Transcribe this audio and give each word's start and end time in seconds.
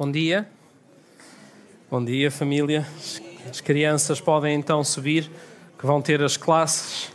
Bom 0.00 0.10
dia. 0.10 0.48
Bom 1.90 2.02
dia, 2.02 2.30
família. 2.30 2.86
As 3.50 3.60
crianças 3.60 4.18
podem 4.18 4.58
então 4.58 4.82
subir, 4.82 5.30
que 5.78 5.84
vão 5.84 6.00
ter 6.00 6.22
as 6.22 6.38
classes. 6.38 7.12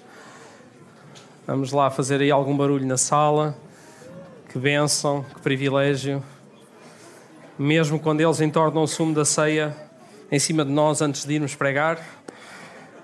Vamos 1.48 1.72
lá 1.72 1.90
fazer 1.90 2.22
aí 2.22 2.30
algum 2.30 2.56
barulho 2.56 2.86
na 2.86 2.96
sala. 2.96 3.58
Que 4.50 4.60
bênção, 4.60 5.24
que 5.34 5.42
privilégio. 5.42 6.22
Mesmo 7.58 8.00
quando 8.00 8.22
eles 8.22 8.40
entornam 8.40 8.84
o 8.84 8.88
sumo 8.88 9.16
da 9.16 9.26
ceia 9.26 9.76
em 10.32 10.38
cima 10.38 10.64
de 10.64 10.70
nós 10.70 11.02
antes 11.02 11.26
de 11.26 11.34
irmos 11.34 11.56
pregar, 11.56 12.00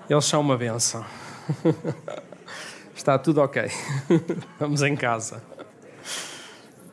eles 0.08 0.24
são 0.24 0.42
uma 0.42 0.56
bênção. 0.56 1.04
Está 2.94 3.18
tudo 3.18 3.40
ok. 3.40 3.64
Vamos 4.60 4.80
em 4.80 4.94
casa. 4.94 5.42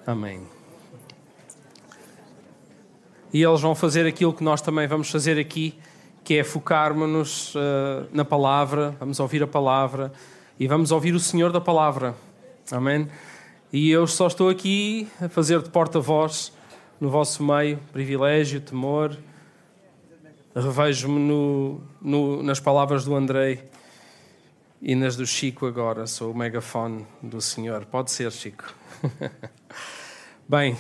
Amém. 0.08 0.59
E 3.32 3.44
eles 3.44 3.62
vão 3.62 3.76
fazer 3.76 4.08
aquilo 4.08 4.34
que 4.34 4.44
nós 4.44 4.62
também 4.62 4.88
vamos 4.88 5.10
fazer 5.10 5.38
aqui, 5.38 5.76
que 6.24 6.36
é 6.36 6.44
focarmos-nos 6.44 7.54
uh, 7.56 7.60
na 8.12 8.26
palavra, 8.26 8.96
vamos 9.00 9.20
ouvir 9.20 9.44
a 9.44 9.48
palavra 9.48 10.12
e 10.60 10.68
vamos 10.68 10.92
ouvir 10.92 11.14
o 11.14 11.20
Senhor 11.20 11.52
da 11.52 11.62
palavra. 11.62 12.16
Amém? 12.72 13.08
E 13.72 13.92
eu 13.92 14.08
só 14.08 14.28
estou 14.28 14.50
aqui 14.50 15.08
a 15.22 15.30
fazer 15.30 15.62
de 15.62 15.70
porta-voz 15.70 16.52
no 17.00 17.10
vosso 17.10 17.44
meio, 17.44 17.78
privilégio, 17.94 18.60
temor. 18.60 19.16
Revejo-me 20.56 21.20
no, 21.20 21.82
no, 22.02 22.44
nas 22.44 22.60
palavras 22.60 23.06
do 23.06 23.16
Andrei 23.16 23.64
e 24.82 24.96
nas 24.96 25.16
do 25.16 25.26
Chico 25.26 25.68
agora. 25.68 26.08
Sou 26.08 26.32
o 26.32 26.38
megafone 26.38 27.06
do 27.22 27.40
Senhor. 27.40 27.86
Pode 27.86 28.10
ser, 28.10 28.32
Chico. 28.32 28.66
Bem, 30.50 30.76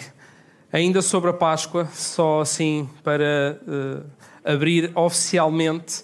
ainda 0.71 1.01
sobre 1.01 1.29
a 1.29 1.33
Páscoa, 1.33 1.87
só 1.93 2.41
assim 2.41 2.89
para 3.03 3.59
uh, 3.67 4.05
abrir 4.43 4.91
oficialmente 4.95 6.03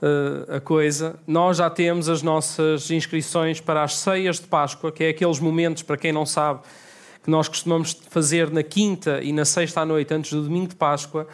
uh, 0.00 0.56
a 0.56 0.60
coisa, 0.60 1.16
nós 1.26 1.56
já 1.56 1.68
temos 1.68 2.08
as 2.08 2.22
nossas 2.22 2.90
inscrições 2.90 3.60
para 3.60 3.82
as 3.82 3.96
ceias 3.96 4.38
de 4.38 4.46
Páscoa, 4.46 4.92
que 4.92 5.04
é 5.04 5.08
aqueles 5.08 5.40
momentos, 5.40 5.82
para 5.82 5.96
quem 5.96 6.12
não 6.12 6.24
sabe, 6.24 6.60
que 7.22 7.30
nós 7.30 7.48
costumamos 7.48 7.98
fazer 8.10 8.50
na 8.50 8.62
quinta 8.62 9.20
e 9.22 9.32
na 9.32 9.44
sexta 9.44 9.80
à 9.80 9.86
noite, 9.86 10.12
antes 10.14 10.32
do 10.32 10.42
domingo 10.42 10.68
de 10.68 10.76
Páscoa, 10.76 11.26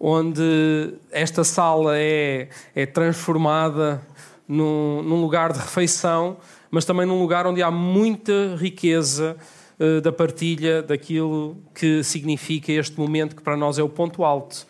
onde 0.00 0.94
esta 1.10 1.44
sala 1.44 1.98
é, 1.98 2.48
é 2.74 2.86
transformada 2.86 4.00
num, 4.46 5.02
num 5.02 5.20
lugar 5.20 5.52
de 5.52 5.58
refeição, 5.58 6.38
mas 6.70 6.84
também 6.84 7.06
num 7.06 7.20
lugar 7.20 7.46
onde 7.46 7.62
há 7.62 7.70
muita 7.70 8.56
riqueza 8.56 9.36
eh, 9.80 10.00
da 10.00 10.10
partilha 10.10 10.82
daquilo 10.82 11.56
que 11.72 12.02
significa 12.02 12.72
este 12.72 12.98
momento 12.98 13.36
que 13.36 13.42
para 13.42 13.56
nós 13.56 13.78
é 13.78 13.82
o 13.82 13.88
ponto 13.88 14.24
alto 14.24 14.66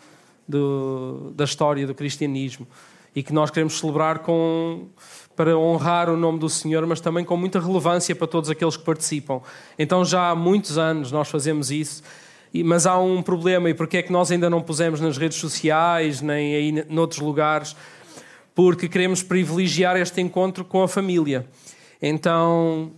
do, 0.47 1.33
da 1.35 1.45
história 1.45 1.87
do 1.87 1.95
cristianismo 1.95 2.67
e 3.17 3.23
que 3.23 3.33
nós 3.33 3.51
queremos 3.51 3.79
celebrar 3.79 4.19
com 4.19 4.89
para 5.35 5.57
honrar 5.57 6.11
o 6.11 6.17
nome 6.17 6.39
do 6.41 6.49
Senhor, 6.49 6.85
mas 6.85 7.01
também 7.01 7.25
com 7.25 7.37
muita 7.37 7.61
relevância 7.61 8.15
para 8.15 8.27
todos 8.27 8.51
aqueles 8.51 8.77
que 8.77 8.85
participam. 8.85 9.41
Então 9.79 10.05
já 10.05 10.31
há 10.31 10.35
muitos 10.35 10.77
anos 10.77 11.13
nós 11.13 11.29
fazemos 11.29 11.71
isso, 11.71 12.03
mas 12.65 12.87
há 12.87 12.99
um 12.99 13.23
problema 13.23 13.71
e 13.71 13.75
porque 13.75 13.99
é 13.99 14.03
que 14.03 14.13
nós 14.13 14.31
ainda 14.31 14.51
não 14.51 14.61
pusemos 14.61 15.01
nas 15.01 15.17
redes 15.17 15.39
sociais 15.39 16.21
nem 16.21 16.55
aí 16.55 16.85
noutros 16.91 17.21
lugares? 17.21 17.77
Porque 18.55 18.89
queremos 18.89 19.23
privilegiar 19.23 19.97
este 19.97 20.21
encontro 20.21 20.65
com 20.65 20.83
a 20.83 20.89
família. 20.89 21.47
Então 22.03 22.93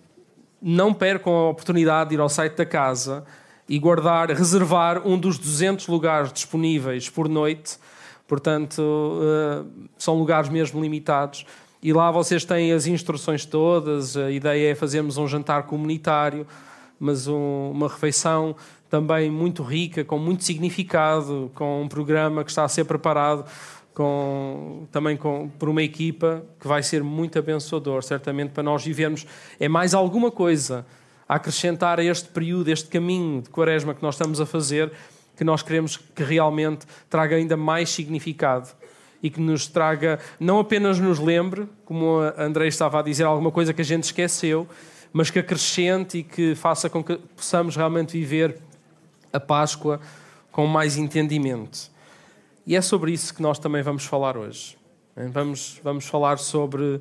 não 0.60 0.92
percam 0.92 1.32
a 1.32 1.48
oportunidade 1.48 2.10
de 2.10 2.16
ir 2.16 2.20
ao 2.20 2.28
site 2.28 2.56
da 2.56 2.66
casa 2.66 3.24
e 3.68 3.78
guardar, 3.78 4.28
reservar 4.30 5.06
um 5.06 5.18
dos 5.18 5.38
200 5.38 5.86
lugares 5.86 6.32
disponíveis 6.32 7.08
por 7.08 7.28
noite. 7.28 7.78
Portanto, 8.26 8.80
uh, 8.80 9.66
são 9.96 10.16
lugares 10.16 10.48
mesmo 10.48 10.80
limitados. 10.80 11.44
E 11.82 11.92
lá 11.92 12.10
vocês 12.10 12.44
têm 12.44 12.72
as 12.72 12.86
instruções 12.86 13.46
todas. 13.46 14.16
A 14.16 14.30
ideia 14.30 14.72
é 14.72 14.74
fazermos 14.74 15.16
um 15.16 15.26
jantar 15.26 15.64
comunitário, 15.64 16.46
mas 16.98 17.26
um, 17.26 17.70
uma 17.70 17.88
refeição 17.88 18.54
também 18.90 19.30
muito 19.30 19.62
rica, 19.62 20.04
com 20.04 20.18
muito 20.18 20.44
significado, 20.44 21.50
com 21.54 21.82
um 21.82 21.88
programa 21.88 22.44
que 22.44 22.50
está 22.50 22.64
a 22.64 22.68
ser 22.68 22.84
preparado 22.84 23.44
com, 24.00 24.86
também 24.90 25.14
com, 25.14 25.50
por 25.58 25.68
uma 25.68 25.82
equipa 25.82 26.42
que 26.58 26.66
vai 26.66 26.82
ser 26.82 27.02
muito 27.02 27.38
abençoador, 27.38 28.02
certamente, 28.02 28.48
para 28.48 28.62
nós 28.62 28.82
vivermos. 28.82 29.26
É 29.58 29.68
mais 29.68 29.92
alguma 29.92 30.30
coisa 30.30 30.86
a 31.28 31.34
acrescentar 31.34 32.00
a 32.00 32.02
este 32.04 32.30
período, 32.30 32.70
este 32.70 32.88
caminho 32.88 33.42
de 33.42 33.50
quaresma 33.50 33.94
que 33.94 34.02
nós 34.02 34.14
estamos 34.14 34.40
a 34.40 34.46
fazer, 34.46 34.90
que 35.36 35.44
nós 35.44 35.62
queremos 35.62 35.98
que 35.98 36.22
realmente 36.22 36.86
traga 37.10 37.36
ainda 37.36 37.58
mais 37.58 37.90
significado 37.90 38.70
e 39.22 39.28
que 39.28 39.38
nos 39.38 39.66
traga, 39.66 40.18
não 40.40 40.58
apenas 40.58 40.98
nos 40.98 41.18
lembre, 41.18 41.68
como 41.84 42.20
a 42.20 42.42
André 42.42 42.68
estava 42.68 43.00
a 43.00 43.02
dizer, 43.02 43.24
alguma 43.24 43.50
coisa 43.50 43.74
que 43.74 43.82
a 43.82 43.84
gente 43.84 44.04
esqueceu, 44.04 44.66
mas 45.12 45.30
que 45.30 45.38
acrescente 45.38 46.16
e 46.16 46.22
que 46.22 46.54
faça 46.54 46.88
com 46.88 47.04
que 47.04 47.16
possamos 47.36 47.76
realmente 47.76 48.12
viver 48.12 48.56
a 49.30 49.38
Páscoa 49.38 50.00
com 50.50 50.66
mais 50.66 50.96
entendimento. 50.96 51.90
E 52.70 52.76
é 52.76 52.80
sobre 52.80 53.10
isso 53.10 53.34
que 53.34 53.42
nós 53.42 53.58
também 53.58 53.82
vamos 53.82 54.04
falar 54.04 54.36
hoje. 54.36 54.78
Vamos, 55.32 55.80
vamos 55.82 56.06
falar 56.06 56.38
sobre, 56.38 57.00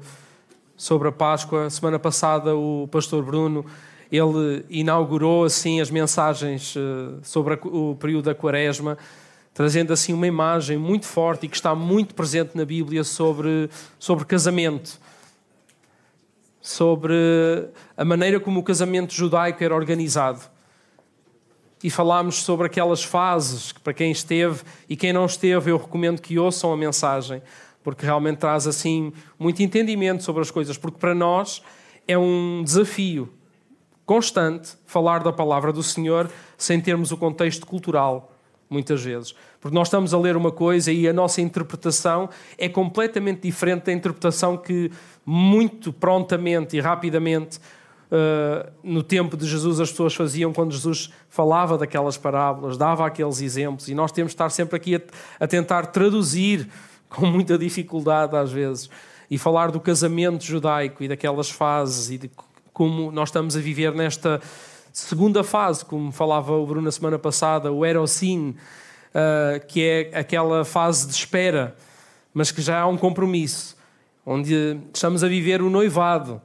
sobre 0.76 1.10
a 1.10 1.12
Páscoa. 1.12 1.70
Semana 1.70 2.00
passada, 2.00 2.56
o 2.56 2.90
pastor 2.92 3.24
Bruno 3.24 3.64
ele 4.12 4.66
inaugurou 4.68 5.44
assim 5.44 5.80
as 5.80 5.92
mensagens 5.92 6.74
eh, 6.76 7.20
sobre 7.22 7.60
o 7.66 7.96
período 7.98 8.26
da 8.26 8.34
Quaresma, 8.34 8.98
trazendo 9.54 9.94
assim 9.94 10.12
uma 10.12 10.26
imagem 10.26 10.76
muito 10.76 11.06
forte 11.06 11.46
e 11.46 11.48
que 11.48 11.58
está 11.58 11.76
muito 11.76 12.16
presente 12.16 12.58
na 12.58 12.66
Bíblia 12.66 13.04
sobre, 13.04 13.70
sobre 14.00 14.26
casamento, 14.26 15.00
sobre 16.60 17.14
a 17.96 18.04
maneira 18.04 18.40
como 18.40 18.60
o 18.60 18.64
casamento 18.64 19.14
judaico 19.14 19.64
era 19.64 19.76
organizado 19.76 20.42
e 21.84 21.90
falámos 21.90 22.44
sobre 22.44 22.68
aquelas 22.68 23.04
fases 23.04 23.72
que, 23.72 23.80
para 23.80 23.94
quem 23.94 24.12
esteve 24.12 24.64
e 24.88 24.96
quem 24.96 25.14
não 25.14 25.26
esteve, 25.26 25.72
eu 25.72 25.78
recomendo 25.78 26.22
que 26.22 26.38
ouçam 26.38 26.74
a 26.74 26.78
mensagem, 26.78 27.42
porque 27.84 28.06
realmente 28.06 28.38
traz 28.38 28.68
assim 28.68 29.14
muito 29.38 29.64
entendimento 29.64 30.24
sobre 30.24 30.42
as 30.42 30.52
coisas, 30.52 30.78
porque 30.78 30.98
para 30.98 31.16
nós 31.16 31.62
é 32.08 32.18
um 32.18 32.62
desafio 32.64 33.32
constante 34.06 34.72
falar 34.86 35.24
da 35.24 35.32
palavra 35.32 35.72
do 35.72 35.84
Senhor 35.84 36.30
sem 36.58 36.82
termos 36.82 37.12
o 37.12 37.18
contexto 37.18 37.66
cultural, 37.66 38.34
muitas 38.70 39.04
vezes. 39.04 39.36
Porque 39.62 39.76
nós 39.76 39.88
estamos 39.88 40.14
a 40.14 40.18
ler 40.18 40.36
uma 40.36 40.52
coisa 40.52 40.92
e 40.92 41.08
a 41.08 41.14
nossa 41.14 41.42
interpretação 41.42 42.30
é 42.58 42.68
completamente 42.68 43.42
diferente 43.42 43.84
da 43.84 43.94
interpretação 43.94 44.58
que 44.58 44.92
muito 45.24 45.94
prontamente 45.94 46.76
e 46.76 46.80
rapidamente 46.80 47.60
uh, 48.12 48.72
no 48.84 49.04
tempo 49.04 49.38
de 49.38 49.48
Jesus 49.48 49.80
as 49.80 49.92
pessoas 49.92 50.14
faziam 50.14 50.52
quando 50.54 50.72
Jesus 50.72 51.12
falava 51.30 51.78
daquelas 51.78 52.18
parábolas, 52.18 52.78
dava 52.78 53.06
aqueles 53.06 53.42
exemplos, 53.42 53.88
e 53.88 53.94
nós 53.94 54.12
temos 54.12 54.32
de 54.32 54.36
estar 54.36 54.50
sempre 54.50 54.76
aqui 54.76 54.96
a, 54.96 55.02
a 55.40 55.48
tentar 55.48 55.88
traduzir 55.88 56.68
com 57.10 57.26
muita 57.26 57.58
dificuldade 57.58 58.36
às 58.36 58.52
vezes 58.52 58.90
e 59.30 59.38
falar 59.38 59.72
do 59.72 59.80
casamento 59.80 60.44
judaico 60.44 61.04
e 61.04 61.08
daquelas 61.08 61.50
fases 61.50 62.10
e 62.10 62.18
de 62.18 62.32
como 62.74 63.12
nós 63.12 63.30
estamos 63.30 63.58
a 63.58 63.60
viver 63.60 63.94
nesta 63.94 64.42
segunda 64.94 65.44
fase, 65.44 65.84
como 65.84 66.12
falava 66.12 66.54
o 66.54 66.66
Bruno 66.66 66.84
na 66.84 66.92
semana 66.92 67.20
passada, 67.20 67.72
o 67.72 67.86
Erocin, 67.86 68.56
uh, 69.10 69.66
que 69.68 69.84
é 69.84 70.18
aquela 70.18 70.64
fase 70.64 71.08
de 71.08 71.14
espera, 71.14 71.76
mas 72.34 72.52
que 72.52 72.62
já 72.62 72.80
há 72.80 72.88
um 72.88 72.98
compromisso, 72.98 73.76
onde 74.26 74.78
estamos 74.94 75.24
a 75.24 75.28
viver 75.28 75.62
o 75.62 75.70
noivado. 75.70 76.42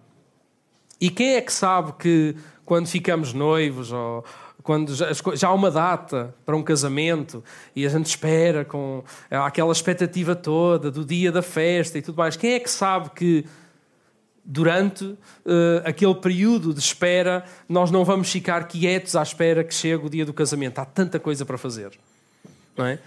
E 1.04 1.10
quem 1.10 1.34
é 1.34 1.40
que 1.42 1.52
sabe 1.52 1.92
que 1.98 2.34
quando 2.64 2.86
ficamos 2.86 3.34
noivos 3.34 3.92
ou 3.92 4.24
quando 4.62 4.94
já, 4.94 5.12
já, 5.34 5.48
há 5.48 5.52
uma 5.52 5.70
data 5.70 6.34
para 6.46 6.56
um 6.56 6.62
casamento 6.62 7.44
e 7.76 7.84
a 7.84 7.90
gente 7.90 8.06
espera 8.06 8.64
com 8.64 9.04
aquela 9.30 9.70
expectativa 9.70 10.34
toda 10.34 10.90
do 10.90 11.04
dia 11.04 11.30
da 11.30 11.42
festa 11.42 11.98
e 11.98 12.00
tudo 12.00 12.16
mais, 12.16 12.38
quem 12.38 12.54
é 12.54 12.58
que 12.58 12.70
sabe 12.70 13.10
que 13.10 13.44
durante 14.42 15.04
uh, 15.04 15.18
aquele 15.84 16.14
período 16.14 16.72
de 16.72 16.80
espera 16.80 17.44
nós 17.68 17.90
não 17.90 18.02
vamos 18.02 18.32
ficar 18.32 18.66
quietos 18.66 19.14
à 19.14 19.22
espera 19.22 19.62
que 19.62 19.74
chegue 19.74 20.06
o 20.06 20.08
dia 20.08 20.24
do 20.24 20.32
casamento? 20.32 20.78
Há 20.78 20.86
tanta 20.86 21.20
coisa 21.20 21.44
para 21.44 21.58
fazer, 21.58 21.90
não 22.74 22.86
é? 22.86 22.98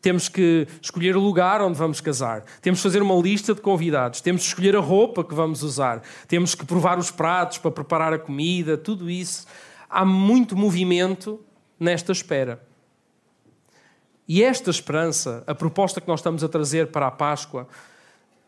Temos 0.00 0.28
que 0.28 0.66
escolher 0.80 1.16
o 1.16 1.20
lugar 1.20 1.60
onde 1.60 1.76
vamos 1.76 2.00
casar. 2.00 2.44
Temos 2.60 2.80
que 2.80 2.82
fazer 2.84 3.02
uma 3.02 3.14
lista 3.14 3.54
de 3.54 3.60
convidados. 3.60 4.20
Temos 4.20 4.42
que 4.42 4.48
escolher 4.48 4.76
a 4.76 4.80
roupa 4.80 5.24
que 5.24 5.34
vamos 5.34 5.62
usar. 5.62 6.02
Temos 6.28 6.54
que 6.54 6.64
provar 6.64 6.98
os 6.98 7.10
pratos 7.10 7.58
para 7.58 7.70
preparar 7.70 8.12
a 8.12 8.18
comida. 8.18 8.76
Tudo 8.76 9.10
isso. 9.10 9.46
Há 9.88 10.04
muito 10.04 10.56
movimento 10.56 11.40
nesta 11.78 12.12
espera. 12.12 12.62
E 14.28 14.42
esta 14.42 14.70
esperança, 14.70 15.44
a 15.46 15.54
proposta 15.54 16.00
que 16.00 16.08
nós 16.08 16.20
estamos 16.20 16.42
a 16.42 16.48
trazer 16.48 16.88
para 16.88 17.06
a 17.06 17.10
Páscoa, 17.10 17.68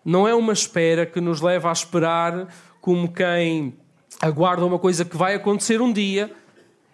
não 0.05 0.27
é 0.27 0.35
uma 0.35 0.53
espera 0.53 1.07
que 1.07 1.21
nos 1.21 1.41
leva 1.41 1.69
a 1.69 1.73
esperar 1.73 2.49
como 2.81 3.13
quem 3.13 3.77
aguarda 4.21 4.65
uma 4.65 4.79
coisa 4.79 5.05
que 5.05 5.17
vai 5.17 5.35
acontecer 5.35 5.81
um 5.81 5.93
dia 5.93 6.35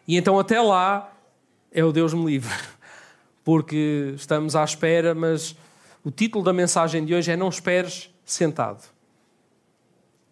e 0.07 0.17
então 0.17 0.39
até 0.39 0.61
lá 0.61 1.13
é 1.73 1.85
o 1.85 1.93
Deus 1.93 2.13
me 2.13 2.25
livre. 2.25 2.53
Porque 3.45 4.15
estamos 4.17 4.57
à 4.57 4.65
espera, 4.65 5.15
mas 5.15 5.55
o 6.03 6.11
título 6.11 6.43
da 6.43 6.53
mensagem 6.53 7.05
de 7.05 7.15
hoje 7.15 7.31
é 7.31 7.37
Não 7.37 7.49
esperes 7.49 8.11
sentado. 8.25 8.83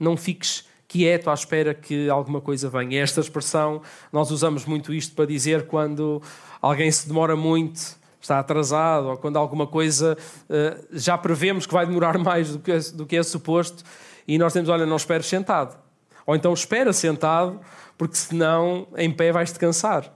Não 0.00 0.16
fiques 0.16 0.66
quieto 0.88 1.30
à 1.30 1.34
espera 1.34 1.72
que 1.72 2.10
alguma 2.10 2.40
coisa 2.40 2.68
venha. 2.68 3.02
Esta 3.02 3.20
expressão, 3.20 3.80
nós 4.12 4.30
usamos 4.30 4.64
muito 4.64 4.92
isto 4.92 5.14
para 5.14 5.26
dizer 5.26 5.66
quando 5.66 6.20
alguém 6.60 6.90
se 6.90 7.06
demora 7.06 7.36
muito, 7.36 7.96
está 8.20 8.38
atrasado, 8.38 9.08
ou 9.08 9.16
quando 9.16 9.36
alguma 9.36 9.66
coisa 9.66 10.16
uh, 10.48 10.86
já 10.92 11.16
prevemos 11.16 11.66
que 11.66 11.72
vai 11.72 11.86
demorar 11.86 12.16
mais 12.20 12.52
do 12.52 12.58
que, 12.58 12.72
é, 12.72 12.78
do 12.78 13.06
que 13.06 13.16
é 13.16 13.22
suposto, 13.22 13.84
e 14.26 14.38
nós 14.38 14.52
temos, 14.52 14.68
olha, 14.68 14.86
não 14.86 14.96
esperes 14.96 15.26
sentado. 15.26 15.78
Ou 16.26 16.36
então 16.36 16.52
espera 16.52 16.92
sentado, 16.92 17.60
porque 17.96 18.16
senão 18.16 18.86
em 18.96 19.10
pé 19.10 19.32
vais-te 19.32 19.58
cansar. 19.58 20.12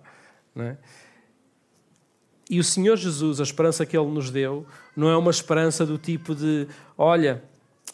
Não 0.54 0.64
é? 0.64 0.76
E 2.48 2.60
o 2.60 2.64
Senhor 2.64 2.96
Jesus, 2.96 3.40
a 3.40 3.42
esperança 3.42 3.84
que 3.84 3.96
Ele 3.96 4.10
nos 4.10 4.30
deu, 4.30 4.64
não 4.96 5.08
é 5.08 5.16
uma 5.16 5.30
esperança 5.30 5.84
do 5.84 5.98
tipo 5.98 6.34
de: 6.34 6.68
olha, 6.96 7.42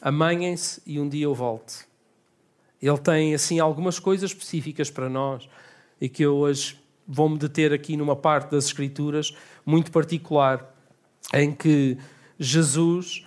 amanhem-se 0.01 0.83
e 0.87 1.01
um 1.01 1.09
dia 1.09 1.25
eu 1.25 1.35
volto. 1.35 1.87
Ele 2.81 2.99
tem, 2.99 3.35
assim, 3.35 3.61
algumas 3.61 3.99
coisas 3.99 4.31
específicas 4.31 4.91
para 4.91 5.09
nós 5.09 5.49
e 6.01 6.09
que 6.09 6.23
eu 6.25 6.35
hoje 6.35 6.81
vou-me 7.07 7.39
deter 7.39 7.73
aqui 7.73 7.97
numa 7.97 8.17
parte 8.17 8.51
das 8.51 8.67
Escrituras 8.67 9.35
muito 9.65 9.91
particular, 9.91 10.75
em 11.33 11.53
que 11.53 11.97
Jesus. 12.39 13.25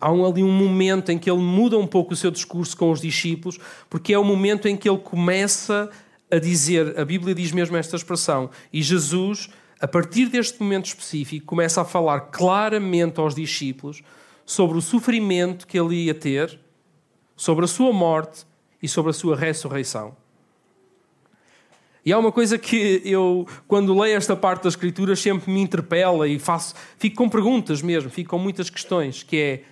Há 0.00 0.12
um, 0.12 0.24
ali 0.24 0.44
um 0.44 0.52
momento 0.52 1.10
em 1.10 1.18
que 1.18 1.28
ele 1.28 1.40
muda 1.40 1.76
um 1.76 1.86
pouco 1.86 2.12
o 2.12 2.16
seu 2.16 2.30
discurso 2.30 2.76
com 2.76 2.92
os 2.92 3.00
discípulos, 3.00 3.58
porque 3.90 4.14
é 4.14 4.18
o 4.18 4.22
momento 4.22 4.68
em 4.68 4.76
que 4.76 4.88
ele 4.88 4.98
começa 4.98 5.90
a 6.30 6.38
dizer, 6.38 6.96
a 6.96 7.04
Bíblia 7.04 7.34
diz 7.34 7.50
mesmo 7.50 7.76
esta 7.76 7.96
expressão, 7.96 8.48
e 8.72 8.80
Jesus 8.80 9.50
a 9.80 9.86
partir 9.86 10.26
deste 10.26 10.60
momento 10.60 10.86
específico, 10.86 11.46
começa 11.46 11.80
a 11.80 11.84
falar 11.84 12.20
claramente 12.20 13.20
aos 13.20 13.34
discípulos 13.34 14.02
sobre 14.44 14.76
o 14.78 14.82
sofrimento 14.82 15.66
que 15.66 15.78
ele 15.78 15.94
ia 15.94 16.14
ter, 16.14 16.58
sobre 17.36 17.64
a 17.64 17.68
sua 17.68 17.92
morte 17.92 18.44
e 18.82 18.88
sobre 18.88 19.10
a 19.10 19.14
sua 19.14 19.36
ressurreição. 19.36 20.16
E 22.04 22.12
há 22.12 22.18
uma 22.18 22.32
coisa 22.32 22.58
que 22.58 23.02
eu, 23.04 23.46
quando 23.68 23.96
leio 23.96 24.16
esta 24.16 24.34
parte 24.34 24.64
das 24.64 24.72
Escrituras, 24.72 25.20
sempre 25.20 25.52
me 25.52 25.60
interpela 25.60 26.26
e 26.26 26.38
faço, 26.38 26.74
fico 26.96 27.16
com 27.16 27.28
perguntas 27.28 27.82
mesmo, 27.82 28.10
fico 28.10 28.30
com 28.30 28.38
muitas 28.38 28.70
questões, 28.70 29.22
que 29.22 29.36
é, 29.36 29.62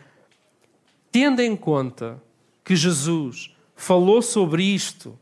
tendo 1.11 1.41
em 1.41 1.57
conta 1.57 2.23
que 2.63 2.77
Jesus 2.77 3.57
falou 3.75 4.21
sobre 4.21 4.63
isto 4.63 5.19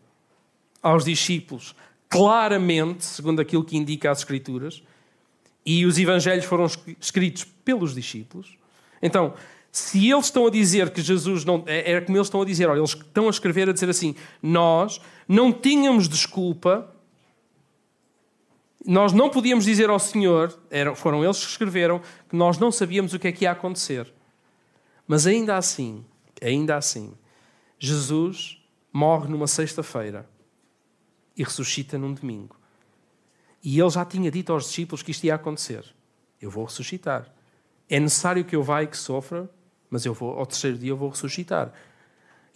aos 0.83 1.05
discípulos 1.05 1.75
claramente, 2.15 3.05
segundo 3.05 3.41
aquilo 3.41 3.65
que 3.65 3.77
indica 3.77 4.11
as 4.11 4.19
Escrituras, 4.19 4.83
e 5.67 5.85
os 5.85 5.99
Evangelhos 5.99 6.45
foram 6.45 6.67
escritos 7.01 7.45
pelos 7.65 7.95
discípulos. 7.95 8.57
Então, 9.03 9.35
se 9.73 10.09
eles 10.09 10.27
estão 10.27 10.47
a 10.47 10.51
dizer 10.51 10.91
que 10.91 11.03
Jesus 11.03 11.45
não. 11.45 11.65
É, 11.67 11.93
é 11.93 12.01
como 12.01 12.17
eles 12.17 12.29
estão 12.29 12.43
a 12.43 12.45
dizer, 12.45 12.69
olha, 12.69 12.79
eles 12.79 12.91
estão 12.91 13.27
a 13.27 13.31
escrever 13.31 13.69
a 13.69 13.73
dizer 13.73 13.91
assim: 13.91 14.15
nós 14.41 15.01
não 15.27 15.53
tínhamos 15.53 16.09
desculpa, 16.09 16.89
nós 18.87 19.13
não 19.13 19.29
podíamos 19.29 19.65
dizer 19.65 19.91
ao 19.91 19.99
Senhor, 19.99 20.57
eram, 20.71 20.95
foram 20.95 21.25
eles 21.25 21.45
que 21.45 21.51
escreveram, 21.51 22.01
que 22.29 22.37
nós 22.37 22.59
não 22.59 22.71
sabíamos 22.71 23.13
o 23.13 23.19
que 23.19 23.27
é 23.27 23.33
que 23.33 23.45
ia 23.45 23.51
acontecer. 23.51 24.13
Mas 25.09 25.27
ainda 25.27 25.57
assim, 25.57 26.05
ainda 26.41 26.77
assim, 26.77 27.13
Jesus 27.79 28.59
morre 28.93 29.29
numa 29.29 29.49
sexta-feira 29.49 30.29
e 31.37 31.43
ressuscita 31.43 31.99
num 31.99 32.13
domingo. 32.13 32.57
E 33.63 33.81
ele 33.81 33.91
já 33.91 34.05
tinha 34.05 34.31
dito 34.31 34.53
aos 34.53 34.65
discípulos 34.65 35.03
que 35.03 35.11
isto 35.11 35.25
ia 35.25 35.35
acontecer. 35.35 35.85
Eu 36.41 36.51
vou 36.51 36.65
ressuscitar. 36.65 37.33
É 37.89 37.99
necessário 37.99 38.45
que 38.45 38.55
eu 38.55 38.63
vá 38.63 38.83
e 38.83 38.87
que 38.87 38.97
sofra, 38.97 39.49
mas 39.91 40.05
eu 40.05 40.13
vou, 40.13 40.39
ao 40.39 40.47
terceiro 40.47 40.77
dia 40.77 40.91
eu 40.91 40.97
vou 40.97 41.09
ressuscitar. 41.09 41.73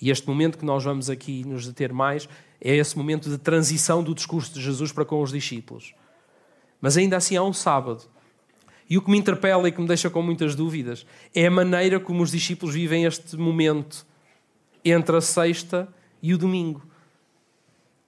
E 0.01 0.11
este 0.11 0.29
momento 0.29 0.59
que 0.59 0.65
nós 0.65 0.85
vamos 0.85 1.11
aqui 1.11 1.45
nos 1.45 1.67
deter 1.67 1.93
mais 1.93 2.29
é 2.61 2.77
esse 2.77 2.97
momento 2.97 3.31
de 3.31 3.39
transição 3.39 4.03
do 4.03 4.15
discurso 4.15 4.53
de 4.53 4.61
Jesus 4.61 4.93
para 4.93 5.05
com 5.05 5.23
os 5.23 5.33
discípulos. 5.33 5.95
Mas 6.81 6.97
ainda 6.97 7.17
assim 7.17 7.37
há 7.37 7.43
um 7.43 7.53
sábado. 7.53 8.05
E 8.89 8.97
o 8.97 9.03
que 9.03 9.11
me 9.11 9.19
interpela 9.19 9.69
e 9.69 9.73
que 9.73 9.81
me 9.81 9.89
deixa 9.89 10.09
com 10.09 10.23
muitas 10.23 10.55
dúvidas 10.55 11.05
é 11.35 11.47
a 11.47 11.51
maneira 11.51 11.99
como 11.99 12.23
os 12.23 12.31
discípulos 12.31 12.75
vivem 12.75 13.05
este 13.05 13.37
momento 13.37 14.07
entre 14.85 15.17
a 15.17 15.21
sexta 15.21 15.89
e 16.23 16.33
o 16.33 16.39
domingo 16.39 16.83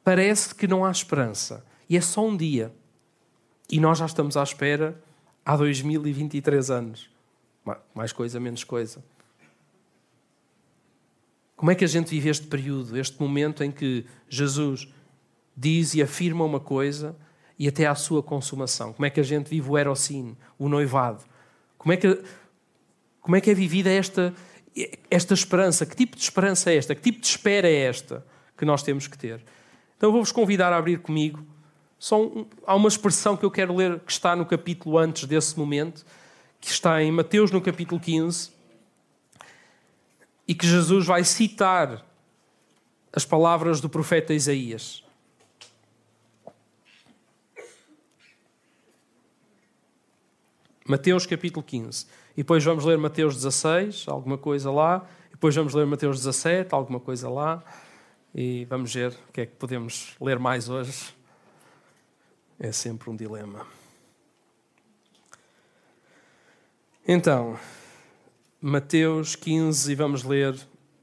parece 0.05 0.55
que 0.55 0.67
não 0.67 0.85
há 0.85 0.91
esperança. 0.91 1.65
E 1.89 1.97
é 1.97 2.01
só 2.01 2.27
um 2.27 2.37
dia. 2.37 2.73
E 3.71 3.81
nós 3.81 3.99
já 3.99 4.07
estamos 4.07 4.37
à 4.37 4.43
espera 4.43 5.01
há 5.45 5.57
2023 5.57 6.71
anos. 6.71 7.11
Mais 7.95 8.13
coisa, 8.13 8.41
menos 8.41 8.65
coisa. 8.65 9.03
Como 11.57 11.71
é 11.71 11.75
que 11.75 11.85
a 11.85 11.89
gente 11.89 12.09
vive 12.11 12.31
este 12.31 12.47
período, 12.47 12.97
este 12.97 13.21
momento 13.21 13.63
em 13.63 13.71
que 13.71 14.07
Jesus 14.29 14.89
diz 15.55 15.95
e 15.95 16.03
afirma 16.03 16.45
uma 16.45 16.59
coisa 16.59 17.15
e 17.59 17.69
até 17.69 17.87
à 17.87 17.95
sua 17.95 18.23
consumação? 18.23 18.95
Como 18.95 19.05
é 19.05 19.11
que 19.11 19.21
a 19.21 19.23
gente 19.23 19.51
vive 19.51 19.69
o 19.69 19.77
erocine, 19.77 20.37
o 20.59 20.69
noivado? 20.69 21.23
Como 21.77 21.93
é 21.93 21.97
que, 21.97 22.23
como 23.21 23.37
é, 23.37 23.41
que 23.41 23.51
é 23.51 23.55
vivida 23.55 23.91
esta, 23.91 24.35
esta 25.11 25.35
esperança? 25.35 25.85
Que 25.85 25.95
tipo 25.95 26.17
de 26.17 26.23
esperança 26.23 26.71
é 26.71 26.77
esta? 26.77 26.95
Que 26.95 27.03
tipo 27.03 27.21
de 27.21 27.27
espera 27.27 27.69
é 27.69 27.83
esta 27.83 28.25
que 28.57 28.65
nós 28.65 28.83
temos 28.83 29.07
que 29.07 29.19
ter? 29.19 29.45
Então 30.01 30.11
vou-vos 30.11 30.33
convidar 30.33 30.73
a 30.73 30.79
abrir 30.79 30.99
comigo. 31.01 31.45
Só 31.99 32.23
um, 32.23 32.47
há 32.67 32.75
uma 32.75 32.89
expressão 32.89 33.37
que 33.37 33.45
eu 33.45 33.51
quero 33.51 33.77
ler 33.77 34.01
que 34.01 34.11
está 34.11 34.35
no 34.35 34.47
capítulo 34.47 34.97
antes 34.97 35.27
desse 35.27 35.59
momento, 35.59 36.07
que 36.59 36.71
está 36.71 37.03
em 37.03 37.13
Mateus 37.13 37.51
no 37.51 37.61
capítulo 37.61 38.01
15, 38.01 38.51
e 40.49 40.55
que 40.55 40.67
Jesus 40.67 41.05
vai 41.05 41.23
citar 41.23 42.03
as 43.13 43.27
palavras 43.27 43.79
do 43.79 43.91
profeta 43.91 44.33
Isaías. 44.33 45.05
Mateus 50.89 51.27
capítulo 51.27 51.63
15. 51.63 52.07
E 52.33 52.37
depois 52.39 52.65
vamos 52.65 52.87
ler 52.87 52.97
Mateus 52.97 53.35
16, 53.35 54.07
alguma 54.09 54.39
coisa 54.39 54.71
lá. 54.71 55.07
E 55.29 55.33
depois 55.33 55.55
vamos 55.55 55.75
ler 55.75 55.85
Mateus 55.85 56.17
17, 56.17 56.75
alguma 56.75 56.99
coisa 56.99 57.29
lá 57.29 57.63
e 58.35 58.65
vamos 58.67 58.95
ver 58.95 59.13
o 59.29 59.33
que 59.33 59.41
é 59.41 59.47
que 59.47 59.57
podemos 59.57 60.15
ler 60.21 60.39
mais 60.39 60.69
hoje. 60.69 61.15
É 62.59 62.71
sempre 62.73 63.11
um 63.11 63.17
dilema. 63.17 63.67
Então, 67.07 67.59
Mateus 68.61 69.35
15, 69.35 69.91
e 69.91 69.95
vamos 69.95 70.23
ler 70.23 70.55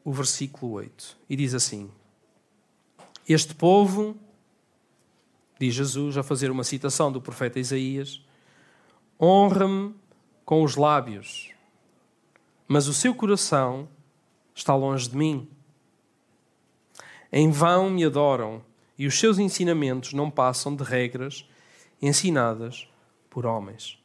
o 0.06 0.14
versículo 0.14 0.74
8. 0.74 1.18
E 1.30 1.36
diz 1.36 1.54
assim: 1.54 1.92
Este 3.28 3.54
povo, 3.54 4.16
diz 5.60 5.74
Jesus, 5.74 6.18
a 6.18 6.24
fazer 6.24 6.50
uma 6.52 6.64
citação 6.64 7.12
do 7.12 7.20
profeta 7.20 7.60
Isaías, 7.60 8.24
honra-me 9.20 9.94
com 10.46 10.64
os 10.64 10.76
lábios, 10.76 11.52
mas 12.68 12.88
o 12.88 12.94
seu 12.94 13.14
coração 13.14 13.90
está 14.56 14.76
longe 14.76 15.10
de 15.10 15.18
mim. 15.18 15.50
Em 17.32 17.52
vão 17.52 17.90
me 17.90 18.06
adoram 18.06 18.62
e 18.98 19.06
os 19.06 19.20
seus 19.20 19.38
ensinamentos 19.38 20.14
não 20.14 20.30
passam 20.30 20.76
de 20.76 20.84
regras 20.84 21.48
ensinadas 22.02 22.88
por 23.30 23.46
homens. 23.46 24.00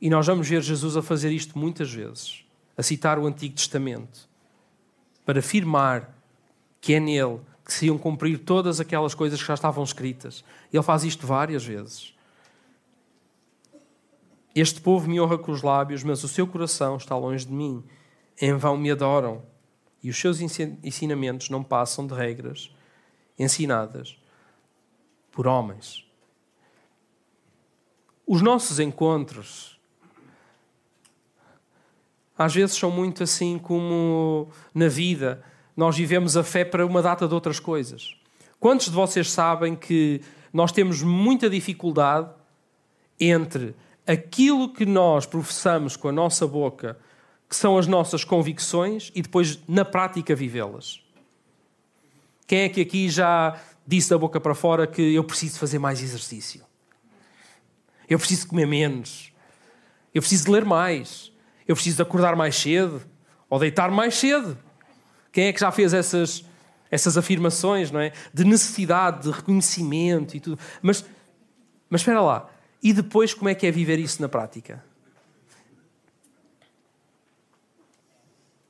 E 0.00 0.08
nós 0.08 0.26
vamos 0.26 0.48
ver 0.48 0.62
Jesus 0.62 0.96
a 0.96 1.02
fazer 1.02 1.32
isto 1.32 1.58
muitas 1.58 1.92
vezes, 1.92 2.44
a 2.76 2.82
citar 2.82 3.18
o 3.18 3.26
Antigo 3.26 3.54
Testamento, 3.54 4.28
para 5.24 5.40
afirmar 5.40 6.14
que 6.80 6.94
é 6.94 7.00
nele 7.00 7.40
que 7.64 7.72
se 7.72 7.86
iam 7.86 7.98
cumprir 7.98 8.38
todas 8.38 8.80
aquelas 8.80 9.14
coisas 9.14 9.40
que 9.40 9.46
já 9.46 9.54
estavam 9.54 9.84
escritas. 9.84 10.44
Ele 10.72 10.82
faz 10.82 11.04
isto 11.04 11.26
várias 11.26 11.64
vezes. 11.64 12.14
Este 14.54 14.80
povo 14.80 15.08
me 15.08 15.20
honra 15.20 15.36
com 15.36 15.52
os 15.52 15.62
lábios, 15.62 16.02
mas 16.02 16.24
o 16.24 16.28
seu 16.28 16.46
coração 16.46 16.96
está 16.96 17.16
longe 17.16 17.44
de 17.44 17.52
mim. 17.52 17.84
Em 18.40 18.54
vão 18.54 18.76
me 18.76 18.90
adoram 18.90 19.42
e 20.02 20.10
os 20.10 20.18
seus 20.18 20.40
ensinamentos 20.40 21.50
não 21.50 21.62
passam 21.62 22.06
de 22.06 22.14
regras 22.14 22.70
ensinadas 23.38 24.16
por 25.30 25.46
homens. 25.46 26.04
Os 28.26 28.42
nossos 28.42 28.78
encontros 28.78 29.78
às 32.36 32.54
vezes 32.54 32.76
são 32.76 32.90
muito 32.90 33.24
assim 33.24 33.58
como 33.58 34.48
na 34.72 34.86
vida 34.86 35.42
nós 35.76 35.96
vivemos 35.96 36.36
a 36.36 36.44
fé 36.44 36.64
para 36.64 36.86
uma 36.86 37.02
data 37.02 37.26
de 37.26 37.34
outras 37.34 37.58
coisas. 37.58 38.16
Quantos 38.60 38.86
de 38.86 38.92
vocês 38.92 39.30
sabem 39.30 39.74
que 39.74 40.20
nós 40.52 40.70
temos 40.70 41.02
muita 41.02 41.50
dificuldade 41.50 42.30
entre 43.18 43.74
aquilo 44.06 44.72
que 44.72 44.86
nós 44.86 45.26
professamos 45.26 45.96
com 45.96 46.08
a 46.08 46.12
nossa 46.12 46.46
boca 46.46 46.98
que 47.48 47.56
são 47.56 47.78
as 47.78 47.86
nossas 47.86 48.24
convicções 48.24 49.10
e 49.14 49.22
depois, 49.22 49.58
na 49.66 49.84
prática, 49.84 50.34
vivê-las. 50.34 51.02
Quem 52.46 52.60
é 52.60 52.68
que 52.68 52.80
aqui 52.80 53.08
já 53.08 53.58
disse 53.86 54.10
da 54.10 54.18
boca 54.18 54.40
para 54.40 54.54
fora 54.54 54.86
que 54.86 55.14
eu 55.14 55.24
preciso 55.24 55.58
fazer 55.58 55.78
mais 55.78 56.02
exercício? 56.02 56.62
Eu 58.08 58.18
preciso 58.18 58.48
comer 58.48 58.66
menos. 58.66 59.32
Eu 60.14 60.20
preciso 60.20 60.50
ler 60.50 60.64
mais. 60.64 61.32
Eu 61.66 61.74
preciso 61.74 62.02
acordar 62.02 62.36
mais 62.36 62.56
cedo 62.56 63.02
ou 63.48 63.58
deitar 63.58 63.90
mais 63.90 64.14
cedo. 64.14 64.58
Quem 65.32 65.46
é 65.46 65.52
que 65.52 65.60
já 65.60 65.70
fez 65.70 65.92
essas, 65.92 66.44
essas 66.90 67.16
afirmações, 67.16 67.90
não 67.90 68.00
é? 68.00 68.12
De 68.32 68.44
necessidade, 68.44 69.24
de 69.24 69.30
reconhecimento 69.30 70.36
e 70.36 70.40
tudo. 70.40 70.58
Mas, 70.80 71.04
mas 71.88 72.00
espera 72.00 72.20
lá. 72.20 72.48
E 72.82 72.92
depois 72.92 73.34
como 73.34 73.48
é 73.48 73.54
que 73.54 73.66
é 73.66 73.70
viver 73.70 73.98
isso 73.98 74.20
na 74.22 74.28
prática? 74.28 74.82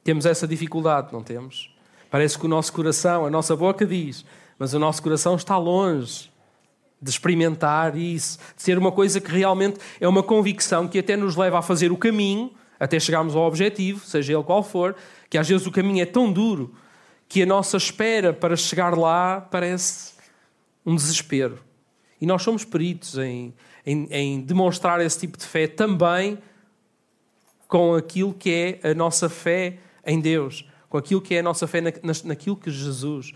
Temos 0.08 0.24
essa 0.24 0.48
dificuldade, 0.48 1.12
não 1.12 1.22
temos? 1.22 1.70
Parece 2.10 2.38
que 2.38 2.46
o 2.46 2.48
nosso 2.48 2.72
coração, 2.72 3.26
a 3.26 3.30
nossa 3.30 3.54
boca 3.54 3.84
diz, 3.84 4.24
mas 4.58 4.72
o 4.72 4.78
nosso 4.78 5.02
coração 5.02 5.36
está 5.36 5.58
longe 5.58 6.30
de 6.98 7.10
experimentar 7.10 7.94
isso, 7.94 8.38
de 8.56 8.62
ser 8.62 8.78
uma 8.78 8.90
coisa 8.90 9.20
que 9.20 9.30
realmente 9.30 9.78
é 10.00 10.08
uma 10.08 10.22
convicção 10.22 10.88
que 10.88 10.98
até 10.98 11.14
nos 11.14 11.36
leva 11.36 11.58
a 11.58 11.62
fazer 11.62 11.92
o 11.92 11.96
caminho 11.98 12.50
até 12.80 12.98
chegarmos 12.98 13.36
ao 13.36 13.42
objetivo, 13.42 14.02
seja 14.06 14.32
ele 14.32 14.42
qual 14.44 14.62
for, 14.62 14.96
que 15.28 15.36
às 15.36 15.46
vezes 15.46 15.66
o 15.66 15.70
caminho 15.70 16.00
é 16.00 16.06
tão 16.06 16.32
duro 16.32 16.74
que 17.28 17.42
a 17.42 17.46
nossa 17.46 17.76
espera 17.76 18.32
para 18.32 18.56
chegar 18.56 18.96
lá 18.96 19.42
parece 19.42 20.14
um 20.86 20.96
desespero. 20.96 21.58
E 22.18 22.24
nós 22.24 22.42
somos 22.42 22.64
peritos 22.64 23.18
em, 23.18 23.52
em, 23.84 24.08
em 24.10 24.40
demonstrar 24.40 25.02
esse 25.02 25.18
tipo 25.18 25.36
de 25.36 25.44
fé 25.44 25.66
também 25.66 26.38
com 27.66 27.94
aquilo 27.94 28.32
que 28.32 28.80
é 28.82 28.90
a 28.90 28.94
nossa 28.94 29.28
fé 29.28 29.80
em 30.08 30.18
Deus, 30.18 30.64
com 30.88 30.96
aquilo 30.96 31.20
que 31.20 31.34
é 31.34 31.40
a 31.40 31.42
nossa 31.42 31.66
fé 31.66 31.82
na, 31.82 31.92
naquilo 32.24 32.56
que 32.56 32.70
Jesus 32.70 33.32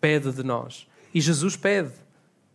pede 0.00 0.32
de 0.32 0.42
nós. 0.42 0.88
E 1.12 1.20
Jesus 1.20 1.54
pede 1.54 1.92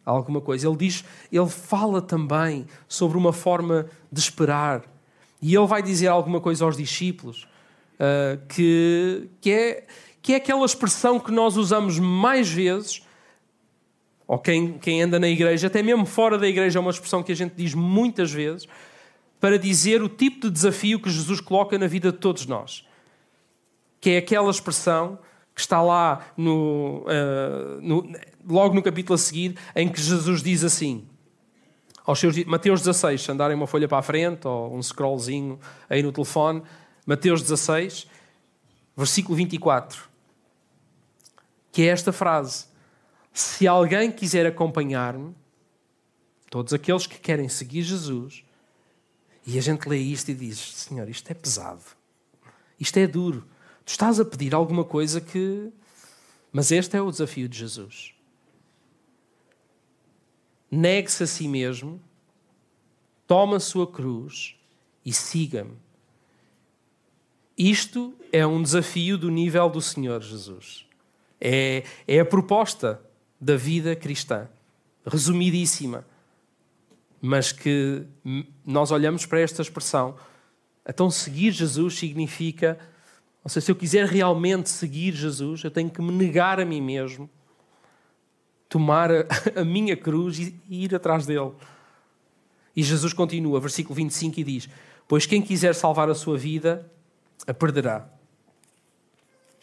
alguma 0.03 0.41
coisa. 0.41 0.67
Ele 0.67 0.75
diz, 0.75 1.05
ele 1.31 1.47
fala 1.47 2.01
também 2.01 2.65
sobre 2.87 3.15
uma 3.15 3.31
forma 3.31 3.85
de 4.11 4.19
esperar. 4.19 4.83
E 5.39 5.55
ele 5.55 5.67
vai 5.67 5.83
dizer 5.83 6.07
alguma 6.07 6.41
coisa 6.41 6.65
aos 6.65 6.75
discípulos 6.75 7.47
uh, 7.95 8.43
que, 8.47 9.29
que, 9.39 9.51
é, 9.51 9.87
que 10.21 10.33
é 10.33 10.37
aquela 10.37 10.65
expressão 10.65 11.19
que 11.19 11.31
nós 11.31 11.55
usamos 11.55 11.99
mais 11.99 12.49
vezes, 12.49 13.03
ou 14.27 14.39
quem, 14.39 14.79
quem 14.79 15.03
anda 15.03 15.19
na 15.19 15.29
igreja, 15.29 15.67
até 15.67 15.83
mesmo 15.83 16.05
fora 16.05 16.39
da 16.39 16.47
igreja, 16.47 16.79
é 16.79 16.81
uma 16.81 16.91
expressão 16.91 17.21
que 17.21 17.31
a 17.31 17.35
gente 17.35 17.53
diz 17.55 17.75
muitas 17.75 18.31
vezes, 18.31 18.67
para 19.39 19.57
dizer 19.57 20.01
o 20.01 20.09
tipo 20.09 20.47
de 20.47 20.49
desafio 20.51 20.99
que 20.99 21.09
Jesus 21.09 21.39
coloca 21.39 21.77
na 21.77 21.87
vida 21.87 22.11
de 22.11 22.17
todos 22.17 22.47
nós 22.47 22.88
que 23.99 24.11
é 24.11 24.17
aquela 24.17 24.49
expressão 24.49 25.19
que 25.53 25.61
está 25.61 25.81
lá 25.81 26.25
no, 26.37 27.05
uh, 27.05 27.81
no, 27.81 28.11
logo 28.47 28.73
no 28.73 28.81
capítulo 28.81 29.15
a 29.15 29.17
seguir, 29.17 29.57
em 29.75 29.89
que 29.89 30.01
Jesus 30.01 30.41
diz 30.41 30.63
assim, 30.63 31.05
aos 32.05 32.17
seus, 32.19 32.43
Mateus 32.45 32.81
16, 32.81 33.21
se 33.21 33.31
andarem 33.31 33.55
uma 33.55 33.67
folha 33.67 33.87
para 33.87 33.99
a 33.99 34.01
frente 34.01 34.47
ou 34.47 34.75
um 34.75 34.81
scrollzinho 34.81 35.59
aí 35.89 36.01
no 36.01 36.11
telefone, 36.11 36.63
Mateus 37.05 37.41
16, 37.41 38.07
versículo 38.95 39.35
24, 39.35 40.09
que 41.71 41.83
é 41.83 41.85
esta 41.87 42.11
frase: 42.11 42.65
Se 43.33 43.67
alguém 43.67 44.11
quiser 44.11 44.45
acompanhar-me, 44.45 45.35
todos 46.49 46.73
aqueles 46.73 47.05
que 47.05 47.19
querem 47.19 47.47
seguir 47.47 47.83
Jesus, 47.83 48.43
e 49.45 49.57
a 49.57 49.61
gente 49.61 49.87
lê 49.87 49.97
isto 49.97 50.31
e 50.31 50.33
diz: 50.33 50.57
Senhor, 50.57 51.07
isto 51.09 51.29
é 51.29 51.33
pesado, 51.33 51.83
isto 52.79 52.97
é 52.97 53.05
duro. 53.05 53.47
Tu 53.89 53.93
estás 53.93 54.19
a 54.19 54.23
pedir 54.23 54.53
alguma 54.53 54.83
coisa 54.83 55.19
que. 55.19 55.71
Mas 56.51 56.69
este 56.69 56.95
é 56.95 57.01
o 57.01 57.09
desafio 57.09 57.49
de 57.49 57.57
Jesus. 57.57 58.13
Negue-se 60.69 61.23
a 61.23 61.25
si 61.25 61.47
mesmo, 61.47 61.99
toma 63.25 63.57
a 63.57 63.59
sua 63.59 63.87
cruz 63.87 64.55
e 65.03 65.11
siga-me. 65.11 65.75
Isto 67.57 68.13
é 68.31 68.45
um 68.45 68.61
desafio 68.61 69.17
do 69.17 69.31
nível 69.31 69.67
do 69.71 69.81
Senhor 69.81 70.21
Jesus. 70.21 70.85
É, 71.41 71.83
é 72.07 72.19
a 72.19 72.25
proposta 72.25 73.01
da 73.41 73.57
vida 73.57 73.95
cristã, 73.95 74.47
resumidíssima, 75.03 76.05
mas 77.19 77.51
que 77.51 78.05
nós 78.63 78.91
olhamos 78.91 79.25
para 79.25 79.39
esta 79.39 79.63
expressão. 79.63 80.15
Então, 80.87 81.09
seguir 81.09 81.51
Jesus 81.53 81.97
significa 81.97 82.77
ou 83.43 83.49
seja, 83.49 83.65
se 83.65 83.71
eu 83.71 83.75
quiser 83.75 84.05
realmente 84.05 84.69
seguir 84.69 85.13
Jesus, 85.13 85.63
eu 85.63 85.71
tenho 85.71 85.89
que 85.89 86.01
me 86.01 86.11
negar 86.11 86.59
a 86.59 86.65
mim 86.65 86.81
mesmo, 86.81 87.29
tomar 88.67 89.11
a, 89.11 89.25
a 89.61 89.63
minha 89.63 89.95
cruz 89.95 90.39
e, 90.39 90.59
e 90.69 90.83
ir 90.83 90.93
atrás 90.95 91.25
dele. 91.25 91.51
E 92.75 92.83
Jesus 92.83 93.13
continua, 93.13 93.59
versículo 93.59 93.95
25, 93.95 94.39
e 94.39 94.43
diz: 94.43 94.69
Pois 95.07 95.25
quem 95.25 95.41
quiser 95.41 95.73
salvar 95.73 96.09
a 96.09 96.15
sua 96.15 96.37
vida, 96.37 96.89
a 97.47 97.53
perderá. 97.53 98.07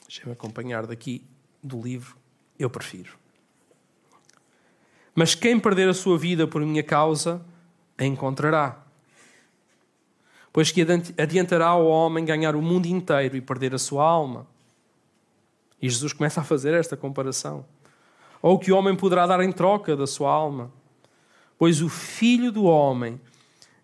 Deixa-me 0.07 0.33
acompanhar 0.33 0.87
daqui 0.87 1.23
do 1.63 1.81
livro, 1.81 2.17
eu 2.59 2.71
prefiro. 2.71 3.19
Mas 5.15 5.35
quem 5.35 5.59
perder 5.59 5.89
a 5.89 5.95
sua 5.95 6.19
vida 6.19 6.47
por 6.47 6.61
minha 6.63 6.83
causa, 6.83 7.45
a 7.97 8.05
encontrará 8.05 8.86
pois 10.57 10.73
que 10.73 10.81
adiantará 11.19 11.67
ao 11.67 11.87
homem 11.87 12.25
ganhar 12.25 12.57
o 12.57 12.63
mundo 12.63 12.87
inteiro 12.87 13.37
e 13.37 13.43
perder 13.43 13.75
a 13.75 13.79
sua 13.79 14.03
alma. 14.03 14.47
E 15.83 15.87
Jesus 15.87 16.15
começa 16.15 16.41
a 16.41 16.45
fazer 16.45 16.73
esta 16.73 16.97
comparação. 16.97 17.63
Ou 18.41 18.59
que 18.59 18.73
o 18.73 18.77
homem 18.79 18.97
poderá 18.97 19.27
dar 19.27 19.43
em 19.43 19.53
troca 19.53 19.95
da 19.95 20.07
sua 20.07 20.31
alma, 20.31 20.73
pois 21.59 21.83
o 21.83 21.91
filho 21.91 22.51
do 22.51 22.65
homem 22.65 23.21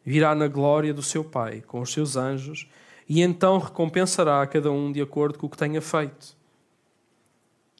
virá 0.02 0.35
na 0.35 0.49
glória 0.49 0.95
do 0.95 1.02
seu 1.02 1.23
Pai 1.23 1.61
com 1.61 1.79
os 1.79 1.93
seus 1.93 2.17
anjos 2.17 2.67
e 3.07 3.21
então 3.21 3.59
recompensará 3.59 4.41
a 4.41 4.47
cada 4.47 4.73
um 4.73 4.91
de 4.91 5.02
acordo 5.02 5.38
com 5.38 5.49
o 5.49 5.50
que 5.50 5.59
tenha 5.59 5.83
feito. 5.83 6.35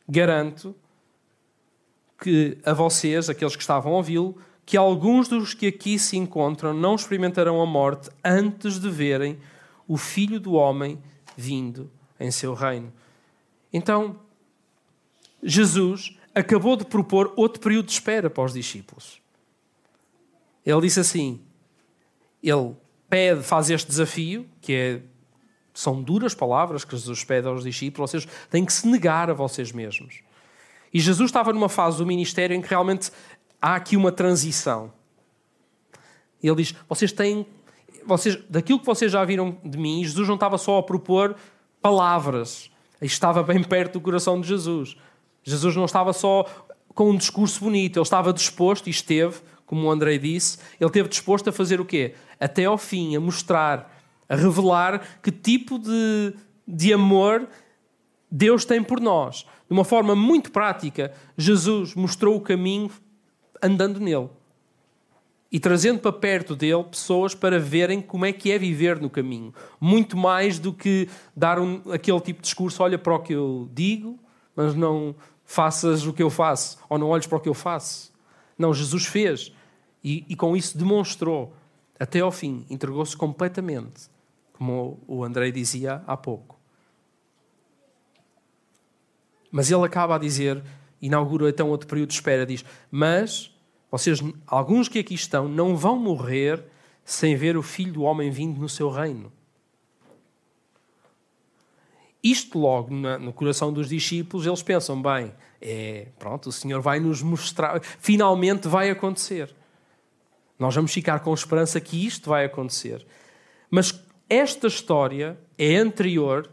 Garanto 0.07 0.77
que 2.21 2.59
a 2.63 2.75
vocês, 2.75 3.31
aqueles 3.31 3.57
que 3.57 3.63
estavam 3.63 3.95
a 3.95 3.97
ouvi-lo, 3.97 4.37
que 4.73 4.77
alguns 4.79 5.29
dos 5.29 5.53
que 5.53 5.67
aqui 5.67 5.99
se 5.99 6.17
encontram 6.17 6.73
não 6.73 6.95
experimentarão 6.95 7.61
a 7.61 7.67
morte 7.67 8.09
antes 8.25 8.81
de 8.81 8.89
verem 8.89 9.39
o 9.87 9.99
Filho 9.99 10.41
do 10.41 10.55
Homem 10.55 10.99
vindo 11.37 11.91
em 12.19 12.31
seu 12.31 12.55
reino. 12.55 12.91
Então, 13.71 14.19
Jesus 15.43 16.17
acabou 16.35 16.75
de 16.75 16.87
propor 16.87 17.35
outro 17.37 17.61
período 17.61 17.85
de 17.85 17.93
espera 17.93 18.31
para 18.31 18.45
os 18.45 18.55
discípulos. 18.55 19.21
Ele 20.65 20.81
disse 20.81 21.01
assim: 21.01 21.43
ele 22.43 22.75
pede, 23.11 23.43
faz 23.43 23.69
este 23.69 23.89
desafio, 23.89 24.49
que 24.63 24.73
é, 24.73 25.03
são 25.75 26.03
duras 26.03 26.35
palavras 26.35 26.83
que 26.83 26.97
Jesus 26.97 27.23
pede 27.25 27.47
aos 27.47 27.63
discípulos, 27.63 28.11
vocês 28.11 28.27
têm 28.49 28.65
que 28.65 28.73
se 28.73 28.89
negar 28.89 29.29
a 29.29 29.35
vocês 29.35 29.71
mesmos. 29.71 30.23
E 30.95 30.99
Jesus 30.99 31.29
estava 31.29 31.53
numa 31.53 31.69
fase 31.69 31.99
do 31.99 32.07
ministério 32.07 32.57
em 32.57 32.63
que 32.63 32.69
realmente 32.69 33.11
há 33.63 33.77
aqui 33.77 33.97
uma 33.97 34.11
transição. 34.11 34.93
Ele 36.43 36.57
diz: 36.57 36.75
vocês 36.89 37.13
têm, 37.13 37.47
vocês, 38.05 38.37
daquilo 38.51 38.81
que 38.81 38.87
vocês 38.87 39.13
já 39.13 39.25
viram 39.25 39.57
de 39.65 39.79
mim, 39.79 40.03
Jesus 40.03 40.27
não 40.27 40.35
estava 40.35 40.59
só 40.59 40.79
a 40.79 40.83
propor 40.83 41.37
palavras, 41.81 42.69
estava 43.01 43.43
bem 43.45 43.63
perto 43.63 43.95
do 43.95 44.01
coração 44.01 44.41
de 44.41 44.49
Jesus. 44.49 44.97
Jesus 45.45 45.77
não 45.77 45.85
estava 45.85 46.13
só 46.13 46.45
com 46.95 47.11
um 47.11 47.17
discurso 47.17 47.61
bonito, 47.61 47.97
ele 47.97 48.03
estava 48.03 48.33
disposto 48.33 48.89
e 48.89 48.91
esteve, 48.91 49.41
como 49.65 49.87
o 49.87 49.91
Andrei 49.91 50.19
disse, 50.19 50.59
ele 50.79 50.89
esteve 50.89 51.09
disposto 51.09 51.49
a 51.49 51.53
fazer 51.53 51.81
o 51.81 51.85
quê? 51.85 52.15
Até 52.39 52.65
ao 52.65 52.77
fim, 52.77 53.17
a 53.17 53.21
mostrar, 53.21 53.91
a 54.29 54.37
revelar 54.37 55.21
que 55.23 55.31
tipo 55.31 55.79
de, 55.79 56.35
de 56.67 56.93
amor 56.93 57.49
Deus 58.31 58.65
tem 58.65 58.83
por 58.83 59.01
nós. 59.01 59.45
De 59.67 59.73
uma 59.73 59.85
forma 59.85 60.15
muito 60.15 60.51
prática, 60.51 61.13
Jesus 61.37 61.95
mostrou 61.95 62.37
o 62.37 62.41
caminho 62.41 62.91
andando 63.63 64.01
nele 64.01 64.29
e 65.53 65.61
trazendo 65.61 66.01
para 66.01 66.13
perto 66.13 66.57
dele 66.57 66.83
pessoas 66.85 67.35
para 67.35 67.61
verem 67.61 68.01
como 68.01 68.25
é 68.25 68.33
que 68.33 68.51
é 68.51 68.59
viver 68.59 68.99
no 68.99 69.11
caminho. 69.11 69.53
Muito 69.79 70.17
mais 70.17 70.59
do 70.59 70.73
que 70.73 71.09
dar 71.37 71.59
um, 71.59 71.93
aquele 71.93 72.21
tipo 72.21 72.41
de 72.41 72.45
discurso: 72.45 72.83
olha 72.83 72.99
para 72.99 73.15
o 73.15 73.19
que 73.19 73.35
eu 73.35 73.69
digo, 73.73 74.19
mas 74.57 74.75
não 74.75 75.15
faças 75.45 76.07
o 76.07 76.13
que 76.13 76.23
eu 76.23 76.31
faço, 76.31 76.79
ou 76.89 76.97
não 76.97 77.09
olhes 77.09 77.27
para 77.27 77.37
o 77.37 77.41
que 77.41 77.49
eu 77.49 77.55
faço. 77.55 78.11
Não, 78.57 78.73
Jesus 78.73 79.05
fez 79.05 79.53
e, 80.03 80.25
e 80.29 80.35
com 80.35 80.57
isso 80.57 80.79
demonstrou 80.79 81.55
até 82.01 82.21
ao 82.21 82.33
fim, 82.33 82.67
entregou-se 82.71 83.17
completamente, 83.17 84.11
como 84.55 84.99
o 85.07 85.23
Andrei 85.23 85.53
dizia 85.53 86.03
há 86.07 86.17
pouco. 86.17 86.59
Mas 89.51 89.71
ele 89.71 89.85
acaba 89.85 90.17
a 90.17 90.19
dizer, 90.19 90.65
inaugura 91.01 91.51
então 91.51 91.69
outro 91.69 91.87
período 91.87 92.09
de 92.09 92.15
espera, 92.15 92.47
diz: 92.47 92.65
Mas 92.91 93.52
vocês, 93.93 94.21
alguns 94.47 94.89
que 94.89 94.99
aqui 94.99 95.15
estão, 95.15 95.47
não 95.47 95.77
vão 95.77 95.99
morrer 95.99 96.65
sem 97.05 97.37
ver 97.37 97.59
o 97.59 97.63
Filho 97.63 97.93
do 97.93 98.03
Homem 98.03 98.31
vindo 98.31 98.59
no 98.59 98.69
seu 98.69 98.89
reino. 98.89 99.31
Isto 102.25 102.59
logo 102.59 102.95
no 102.95 103.33
coração 103.35 103.71
dos 103.71 103.91
discípulos, 103.91 104.47
eles 104.47 104.63
pensam, 104.63 105.03
bem, 105.03 105.35
é, 105.61 106.07
pronto, 106.19 106.49
o 106.49 106.53
Senhor 106.53 106.81
vai 106.81 107.01
nos 107.01 107.21
mostrar, 107.21 107.83
finalmente 107.83 108.67
vai 108.67 108.89
acontecer. 108.89 109.55
Nós 110.59 110.75
vamos 110.75 110.93
ficar 110.93 111.21
com 111.21 111.35
esperança 111.35 111.79
que 111.79 112.07
isto 112.07 112.31
vai 112.31 112.47
acontecer. 112.47 113.05
Mas 113.71 114.03
esta 114.27 114.69
história 114.69 115.39
é 115.59 115.77
anterior, 115.77 116.49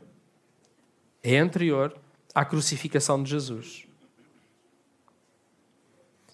é 1.24 1.38
anterior 1.38 1.96
à 2.36 2.44
crucificação 2.44 3.24
de 3.24 3.30
Jesus. 3.30 3.89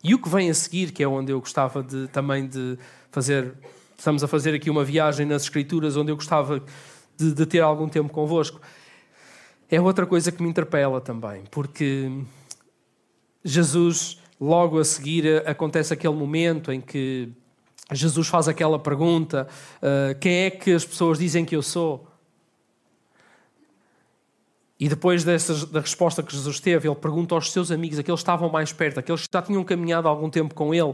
E 0.08 0.14
o 0.14 0.20
que 0.20 0.30
vem 0.30 0.52
a 0.52 0.54
seguir, 0.54 0.92
que 0.92 1.02
é 1.02 1.08
onde 1.08 1.32
eu 1.32 1.40
gostava 1.40 1.82
de, 1.82 2.08
também 2.10 2.46
de 2.46 2.78
fazer, 3.10 3.56
estamos 3.98 4.24
a 4.24 4.28
fazer 4.28 4.54
aqui 4.54 4.70
uma 4.70 4.84
viagem 4.84 5.26
nas 5.26 5.42
Escrituras, 5.42 5.98
onde 5.98 6.12
eu 6.12 6.16
gostava 6.16 6.64
de, 7.18 7.34
de 7.34 7.46
ter 7.48 7.62
algum 7.62 7.90
tempo 7.90 8.14
convosco, 8.14 8.62
é 9.68 9.82
outra 9.82 10.06
coisa 10.06 10.32
que 10.32 10.44
me 10.44 10.48
interpela 10.48 11.02
também, 11.02 11.44
porque 11.50 12.12
Jesus, 13.44 14.20
logo 14.40 14.78
a 14.78 14.86
seguir, 14.86 15.42
acontece 15.48 15.92
aquele 15.92 16.14
momento 16.14 16.72
em 16.72 16.80
que 16.80 17.32
Jesus 17.92 18.28
faz 18.28 18.48
aquela 18.48 18.78
pergunta: 18.78 19.48
uh, 19.78 20.20
quem 20.20 20.44
é 20.44 20.50
que 20.52 20.72
as 20.72 20.86
pessoas 20.86 21.18
dizem 21.18 21.44
que 21.44 21.56
eu 21.56 21.64
sou? 21.64 22.08
E 24.80 24.90
depois 24.90 25.24
dessas, 25.24 25.64
da 25.66 25.80
resposta 25.80 26.22
que 26.22 26.36
Jesus 26.36 26.60
teve, 26.60 26.88
ele 26.88 26.96
pergunta 26.96 27.34
aos 27.34 27.52
seus 27.52 27.72
amigos, 27.72 27.98
aqueles 27.98 28.20
que 28.20 28.24
estavam 28.24 28.50
mais 28.50 28.74
perto, 28.74 29.00
aqueles 29.00 29.26
que 29.26 29.30
já 29.32 29.42
tinham 29.42 29.64
caminhado 29.64 30.08
algum 30.08 30.30
tempo 30.30 30.54
com 30.54 30.74
ele, 30.74 30.94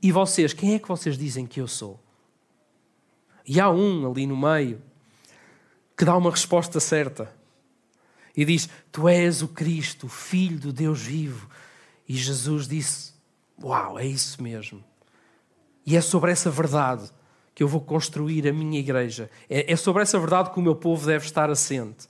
e 0.00 0.10
vocês, 0.10 0.52
quem 0.52 0.74
é 0.74 0.78
que 0.78 0.88
vocês 0.88 1.18
dizem 1.18 1.46
que 1.46 1.60
eu 1.60 1.68
sou? 1.68 2.00
E 3.46 3.60
há 3.60 3.70
um 3.70 4.10
ali 4.10 4.26
no 4.26 4.36
meio 4.36 4.80
que 5.96 6.04
dá 6.04 6.16
uma 6.16 6.30
resposta 6.30 6.78
certa 6.78 7.34
e 8.36 8.44
diz: 8.44 8.68
Tu 8.92 9.08
és 9.08 9.42
o 9.42 9.48
Cristo, 9.48 10.08
Filho 10.08 10.60
do 10.60 10.72
Deus 10.72 11.00
vivo. 11.00 11.48
E 12.08 12.14
Jesus 12.14 12.68
disse: 12.68 13.12
Uau, 13.60 13.98
é 13.98 14.06
isso 14.06 14.40
mesmo. 14.40 14.84
E 15.84 15.96
é 15.96 16.00
sobre 16.00 16.30
essa 16.30 16.50
verdade 16.50 17.10
que 17.54 17.62
eu 17.62 17.68
vou 17.68 17.80
construir 17.80 18.46
a 18.46 18.52
minha 18.52 18.78
igreja. 18.78 19.28
É, 19.50 19.72
é 19.72 19.76
sobre 19.76 20.02
essa 20.02 20.18
verdade 20.20 20.50
que 20.50 20.58
o 20.60 20.62
meu 20.62 20.76
povo 20.76 21.04
deve 21.04 21.24
estar 21.24 21.50
assente. 21.50 22.06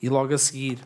E 0.00 0.08
logo 0.08 0.34
a 0.34 0.38
seguir, 0.38 0.78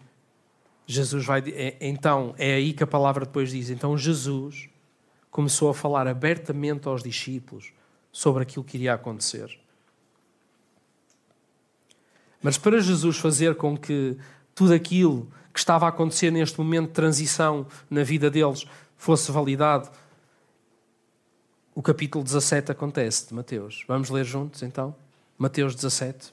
Jesus 0.86 1.24
vai. 1.24 1.42
É, 1.48 1.76
então, 1.80 2.34
é 2.36 2.54
aí 2.54 2.72
que 2.72 2.82
a 2.82 2.86
palavra 2.86 3.24
depois 3.24 3.50
diz: 3.50 3.70
então 3.70 3.96
Jesus 3.96 4.68
começou 5.30 5.68
a 5.70 5.74
falar 5.74 6.06
abertamente 6.06 6.86
aos 6.88 7.02
discípulos 7.02 7.72
sobre 8.12 8.42
aquilo 8.42 8.64
que 8.64 8.76
iria 8.76 8.94
acontecer. 8.94 9.58
Mas 12.42 12.58
para 12.58 12.78
Jesus 12.78 13.16
fazer 13.16 13.56
com 13.56 13.76
que 13.76 14.16
tudo 14.54 14.74
aquilo 14.74 15.26
que 15.52 15.58
estava 15.58 15.86
a 15.86 15.88
acontecer 15.88 16.30
neste 16.30 16.58
momento 16.58 16.88
de 16.88 16.92
transição 16.92 17.66
na 17.88 18.02
vida 18.02 18.30
deles 18.30 18.66
fosse 18.96 19.32
validado, 19.32 19.90
o 21.74 21.82
capítulo 21.82 22.22
17 22.22 22.70
acontece 22.70 23.28
de 23.28 23.34
Mateus. 23.34 23.84
Vamos 23.88 24.10
ler 24.10 24.24
juntos 24.24 24.62
então? 24.62 24.94
Mateus 25.36 25.74
17. 25.74 26.32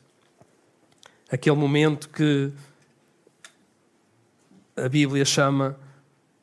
Aquele 1.32 1.56
momento 1.56 2.10
que 2.10 2.52
a 4.76 4.88
Bíblia 4.88 5.26
chama 5.26 5.78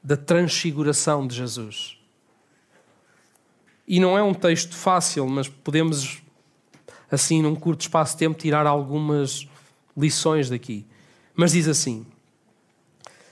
da 0.02 0.16
transfiguração 0.16 1.26
de 1.26 1.36
Jesus. 1.36 1.98
E 3.86 3.98
não 3.98 4.16
é 4.18 4.22
um 4.22 4.34
texto 4.34 4.74
fácil, 4.74 5.26
mas 5.26 5.48
podemos, 5.48 6.22
assim, 7.10 7.42
num 7.42 7.54
curto 7.54 7.82
espaço 7.82 8.12
de 8.12 8.18
tempo, 8.18 8.38
tirar 8.38 8.66
algumas 8.66 9.48
lições 9.96 10.50
daqui. 10.50 10.86
Mas 11.34 11.52
diz 11.52 11.66
assim: 11.66 12.06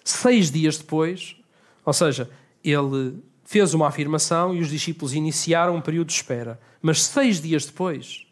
seis 0.05 0.51
dias 0.51 0.79
depois, 0.79 1.37
ou 1.85 1.93
seja, 1.93 2.31
ele 2.65 3.23
fez 3.45 3.75
uma 3.75 3.89
afirmação 3.89 4.55
e 4.55 4.61
os 4.61 4.71
discípulos 4.71 5.15
iniciaram 5.15 5.77
um 5.77 5.81
período 5.81 6.09
de 6.09 6.15
espera. 6.15 6.59
Mas 6.81 7.03
seis 7.03 7.41
dias 7.41 7.67
depois, 7.67 8.27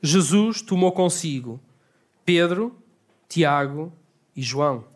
Jesus 0.00 0.60
tomou 0.60 0.92
consigo 0.92 1.60
Pedro, 2.24 2.76
Tiago 3.28 3.92
e 4.36 4.42
João 4.42 4.91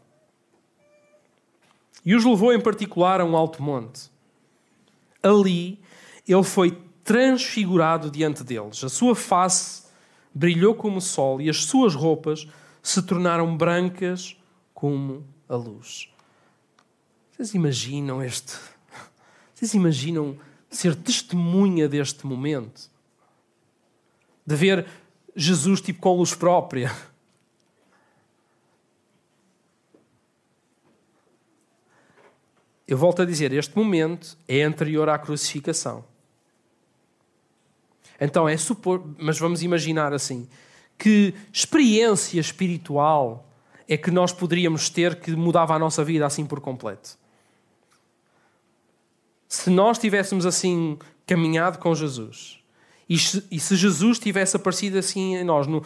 e 2.06 2.14
os 2.14 2.24
levou 2.24 2.54
em 2.54 2.60
particular 2.60 3.20
a 3.20 3.24
um 3.24 3.36
alto 3.36 3.60
monte. 3.60 4.08
Ali 5.20 5.80
ele 6.26 6.44
foi 6.44 6.78
transfigurado 7.02 8.10
diante 8.10 8.44
deles. 8.44 8.82
A 8.84 8.88
sua 8.88 9.16
face 9.16 9.82
brilhou 10.32 10.76
como 10.76 10.98
o 10.98 11.00
sol 11.00 11.40
e 11.40 11.50
as 11.50 11.64
suas 11.64 11.96
roupas 11.96 12.46
se 12.80 13.02
tornaram 13.02 13.56
brancas 13.56 14.36
como 14.72 15.26
a 15.48 15.56
luz. 15.56 16.08
Vocês 17.32 17.54
imaginam 17.54 18.22
este? 18.22 18.54
Vocês 19.52 19.74
imaginam 19.74 20.38
ser 20.70 20.94
testemunha 20.94 21.88
deste 21.88 22.24
momento? 22.24 22.88
De 24.46 24.54
ver 24.54 24.86
Jesus 25.34 25.80
tipo 25.80 26.00
com 26.00 26.16
luz 26.16 26.34
própria? 26.34 26.94
Eu 32.86 32.96
volto 32.96 33.22
a 33.22 33.24
dizer, 33.24 33.52
este 33.52 33.76
momento 33.76 34.38
é 34.46 34.62
anterior 34.62 35.08
à 35.08 35.18
crucificação. 35.18 36.04
Então 38.20 38.48
é 38.48 38.56
supor, 38.56 39.04
mas 39.18 39.38
vamos 39.38 39.62
imaginar 39.62 40.12
assim, 40.12 40.48
que 40.96 41.34
experiência 41.52 42.40
espiritual 42.40 43.46
é 43.88 43.96
que 43.96 44.10
nós 44.10 44.32
poderíamos 44.32 44.88
ter 44.88 45.16
que 45.16 45.32
mudava 45.32 45.74
a 45.74 45.78
nossa 45.78 46.02
vida 46.04 46.26
assim 46.26 46.46
por 46.46 46.60
completo. 46.60 47.18
Se 49.48 49.70
nós 49.70 49.98
tivéssemos 49.98 50.44
assim 50.46 50.98
caminhado 51.26 51.78
com 51.78 51.94
Jesus, 51.94 52.58
e 53.08 53.18
se, 53.18 53.76
Jesus 53.76 54.18
tivesse 54.18 54.56
aparecido 54.56 54.98
assim 54.98 55.36
em 55.36 55.44
nós, 55.44 55.68
no, 55.68 55.80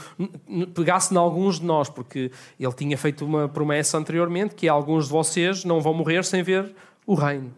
no, 0.49 0.67
pegasse 0.69 1.13
em 1.13 1.19
alguns 1.19 1.61
de 1.61 1.67
nós, 1.67 1.91
porque 1.91 2.31
ele 2.59 2.73
tinha 2.73 2.97
feito 2.97 3.27
uma 3.27 3.47
promessa 3.47 3.99
anteriormente 3.99 4.55
que 4.55 4.67
alguns 4.67 5.05
de 5.05 5.11
vocês 5.11 5.63
não 5.63 5.83
vão 5.83 5.93
morrer 5.93 6.25
sem 6.25 6.43
ver 6.43 6.75
o 7.11 7.15
reino. 7.15 7.53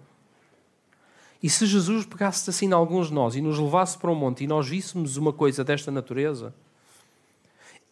E 1.42 1.50
se 1.50 1.66
Jesus 1.66 2.06
pegasse 2.06 2.48
assim 2.48 2.68
em 2.68 2.72
alguns 2.72 3.08
de 3.08 3.12
nós 3.12 3.36
e 3.36 3.42
nos 3.42 3.58
levasse 3.58 3.98
para 3.98 4.10
um 4.10 4.14
monte 4.14 4.44
e 4.44 4.46
nós 4.46 4.66
víssemos 4.66 5.18
uma 5.18 5.30
coisa 5.30 5.62
desta 5.62 5.90
natureza, 5.90 6.54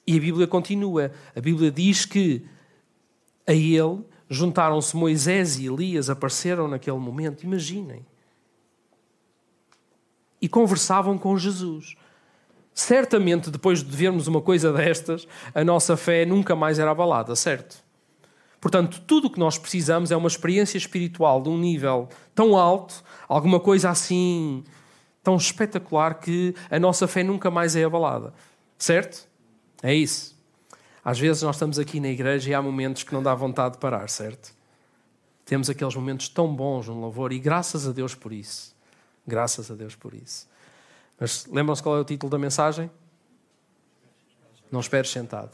e 0.07 0.16
a 0.16 0.20
Bíblia 0.20 0.46
continua, 0.46 1.12
a 1.37 1.40
Bíblia 1.40 1.70
diz 1.70 2.07
que 2.07 2.46
a 3.46 3.53
ele 3.53 4.03
juntaram-se 4.31 4.96
Moisés 4.96 5.59
e 5.59 5.66
Elias, 5.66 6.09
apareceram 6.09 6.66
naquele 6.66 6.96
momento, 6.96 7.42
imaginem. 7.42 8.07
E 10.40 10.49
conversavam 10.49 11.18
com 11.18 11.37
Jesus. 11.37 11.94
Certamente, 12.73 13.51
depois 13.51 13.85
de 13.85 13.94
vermos 13.94 14.27
uma 14.27 14.40
coisa 14.40 14.73
destas, 14.73 15.29
a 15.55 15.62
nossa 15.62 15.94
fé 15.94 16.25
nunca 16.25 16.57
mais 16.57 16.79
era 16.79 16.90
abalada, 16.90 17.37
certo? 17.37 17.85
Portanto, 18.61 19.01
tudo 19.07 19.29
o 19.29 19.31
que 19.31 19.38
nós 19.38 19.57
precisamos 19.57 20.11
é 20.11 20.16
uma 20.16 20.29
experiência 20.29 20.77
espiritual 20.77 21.40
de 21.42 21.49
um 21.49 21.59
nível 21.59 22.09
tão 22.35 22.57
alto, 22.57 23.03
alguma 23.27 23.59
coisa 23.59 23.88
assim 23.88 24.62
tão 25.23 25.37
espetacular 25.37 26.14
que 26.14 26.55
a 26.70 26.79
nossa 26.79 27.07
fé 27.07 27.23
nunca 27.23 27.51
mais 27.51 27.77
é 27.77 27.85
abalada. 27.85 28.33
Certo? 28.79 29.29
É 29.83 29.94
isso. 29.94 30.38
Às 31.05 31.18
vezes 31.18 31.42
nós 31.42 31.57
estamos 31.57 31.79
aqui 31.79 32.01
na 32.01 32.09
igreja 32.09 32.51
e 32.51 32.55
há 32.55 32.61
momentos 32.61 33.03
que 33.03 33.12
não 33.12 33.23
dá 33.23 33.35
vontade 33.35 33.75
de 33.75 33.81
parar, 33.81 34.09
certo? 34.09 34.53
Temos 35.44 35.68
aqueles 35.68 35.94
momentos 35.94 36.29
tão 36.29 36.55
bons 36.55 36.88
no 36.88 37.01
louvor 37.01 37.33
e 37.33 37.38
graças 37.38 37.88
a 37.88 37.92
Deus 37.92 38.14
por 38.14 38.33
isso. 38.33 38.75
Graças 39.27 39.70
a 39.70 39.75
Deus 39.75 39.94
por 39.94 40.14
isso. 40.14 40.49
Mas 41.18 41.46
lembram-se 41.46 41.83
qual 41.83 41.96
é 41.96 42.01
o 42.01 42.05
título 42.05 42.31
da 42.31 42.38
mensagem? 42.38 42.90
Não 44.70 44.81
esperes 44.81 45.11
sentado. 45.11 45.51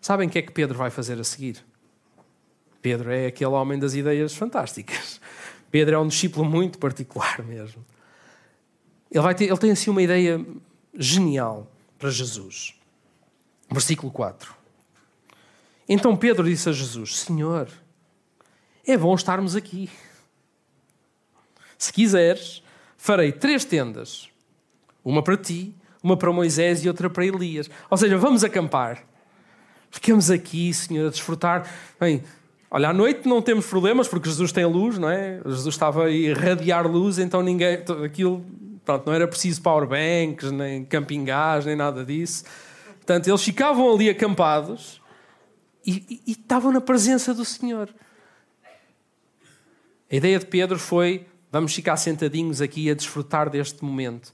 Sabem 0.00 0.28
o 0.28 0.30
que 0.30 0.38
é 0.38 0.42
que 0.42 0.52
Pedro 0.52 0.76
vai 0.76 0.90
fazer 0.90 1.18
a 1.18 1.24
seguir? 1.24 1.64
Pedro 2.82 3.12
é 3.12 3.26
aquele 3.26 3.50
homem 3.50 3.78
das 3.78 3.94
ideias 3.94 4.34
fantásticas. 4.34 5.20
Pedro 5.70 5.94
é 5.94 5.98
um 5.98 6.08
discípulo 6.08 6.44
muito 6.44 6.78
particular 6.78 7.42
mesmo. 7.42 7.84
Ele, 9.10 9.22
vai 9.22 9.34
ter, 9.34 9.44
ele 9.44 9.56
tem 9.56 9.70
assim 9.70 9.88
uma 9.88 10.02
ideia 10.02 10.44
genial 10.94 11.70
para 11.98 12.10
Jesus. 12.10 12.74
Versículo 13.70 14.10
4. 14.12 14.52
Então 15.88 16.16
Pedro 16.16 16.44
disse 16.44 16.68
a 16.68 16.72
Jesus: 16.72 17.20
Senhor, 17.20 17.68
é 18.84 18.96
bom 18.96 19.14
estarmos 19.14 19.54
aqui. 19.54 19.88
Se 21.78 21.92
quiseres, 21.92 22.62
farei 22.96 23.30
três 23.30 23.64
tendas: 23.64 24.28
uma 25.04 25.22
para 25.22 25.36
ti, 25.36 25.74
uma 26.02 26.16
para 26.16 26.32
Moisés 26.32 26.84
e 26.84 26.88
outra 26.88 27.08
para 27.08 27.24
Elias. 27.24 27.70
Ou 27.88 27.96
seja, 27.96 28.18
vamos 28.18 28.42
acampar. 28.42 29.04
Ficamos 29.90 30.30
aqui, 30.30 30.72
Senhor, 30.72 31.06
a 31.06 31.10
desfrutar. 31.10 31.70
Bem, 32.00 32.24
Olha, 32.74 32.88
à 32.88 32.92
noite 32.92 33.28
não 33.28 33.42
temos 33.42 33.66
problemas 33.66 34.08
porque 34.08 34.30
Jesus 34.30 34.50
tem 34.50 34.64
luz, 34.64 34.96
não 34.96 35.10
é? 35.10 35.42
Jesus 35.44 35.74
estava 35.74 36.06
a 36.06 36.10
irradiar 36.10 36.86
luz, 36.86 37.18
então 37.18 37.42
ninguém. 37.42 37.84
Aquilo. 38.04 38.44
Pronto, 38.82 39.06
não 39.06 39.12
era 39.12 39.28
preciso 39.28 39.60
powerbanks, 39.60 40.50
nem 40.50 40.84
camping 40.84 41.24
gás, 41.24 41.66
nem 41.66 41.76
nada 41.76 42.04
disso. 42.04 42.44
Portanto, 42.96 43.28
eles 43.28 43.42
ficavam 43.42 43.92
ali 43.92 44.08
acampados 44.08 45.02
e, 45.86 46.04
e, 46.08 46.22
e 46.28 46.32
estavam 46.32 46.72
na 46.72 46.80
presença 46.80 47.34
do 47.34 47.44
Senhor. 47.44 47.90
A 50.10 50.16
ideia 50.16 50.38
de 50.38 50.46
Pedro 50.46 50.78
foi 50.78 51.26
Vamos 51.52 51.74
ficar 51.74 51.98
sentadinhos 51.98 52.62
aqui 52.62 52.90
a 52.90 52.94
desfrutar 52.94 53.50
deste 53.50 53.84
momento. 53.84 54.32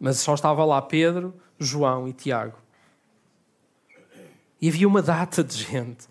Mas 0.00 0.20
só 0.20 0.32
estava 0.32 0.64
lá 0.64 0.80
Pedro, 0.80 1.34
João 1.58 2.08
e 2.08 2.14
Tiago. 2.14 2.56
E 4.58 4.70
havia 4.70 4.88
uma 4.88 5.02
data 5.02 5.44
de 5.44 5.58
gente. 5.58 6.08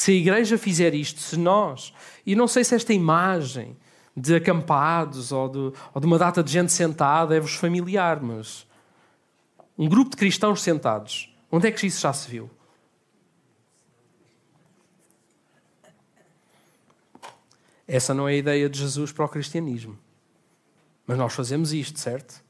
Se 0.00 0.12
a 0.12 0.14
igreja 0.14 0.56
fizer 0.56 0.94
isto, 0.94 1.20
se 1.20 1.36
nós, 1.36 1.92
e 2.24 2.34
não 2.34 2.48
sei 2.48 2.64
se 2.64 2.74
esta 2.74 2.90
imagem 2.90 3.76
de 4.16 4.34
acampados 4.34 5.30
ou 5.30 5.46
de, 5.46 5.58
ou 5.92 6.00
de 6.00 6.06
uma 6.06 6.16
data 6.16 6.42
de 6.42 6.50
gente 6.50 6.72
sentada 6.72 7.36
é-vos 7.36 7.52
familiar, 7.52 8.18
mas 8.18 8.66
um 9.76 9.86
grupo 9.86 10.12
de 10.12 10.16
cristãos 10.16 10.62
sentados, 10.62 11.30
onde 11.52 11.68
é 11.68 11.70
que 11.70 11.86
isso 11.86 12.00
já 12.00 12.14
se 12.14 12.30
viu? 12.30 12.48
Essa 17.86 18.14
não 18.14 18.26
é 18.26 18.32
a 18.32 18.36
ideia 18.36 18.70
de 18.70 18.78
Jesus 18.78 19.12
para 19.12 19.26
o 19.26 19.28
cristianismo. 19.28 19.98
Mas 21.06 21.18
nós 21.18 21.34
fazemos 21.34 21.74
isto, 21.74 22.00
certo? 22.00 22.42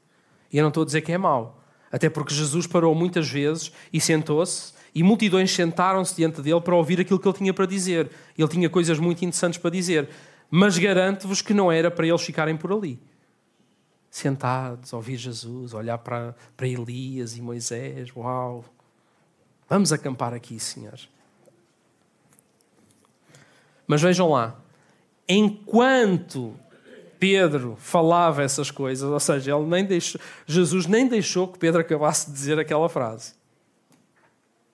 E 0.53 0.57
eu 0.57 0.61
não 0.61 0.69
estou 0.69 0.83
a 0.83 0.85
dizer 0.85 1.01
que 1.01 1.11
é 1.11 1.17
mau. 1.17 1.61
Até 1.91 2.09
porque 2.09 2.33
Jesus 2.33 2.65
parou 2.65 2.95
muitas 2.95 3.27
vezes 3.27 3.73
e 3.91 3.99
sentou-se 3.99 4.79
e 4.93 5.01
multidões 5.03 5.51
sentaram-se 5.51 6.15
diante 6.15 6.41
dele 6.41 6.59
para 6.59 6.75
ouvir 6.75 6.99
aquilo 6.99 7.19
que 7.19 7.27
ele 7.27 7.37
tinha 7.37 7.53
para 7.53 7.65
dizer. 7.65 8.09
Ele 8.37 8.47
tinha 8.47 8.69
coisas 8.69 8.99
muito 8.99 9.23
interessantes 9.23 9.57
para 9.57 9.69
dizer. 9.69 10.09
Mas 10.49 10.77
garanto-vos 10.77 11.41
que 11.41 11.53
não 11.53 11.71
era 11.71 11.89
para 11.89 12.05
eles 12.05 12.21
ficarem 12.21 12.57
por 12.57 12.73
ali. 12.73 12.99
Sentados, 14.09 14.91
ouvir 14.91 15.15
Jesus, 15.15 15.73
olhar 15.73 15.97
para, 15.97 16.35
para 16.57 16.67
Elias 16.67 17.37
e 17.37 17.41
Moisés. 17.41 18.09
Uau! 18.13 18.65
Vamos 19.69 19.93
acampar 19.93 20.33
aqui, 20.33 20.59
Senhor. 20.59 20.99
Mas 23.87 24.01
vejam 24.01 24.29
lá, 24.29 24.59
enquanto 25.27 26.53
Pedro 27.17 27.77
falava 27.79 28.43
essas 28.43 28.69
coisas, 28.69 29.09
ou 29.09 29.19
seja, 29.19 29.55
ele 29.55 29.65
nem 29.65 29.85
deixou, 29.85 30.19
Jesus 30.45 30.85
nem 30.85 31.07
deixou 31.07 31.47
que 31.47 31.57
Pedro 31.57 31.79
acabasse 31.79 32.27
de 32.27 32.33
dizer 32.33 32.59
aquela 32.59 32.89
frase. 32.89 33.33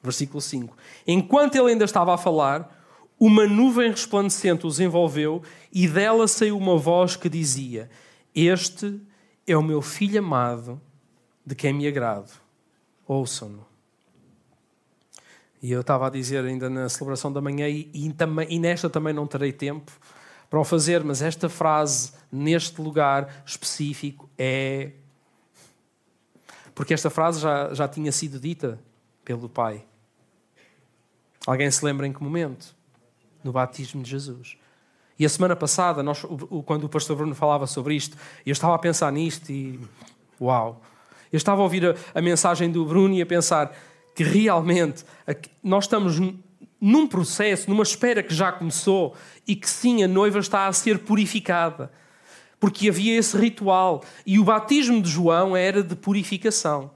Versículo 0.01 0.41
5. 0.41 0.75
Enquanto 1.05 1.55
ele 1.55 1.71
ainda 1.71 1.85
estava 1.85 2.13
a 2.13 2.17
falar, 2.17 2.77
uma 3.19 3.47
nuvem 3.47 3.89
resplandecente 3.89 4.67
os 4.67 4.79
envolveu 4.79 5.41
e 5.73 5.87
dela 5.87 6.27
saiu 6.27 6.57
uma 6.57 6.77
voz 6.77 7.15
que 7.15 7.27
dizia: 7.27 7.89
Este 8.33 9.01
é 9.45 9.57
o 9.57 9.63
meu 9.63 9.81
filho 9.81 10.19
amado, 10.19 10.79
de 11.45 11.55
quem 11.55 11.73
me 11.73 11.87
agrado. 11.87 12.31
Ouçam-no. 13.07 13.65
E 15.61 15.71
eu 15.71 15.81
estava 15.81 16.07
a 16.07 16.09
dizer 16.09 16.45
ainda 16.45 16.69
na 16.69 16.87
celebração 16.87 17.33
da 17.33 17.41
manhã, 17.41 17.67
e, 17.67 17.89
e, 17.93 18.13
e 18.49 18.59
nesta 18.59 18.89
também 18.89 19.13
não 19.13 19.25
terei 19.25 19.51
tempo 19.51 19.91
para 20.49 20.59
o 20.59 20.63
fazer, 20.63 21.03
mas 21.03 21.21
esta 21.21 21.49
frase, 21.49 22.13
neste 22.31 22.79
lugar 22.79 23.43
específico, 23.45 24.29
é. 24.37 24.91
Porque 26.75 26.93
esta 26.93 27.09
frase 27.09 27.41
já, 27.41 27.73
já 27.73 27.87
tinha 27.87 28.11
sido 28.11 28.39
dita 28.39 28.79
pelo 29.27 29.49
Pai. 29.49 29.83
Alguém 31.45 31.69
se 31.69 31.83
lembra 31.83 32.07
em 32.07 32.13
que 32.13 32.23
momento? 32.23 32.73
No 33.43 33.51
batismo 33.51 34.01
de 34.01 34.09
Jesus. 34.09 34.55
E 35.19 35.25
a 35.25 35.29
semana 35.29 35.53
passada, 35.53 36.01
nós, 36.01 36.25
quando 36.65 36.85
o 36.85 36.89
pastor 36.89 37.17
Bruno 37.17 37.35
falava 37.35 37.67
sobre 37.67 37.93
isto, 37.93 38.15
eu 38.45 38.53
estava 38.53 38.73
a 38.73 38.79
pensar 38.79 39.11
nisto 39.11 39.51
e. 39.51 39.81
Uau! 40.39 40.81
Eu 41.29 41.35
estava 41.35 41.59
a 41.59 41.63
ouvir 41.63 41.85
a, 41.85 41.95
a 42.15 42.21
mensagem 42.21 42.71
do 42.71 42.85
Bruno 42.85 43.15
e 43.15 43.21
a 43.21 43.25
pensar 43.25 43.75
que 44.15 44.23
realmente 44.23 45.03
nós 45.61 45.83
estamos 45.83 46.17
num 46.79 47.05
processo, 47.05 47.69
numa 47.69 47.83
espera 47.83 48.23
que 48.23 48.33
já 48.33 48.53
começou 48.53 49.13
e 49.45 49.57
que 49.57 49.69
sim, 49.69 50.03
a 50.03 50.07
noiva 50.07 50.39
está 50.39 50.67
a 50.67 50.71
ser 50.73 50.99
purificada. 50.99 51.91
Porque 52.61 52.87
havia 52.87 53.17
esse 53.17 53.37
ritual. 53.37 54.05
E 54.25 54.39
o 54.39 54.45
batismo 54.45 55.01
de 55.01 55.09
João 55.09 55.53
era 55.53 55.83
de 55.83 55.97
purificação. 55.97 56.91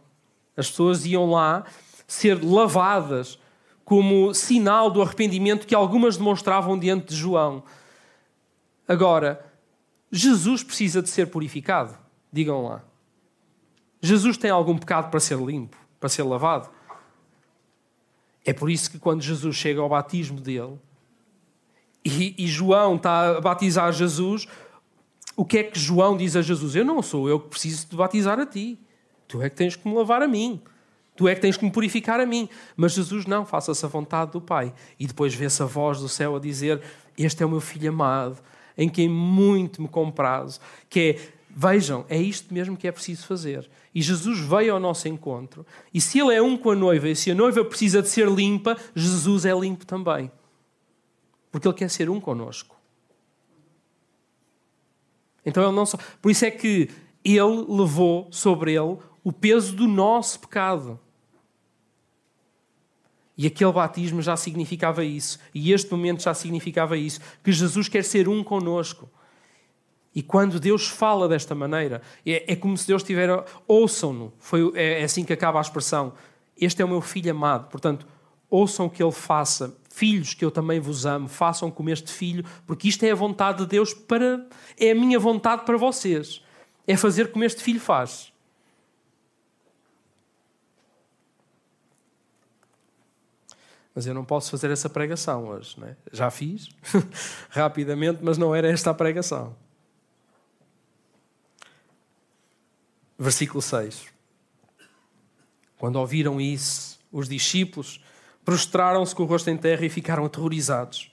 As 0.56 0.70
pessoas 0.70 1.06
iam 1.06 1.30
lá 1.30 1.66
ser 2.12 2.44
lavadas 2.44 3.40
como 3.86 4.34
sinal 4.34 4.92
do 4.92 5.02
arrependimento 5.02 5.66
que 5.66 5.74
algumas 5.74 6.18
demonstravam 6.18 6.78
diante 6.78 7.08
de 7.08 7.16
João. 7.16 7.64
Agora, 8.86 9.46
Jesus 10.12 10.62
precisa 10.62 11.02
de 11.02 11.10
ser 11.10 11.28
purificado? 11.28 11.98
Digam 12.32 12.66
lá. 12.66 12.84
Jesus 14.02 14.36
tem 14.36 14.52
algum 14.52 14.78
pecado 14.78 15.10
para 15.10 15.22
ser 15.22 15.38
limpo, 15.38 15.78
para 16.02 16.10
ser 16.10 16.24
lavado? 16.24 16.70
É 18.44 18.52
por 18.52 18.70
isso 18.70 18.92
que 18.92 19.00
quando 19.00 19.22
Jesus 19.22 19.56
chega 19.56 19.80
ao 19.80 19.88
batismo 19.88 20.42
dele 20.42 20.78
e, 22.04 22.36
e, 22.38 22.46
João 22.46 22.98
está 22.98 23.38
a 23.38 23.42
batizar 23.42 23.94
Jesus, 23.94 24.48
o 25.34 25.46
que 25.46 25.60
é 25.60 25.64
que 25.64 25.80
João 25.80 26.18
diz 26.18 26.36
a 26.36 26.42
Jesus? 26.42 26.76
Eu 26.76 26.84
não 26.84 27.02
sou 27.02 27.30
eu 27.30 27.40
que 27.40 27.48
preciso 27.48 27.88
de 27.88 27.96
batizar 27.96 28.38
a 28.38 28.46
ti. 28.46 28.78
Tu 29.30 29.42
é 29.42 29.50
que 29.50 29.56
tens 29.56 29.78
que 29.78 29.88
me 29.88 29.96
lavar 29.96 30.22
a 30.22 30.28
mim. 30.28 30.62
Tu 31.16 31.28
é 31.28 31.36
que 31.36 31.42
tens 31.42 31.58
que 31.58 31.66
me 31.66 31.72
purificar 31.72 32.20
a 32.20 32.26
mim. 32.26 32.50
Mas 32.76 32.94
Jesus 32.94 33.26
não, 33.26 33.46
faça-se 33.46 33.86
a 33.86 33.90
vontade 33.90 34.32
do 34.32 34.42
Pai. 34.42 34.74
E 35.00 35.06
depois 35.06 35.34
vê-se 35.34 35.62
a 35.62 35.66
voz 35.66 36.00
do 36.00 36.10
céu 36.10 36.36
a 36.36 36.40
dizer: 36.40 36.82
Este 37.18 37.44
é 37.44 37.46
o 37.46 37.50
meu 37.50 37.62
filho 37.62 37.90
amado, 37.90 38.38
em 38.78 38.90
quem 38.90 39.10
muito 39.10 39.82
me 39.82 39.88
comprazo. 39.88 40.60
Que 40.90 41.00
é, 41.00 41.30
vejam, 41.50 42.06
é 42.10 42.18
isto 42.18 42.54
mesmo 42.54 42.78
que 42.78 42.88
é 42.88 42.92
preciso 42.92 43.26
fazer. 43.26 43.70
E 43.94 44.02
Jesus 44.02 44.40
veio 44.40 44.74
ao 44.74 44.80
nosso 44.80 45.08
encontro. 45.08 45.66
E 45.94 46.00
se 46.00 46.20
ele 46.20 46.34
é 46.34 46.42
um 46.42 46.58
com 46.58 46.72
a 46.72 46.76
noiva, 46.76 47.10
e 47.10 47.16
se 47.16 47.32
a 47.32 47.36
noiva 47.36 47.64
precisa 47.66 48.02
de 48.02 48.08
ser 48.08 48.28
limpa, 48.30 48.78
Jesus 48.96 49.46
é 49.46 49.54
limpo 49.54 49.86
também. 49.86 50.32
Porque 51.52 51.68
ele 51.68 51.76
quer 51.76 51.90
ser 51.90 52.10
um 52.10 52.20
conosco. 52.20 52.76
Então 55.46 55.64
ele 55.64 55.76
não 55.76 55.86
só. 55.86 55.98
Por 56.22 56.32
isso 56.32 56.46
é 56.46 56.52
que 56.52 56.90
ele 57.24 57.66
levou 57.68 58.28
sobre 58.32 58.74
ele 58.74 58.98
o 59.24 59.32
peso 59.32 59.76
do 59.76 59.88
nosso 59.88 60.40
pecado. 60.40 61.00
E 63.38 63.48
aquele 63.48 63.72
batismo 63.72 64.22
já 64.22 64.36
significava 64.36 65.04
isso. 65.04 65.40
E 65.54 65.72
este 65.72 65.90
momento 65.92 66.22
já 66.22 66.34
significava 66.34 66.98
isso. 66.98 67.20
Que 67.44 67.52
Jesus 67.52 67.88
quer 67.88 68.04
ser 68.04 68.28
um 68.28 68.44
conosco. 68.44 69.10
E 70.14 70.22
quando 70.22 70.60
Deus 70.60 70.88
fala 70.88 71.28
desta 71.28 71.56
maneira, 71.56 72.02
é, 72.26 72.54
é 72.54 72.56
como 72.56 72.78
se 72.78 72.86
Deus 72.86 73.02
estiver. 73.02 73.30
Ouçam-no. 73.68 74.34
É, 74.76 75.02
é 75.02 75.04
assim 75.04 75.24
que 75.24 75.34
acaba 75.34 75.60
a 75.60 75.62
expressão. 75.62 76.14
Este 76.60 76.82
é 76.82 76.86
o 76.86 76.88
meu 76.88 77.02
filho 77.02 77.32
amado. 77.32 77.70
Portanto, 77.70 78.06
ouçam 78.50 78.88
o 78.88 78.90
que 78.90 79.02
ele 79.02 79.12
faça. 79.12 79.76
Filhos 79.90 80.34
que 80.34 80.44
eu 80.44 80.52
também 80.52 80.80
vos 80.80 81.06
amo, 81.06 81.28
façam 81.28 81.70
como 81.70 81.90
este 81.90 82.12
filho, 82.12 82.46
porque 82.66 82.88
isto 82.88 83.04
é 83.04 83.12
a 83.12 83.16
vontade 83.16 83.60
de 83.60 83.66
Deus 83.66 83.94
para. 83.94 84.48
É 84.80 84.92
a 84.92 84.96
minha 84.96 85.20
vontade 85.20 85.66
para 85.66 85.78
vocês. 85.78 86.42
É 86.88 86.96
fazer 86.96 87.32
como 87.32 87.44
este 87.44 87.62
filho 87.62 87.80
faz. 87.80 88.32
Mas 93.94 94.06
eu 94.06 94.14
não 94.14 94.24
posso 94.24 94.50
fazer 94.52 94.72
essa 94.72 94.90
pregação 94.90 95.48
hoje. 95.48 95.80
Né? 95.80 95.98
Já 96.12 96.32
fiz, 96.32 96.70
rapidamente, 97.50 98.20
mas 98.22 98.38
não 98.38 98.56
era 98.56 98.70
esta 98.70 98.92
a 98.92 98.94
pregação. 98.94 99.56
Versículo 103.18 103.62
6. 103.62 104.08
Quando 105.78 105.98
ouviram 105.98 106.40
isso, 106.40 107.00
os 107.12 107.28
discípulos 107.28 108.04
prostraram-se 108.46 109.14
com 109.14 109.24
o 109.24 109.26
rosto 109.26 109.50
em 109.50 109.58
terra 109.58 109.86
e 109.86 109.90
ficaram 109.90 110.26
aterrorizados. 110.26 111.12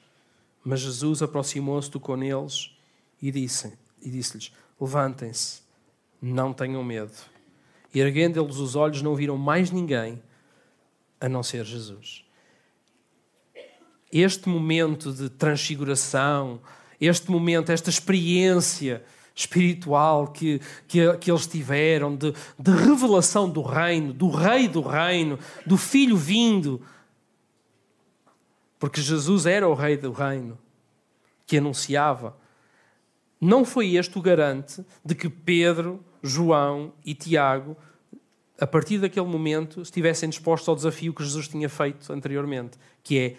Mas 0.64 0.80
Jesus 0.80 1.22
aproximou-se, 1.22 1.90
tocou 1.90 2.16
neles 2.16 2.76
e 3.20 3.30
disse-lhes: 3.30 3.76
disse 4.02 4.52
Levantem-se, 4.80 5.62
não 6.20 6.52
tenham 6.52 6.84
medo. 6.84 7.12
E 7.92 8.00
erguendo 8.00 8.40
eles 8.40 8.56
os 8.56 8.76
olhos, 8.76 9.02
não 9.02 9.16
viram 9.16 9.36
mais 9.36 9.70
ninguém 9.70 10.22
a 11.20 11.28
não 11.28 11.42
ser 11.42 11.64
Jesus. 11.64 12.24
Este 14.12 14.48
momento 14.48 15.12
de 15.12 15.28
transfiguração, 15.28 16.60
este 17.00 17.30
momento, 17.30 17.70
esta 17.70 17.90
experiência 17.90 19.04
espiritual 19.34 20.28
que, 20.28 20.60
que, 20.88 21.16
que 21.18 21.30
eles 21.30 21.46
tiveram, 21.46 22.16
de, 22.16 22.34
de 22.58 22.70
revelação 22.72 23.48
do 23.48 23.62
reino, 23.62 24.12
do 24.12 24.30
rei 24.30 24.66
do 24.66 24.80
reino, 24.80 25.38
do 25.64 25.76
filho 25.76 26.16
vindo. 26.16 26.82
Porque 28.80 29.00
Jesus 29.00 29.46
era 29.46 29.68
o 29.68 29.74
rei 29.74 29.96
do 29.96 30.10
reino 30.10 30.58
que 31.46 31.58
anunciava. 31.58 32.36
Não 33.40 33.64
foi 33.64 33.94
este 33.94 34.18
o 34.18 34.22
garante 34.22 34.84
de 35.04 35.14
que 35.14 35.28
Pedro, 35.28 36.04
João 36.20 36.92
e 37.04 37.14
Tiago, 37.14 37.76
a 38.60 38.66
partir 38.66 38.98
daquele 38.98 39.26
momento, 39.26 39.80
estivessem 39.80 40.28
dispostos 40.28 40.68
ao 40.68 40.74
desafio 40.74 41.14
que 41.14 41.22
Jesus 41.22 41.46
tinha 41.46 41.68
feito 41.68 42.12
anteriormente, 42.12 42.76
que 43.04 43.18
é 43.18 43.36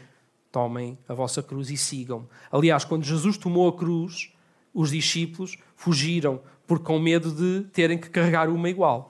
tomem 0.52 0.98
a 1.08 1.14
vossa 1.14 1.42
cruz 1.44 1.70
e 1.70 1.78
sigam. 1.78 2.28
Aliás, 2.52 2.84
quando 2.84 3.04
Jesus 3.04 3.38
tomou 3.38 3.68
a 3.68 3.78
cruz, 3.78 4.34
os 4.74 4.92
discípulos 4.92 5.58
fugiram 5.76 6.42
por 6.66 6.80
com 6.80 7.00
medo 7.00 7.32
de 7.32 7.68
terem 7.72 7.98
que 7.98 8.10
carregar 8.10 8.50
uma 8.50 8.70
igual. 8.70 9.10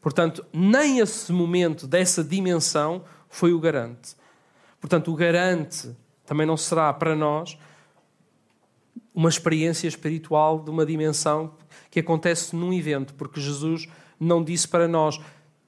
Portanto, 0.00 0.44
nem 0.52 0.98
esse 0.98 1.32
momento 1.32 1.86
dessa 1.86 2.24
dimensão 2.24 3.04
foi 3.28 3.52
o 3.52 3.60
garante. 3.60 4.16
Portanto, 4.80 5.12
o 5.12 5.16
garante 5.16 5.94
também 6.26 6.46
não 6.46 6.56
será 6.56 6.92
para 6.92 7.14
nós 7.14 7.56
uma 9.14 9.28
experiência 9.28 9.86
espiritual 9.86 10.58
de 10.58 10.70
uma 10.70 10.84
dimensão 10.84 11.54
que 11.90 12.00
acontece 12.00 12.56
num 12.56 12.72
evento, 12.72 13.14
porque 13.14 13.40
Jesus 13.40 13.88
não 14.18 14.42
disse 14.42 14.66
para 14.66 14.88
nós 14.88 15.20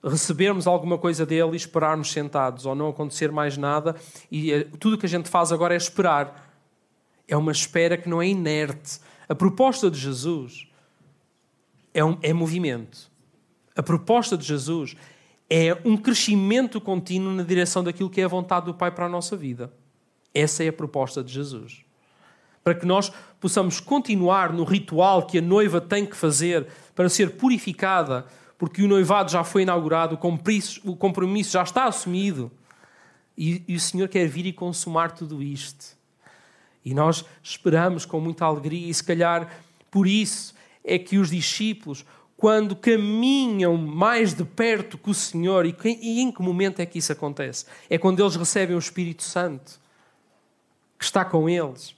recebermos 0.04 0.66
alguma 0.66 0.98
coisa 0.98 1.24
dele 1.24 1.52
e 1.52 1.56
esperarmos 1.56 2.12
sentados, 2.12 2.66
ou 2.66 2.74
não 2.74 2.88
acontecer 2.88 3.32
mais 3.32 3.56
nada, 3.56 3.96
e 4.30 4.52
eh, 4.52 4.64
tudo 4.78 4.94
o 4.94 4.98
que 4.98 5.06
a 5.06 5.08
gente 5.08 5.28
faz 5.28 5.50
agora 5.50 5.74
é 5.74 5.76
esperar. 5.76 6.52
É 7.26 7.36
uma 7.36 7.52
espera 7.52 7.96
que 7.96 8.08
não 8.08 8.20
é 8.20 8.28
inerte. 8.28 9.00
A 9.28 9.34
proposta 9.34 9.90
de 9.90 9.98
Jesus 9.98 10.68
é, 11.94 12.04
um, 12.04 12.18
é 12.20 12.32
movimento. 12.32 13.10
A 13.74 13.82
proposta 13.82 14.36
de 14.36 14.44
Jesus 14.44 14.94
é 15.48 15.76
um 15.84 15.96
crescimento 15.96 16.80
contínuo 16.80 17.32
na 17.32 17.42
direção 17.42 17.82
daquilo 17.82 18.10
que 18.10 18.20
é 18.20 18.24
a 18.24 18.28
vontade 18.28 18.66
do 18.66 18.74
Pai 18.74 18.90
para 18.90 19.06
a 19.06 19.08
nossa 19.08 19.36
vida. 19.36 19.72
Essa 20.34 20.64
é 20.64 20.68
a 20.68 20.72
proposta 20.72 21.22
de 21.22 21.32
Jesus. 21.32 21.82
Para 22.62 22.74
que 22.74 22.86
nós 22.86 23.12
possamos 23.40 23.80
continuar 23.80 24.52
no 24.52 24.64
ritual 24.64 25.26
que 25.26 25.38
a 25.38 25.42
noiva 25.42 25.80
tem 25.80 26.04
que 26.04 26.16
fazer 26.16 26.66
para 26.94 27.08
ser 27.08 27.36
purificada, 27.36 28.26
porque 28.58 28.82
o 28.82 28.88
noivado 28.88 29.30
já 29.30 29.44
foi 29.44 29.62
inaugurado, 29.62 30.18
o 30.84 30.96
compromisso 30.96 31.52
já 31.52 31.62
está 31.62 31.84
assumido. 31.84 32.50
E, 33.36 33.62
e 33.66 33.74
o 33.74 33.80
Senhor 33.80 34.08
quer 34.08 34.28
vir 34.28 34.46
e 34.46 34.52
consumar 34.52 35.10
tudo 35.10 35.42
isto. 35.42 35.96
E 36.84 36.94
nós 36.94 37.24
esperamos 37.42 38.04
com 38.04 38.20
muita 38.20 38.44
alegria, 38.44 38.88
e 38.88 38.94
se 38.94 39.02
calhar 39.02 39.50
por 39.90 40.06
isso 40.06 40.54
é 40.84 40.98
que 40.98 41.18
os 41.18 41.30
discípulos, 41.30 42.04
quando 42.36 42.76
caminham 42.76 43.76
mais 43.76 44.34
de 44.34 44.44
perto 44.44 44.98
com 44.98 45.10
o 45.10 45.14
Senhor, 45.14 45.64
e, 45.66 45.74
e 45.84 46.20
em 46.20 46.30
que 46.30 46.42
momento 46.42 46.80
é 46.80 46.86
que 46.86 46.98
isso 46.98 47.10
acontece? 47.10 47.64
É 47.88 47.96
quando 47.96 48.20
eles 48.20 48.36
recebem 48.36 48.76
o 48.76 48.78
Espírito 48.78 49.22
Santo, 49.22 49.80
que 50.98 51.04
está 51.04 51.24
com 51.24 51.48
eles, 51.48 51.96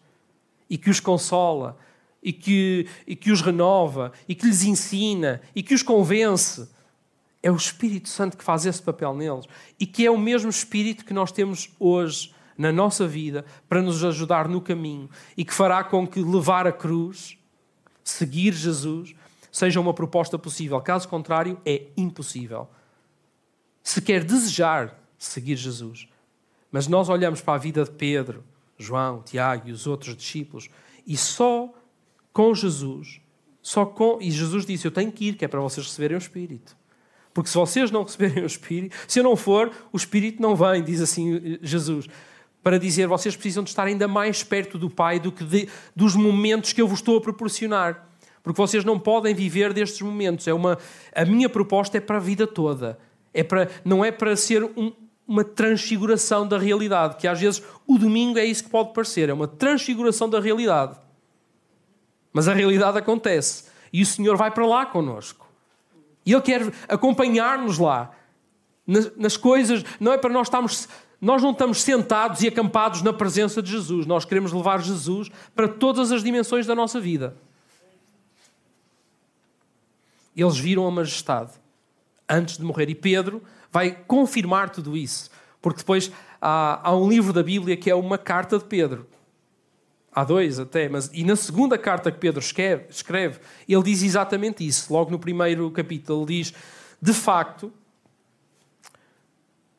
e 0.71 0.79
que 0.79 0.89
os 0.89 1.01
consola, 1.01 1.77
e 2.27 2.33
que, 2.33 2.89
e 3.07 3.15
que 3.15 3.31
os 3.31 3.41
renova, 3.41 4.11
e 4.29 4.35
que 4.35 4.45
lhes 4.45 4.65
ensina, 4.65 5.41
e 5.55 5.63
que 5.63 5.73
os 5.73 5.83
convence. 5.85 6.69
É 7.41 7.53
o 7.53 7.55
Espírito 7.55 8.09
Santo 8.09 8.37
que 8.37 8.43
faz 8.43 8.67
esse 8.67 8.83
papel 8.83 9.15
neles, 9.15 9.47
e 9.79 9.87
que 9.87 10.05
é 10.05 10.11
o 10.11 10.19
mesmo 10.19 10.51
Espírito 10.51 11.05
que 11.05 11.15
nós 11.15 11.31
temos 11.31 11.71
hoje 11.79 12.35
na 12.59 12.73
nossa 12.73 13.07
vida 13.07 13.45
para 13.69 13.81
nos 13.81 14.03
ajudar 14.03 14.49
no 14.49 14.61
caminho 14.61 15.09
e 15.37 15.45
que 15.45 15.55
fará 15.55 15.85
com 15.85 16.05
que 16.05 16.21
levar 16.21 16.67
a 16.67 16.73
cruz, 16.73 17.39
seguir 18.03 18.53
Jesus, 18.53 19.15
seja 19.53 19.79
uma 19.79 19.95
proposta 19.95 20.37
possível. 20.37 20.81
Caso 20.81 21.09
contrário, 21.09 21.61
é 21.65 21.83
impossível. 21.97 22.69
Se 23.85 24.03
quer 24.03 24.25
desejar 24.25 24.99
seguir 25.17 25.55
Jesus, 25.55 26.09
mas 26.73 26.89
nós 26.89 27.09
olhamos 27.09 27.41
para 27.41 27.55
a 27.55 27.59
vida 27.59 27.85
de 27.85 27.91
Pedro, 27.93 28.43
João, 28.77 29.23
Tiago 29.23 29.69
e 29.69 29.73
os 29.73 29.87
outros 29.87 30.17
discípulos 30.17 30.69
e 31.07 31.17
só 31.17 31.73
com 32.37 32.55
Jesus, 32.55 33.19
só 33.63 33.87
com 33.87 34.19
e 34.21 34.31
Jesus 34.31 34.67
disse: 34.67 34.87
Eu 34.87 34.91
tenho 34.91 35.11
que 35.11 35.29
ir, 35.29 35.37
que 35.37 35.45
é 35.47 35.49
para 35.49 35.59
vocês 35.59 35.87
receberem 35.87 36.19
o 36.19 36.19
Espírito. 36.19 36.77
Porque 37.33 37.49
se 37.49 37.57
vocês 37.57 37.91
não 37.91 38.03
receberem 38.03 38.43
o 38.43 38.47
Espírito, 38.47 38.95
se 39.09 39.19
eu 39.19 39.25
não 39.25 39.35
for, 39.37 39.73
o 39.91 39.97
Espírito 39.97 40.43
não 40.43 40.55
vem, 40.55 40.85
diz 40.85 41.01
assim 41.01 41.59
Jesus. 41.63 42.07
Para 42.63 42.79
dizer, 42.79 43.07
vocês 43.07 43.35
precisam 43.35 43.65
de 43.65 43.71
estar 43.71 43.85
ainda 43.85 44.07
mais 44.07 44.43
perto 44.43 44.77
do 44.77 44.91
Pai 44.91 45.19
do 45.19 45.33
que 45.33 45.45
de, 45.45 45.67
dos 45.95 46.15
momentos 46.15 46.75
que 46.75 46.83
eu 46.83 46.87
vos 46.87 46.99
estou 46.99 47.17
a 47.17 47.21
proporcionar 47.23 48.05
porque 48.43 48.61
vocês 48.61 48.85
não 48.85 48.97
podem 48.97 49.35
viver 49.35 49.73
destes 49.73 50.01
momentos. 50.03 50.47
É 50.47 50.55
uma, 50.55 50.79
a 51.13 51.25
minha 51.25 51.49
proposta 51.49 51.99
é 51.99 52.01
para 52.01 52.19
a 52.19 52.21
vida 52.21 52.47
toda. 52.47 52.97
É 53.35 53.43
para, 53.43 53.69
não 53.85 54.05
é 54.05 54.13
para 54.13 54.37
ser 54.37 54.63
um, 54.63 54.93
uma 55.27 55.43
transfiguração 55.43 56.47
da 56.47 56.57
realidade, 56.57 57.17
que 57.17 57.27
às 57.27 57.41
vezes 57.41 57.61
o 57.89 57.99
domingo 57.99 58.39
é 58.39 58.45
isso 58.45 58.63
que 58.63 58.71
pode 58.71 58.93
parecer, 58.93 59.29
é 59.29 59.33
uma 59.33 59.49
transfiguração 59.49 60.31
da 60.31 60.39
realidade. 60.39 60.97
Mas 62.37 62.49
a 62.49 62.53
realidade 62.53 62.99
acontece 62.99 63.65
e 63.91 64.03
o 64.03 64.07
Senhor 64.07 64.37
vai 64.37 64.51
para 64.51 64.67
lá 64.67 64.85
conosco. 64.85 65.49
E 66.27 66.35
Ele 66.35 66.43
quer 66.43 66.71
acompanhar-nos 66.87 67.79
lá. 67.79 68.11
Nas, 68.87 69.17
nas 69.17 69.37
coisas, 69.39 69.83
não 69.99 70.13
é 70.13 70.19
para 70.19 70.29
nós 70.29 70.47
estarmos 70.47 70.87
nós 71.19 71.43
não 71.43 71.53
estamos 71.53 71.81
sentados 71.81 72.43
e 72.43 72.49
acampados 72.49 73.01
na 73.01 73.11
presença 73.11 73.63
de 73.63 73.71
Jesus. 73.71 74.05
Nós 74.05 74.27
queremos 74.27 74.53
levar 74.53 74.83
Jesus 74.83 75.31
para 75.55 75.67
todas 75.67 76.13
as 76.13 76.23
dimensões 76.23 76.67
da 76.67 76.75
nossa 76.75 77.01
vida. 77.01 77.35
Eles 80.37 80.59
viram 80.59 80.87
a 80.87 80.91
majestade 80.91 81.53
antes 82.29 82.59
de 82.59 82.65
morrer. 82.65 82.91
E 82.91 82.95
Pedro 82.95 83.43
vai 83.73 83.93
confirmar 84.07 84.69
tudo 84.69 84.95
isso. 84.95 85.31
Porque 85.63 85.79
depois 85.79 86.13
há, 86.39 86.87
há 86.87 86.95
um 86.95 87.09
livro 87.09 87.33
da 87.33 87.43
Bíblia 87.43 87.79
que 87.79 87.91
é 87.91 87.95
uma 87.95 88.19
carta 88.19 88.59
de 88.59 88.67
Pedro. 88.67 89.07
Há 90.17 90.25
dois 90.25 90.59
até, 90.59 90.89
mas 90.89 91.11
e 91.13 91.23
na 91.25 91.37
segunda 91.37 91.77
carta 91.77 92.11
que 92.11 92.17
Pedro 92.17 92.41
escreve, 92.41 93.39
ele 93.69 93.83
diz 93.83 94.03
exatamente 94.03 94.67
isso. 94.67 94.91
Logo 94.91 95.11
no 95.11 95.19
primeiro 95.19 95.71
capítulo, 95.71 96.23
ele 96.23 96.39
diz: 96.39 96.55
De 97.03 97.13
facto, 97.13 97.71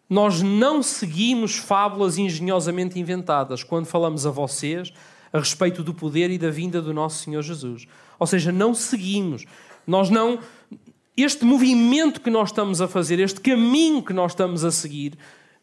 nós 0.08 0.44
não 0.44 0.84
seguimos 0.84 1.56
fábulas 1.56 2.20
engenhosamente 2.20 3.00
inventadas 3.00 3.64
quando 3.64 3.88
falamos 3.88 4.28
a 4.28 4.30
vocês 4.30 4.94
a 5.34 5.40
respeito 5.40 5.84
do 5.84 5.92
poder 5.92 6.30
e 6.30 6.38
da 6.38 6.52
vinda 6.52 6.84
do 6.84 6.94
nosso 6.94 7.24
Senhor 7.24 7.42
Jesus. 7.42 7.88
Ou 8.20 8.28
seja, 8.28 8.52
não 8.52 8.76
seguimos. 8.76 9.44
Nós 9.88 10.12
não. 10.12 10.38
Este 11.18 11.46
movimento 11.46 12.22
que 12.22 12.30
nós 12.30 12.50
estamos 12.50 12.80
a 12.80 12.88
fazer, 12.88 13.20
este 13.20 13.42
caminho 13.42 14.04
que 14.04 14.14
nós 14.14 14.34
estamos 14.34 14.64
a 14.64 14.70
seguir, 14.70 15.14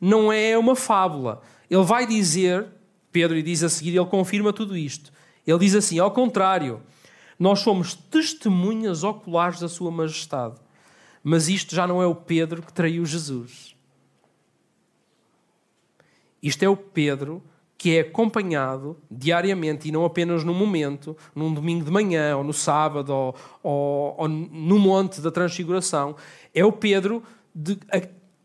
não 0.00 0.32
é 0.32 0.58
uma 0.58 0.74
fábula. 0.74 1.42
Ele 1.70 1.84
vai 1.84 2.08
dizer, 2.08 2.66
Pedro 3.14 3.40
diz 3.40 3.62
a 3.62 3.68
seguir, 3.68 3.96
ele 3.96 4.06
confirma 4.06 4.52
tudo 4.52 4.76
isto. 4.76 5.12
Ele 5.46 5.60
diz 5.60 5.76
assim: 5.76 6.00
ao 6.00 6.10
contrário, 6.10 6.82
nós 7.38 7.60
somos 7.60 7.94
testemunhas 7.94 9.04
oculares 9.04 9.60
da 9.60 9.68
Sua 9.68 9.88
Majestade. 9.88 10.56
Mas 11.22 11.48
isto 11.48 11.76
já 11.76 11.86
não 11.86 12.02
é 12.02 12.06
o 12.06 12.14
Pedro 12.14 12.60
que 12.60 12.72
traiu 12.72 13.06
Jesus. 13.06 13.76
Isto 16.42 16.64
é 16.64 16.68
o 16.68 16.76
Pedro 16.76 17.40
que 17.78 17.96
é 17.96 18.00
acompanhado 18.00 18.96
diariamente 19.08 19.88
e 19.88 19.92
não 19.92 20.04
apenas 20.04 20.42
no 20.42 20.52
momento, 20.52 21.16
num 21.36 21.54
domingo 21.54 21.84
de 21.84 21.90
manhã, 21.92 22.36
ou 22.36 22.42
no 22.42 22.52
sábado, 22.52 23.10
ou, 23.10 23.36
ou, 23.62 24.14
ou 24.18 24.28
no 24.28 24.78
monte 24.78 25.20
da 25.20 25.30
transfiguração, 25.30 26.16
é 26.52 26.64
o 26.64 26.72
Pedro 26.72 27.22
de, 27.54 27.78
a, 27.92 28.00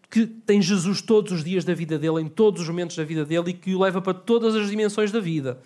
que 0.10 0.26
tem 0.26 0.62
Jesus 0.62 1.02
todos 1.02 1.32
os 1.32 1.44
dias 1.44 1.64
da 1.64 1.74
vida 1.74 2.00
dele, 2.00 2.22
em 2.22 2.28
todos 2.28 2.62
os 2.64 2.68
momentos 2.68 2.96
da 2.96 3.04
vida 3.04 3.26
dele 3.26 3.52
e 3.52 3.54
que 3.54 3.76
o 3.76 3.80
leva 3.80 4.02
para 4.02 4.14
todas 4.14 4.56
as 4.56 4.70
dimensões 4.70 5.12
da 5.12 5.20
vida. 5.20 5.60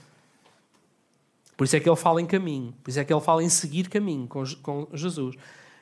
Por 1.56 1.63
isso 1.63 1.75
é 1.75 1.79
que 1.79 1.88
ele 1.88 1.95
fala 1.95 2.21
em 2.21 2.25
caminho, 2.25 2.73
por 2.84 2.89
isso 2.89 2.99
é 2.99 3.06
que 3.06 3.13
ele 3.13 3.21
fala 3.21 3.43
em 3.43 3.49
seguir 3.49 3.88
caminho 3.88 4.27
com, 4.27 4.43
com 4.62 4.88
Jesus. 4.93 5.36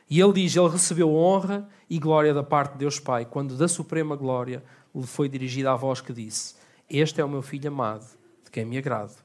E 0.10 0.20
ele 0.20 0.34
diz: 0.34 0.56
Ele 0.56 0.68
recebeu 0.68 1.14
honra 1.16 1.68
e 1.90 1.98
glória 1.98 2.34
da 2.34 2.44
parte 2.44 2.74
de 2.74 2.80
Deus 2.80 3.00
Pai, 3.00 3.26
quando 3.26 3.56
da 3.56 3.68
suprema 3.68 4.16
glória 4.16 4.62
lhe 4.94 5.08
foi 5.08 5.30
dirigida 5.30 5.72
a 5.72 5.76
voz 5.76 6.02
que 6.02 6.12
disse 6.12 6.62
este 6.94 7.22
é 7.22 7.24
o 7.24 7.30
meu 7.30 7.42
filho 7.42 7.70
amado, 7.70 8.06
de 8.44 8.52
quem 8.52 8.66
me 8.66 8.78
agrado. 8.78 9.16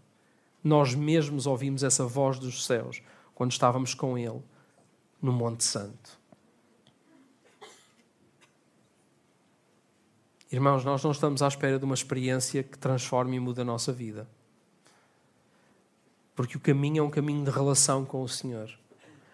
Nós 0.62 0.94
mesmos 0.94 1.48
ouvimos 1.48 1.82
essa 1.82 2.06
voz 2.06 2.38
dos 2.38 2.64
céus 2.64 3.02
quando 3.34 3.50
estávamos 3.50 3.92
com 3.92 4.16
ele 4.16 4.40
no 5.20 5.32
Monte 5.32 5.64
Santo. 5.64 6.15
Irmãos, 10.50 10.84
nós 10.84 11.02
não 11.02 11.10
estamos 11.10 11.42
à 11.42 11.48
espera 11.48 11.78
de 11.78 11.84
uma 11.84 11.94
experiência 11.94 12.62
que 12.62 12.78
transforme 12.78 13.36
e 13.36 13.40
mude 13.40 13.60
a 13.60 13.64
nossa 13.64 13.92
vida. 13.92 14.28
Porque 16.36 16.56
o 16.56 16.60
caminho 16.60 17.00
é 17.00 17.02
um 17.02 17.10
caminho 17.10 17.44
de 17.44 17.50
relação 17.50 18.04
com 18.04 18.22
o 18.22 18.28
Senhor. 18.28 18.70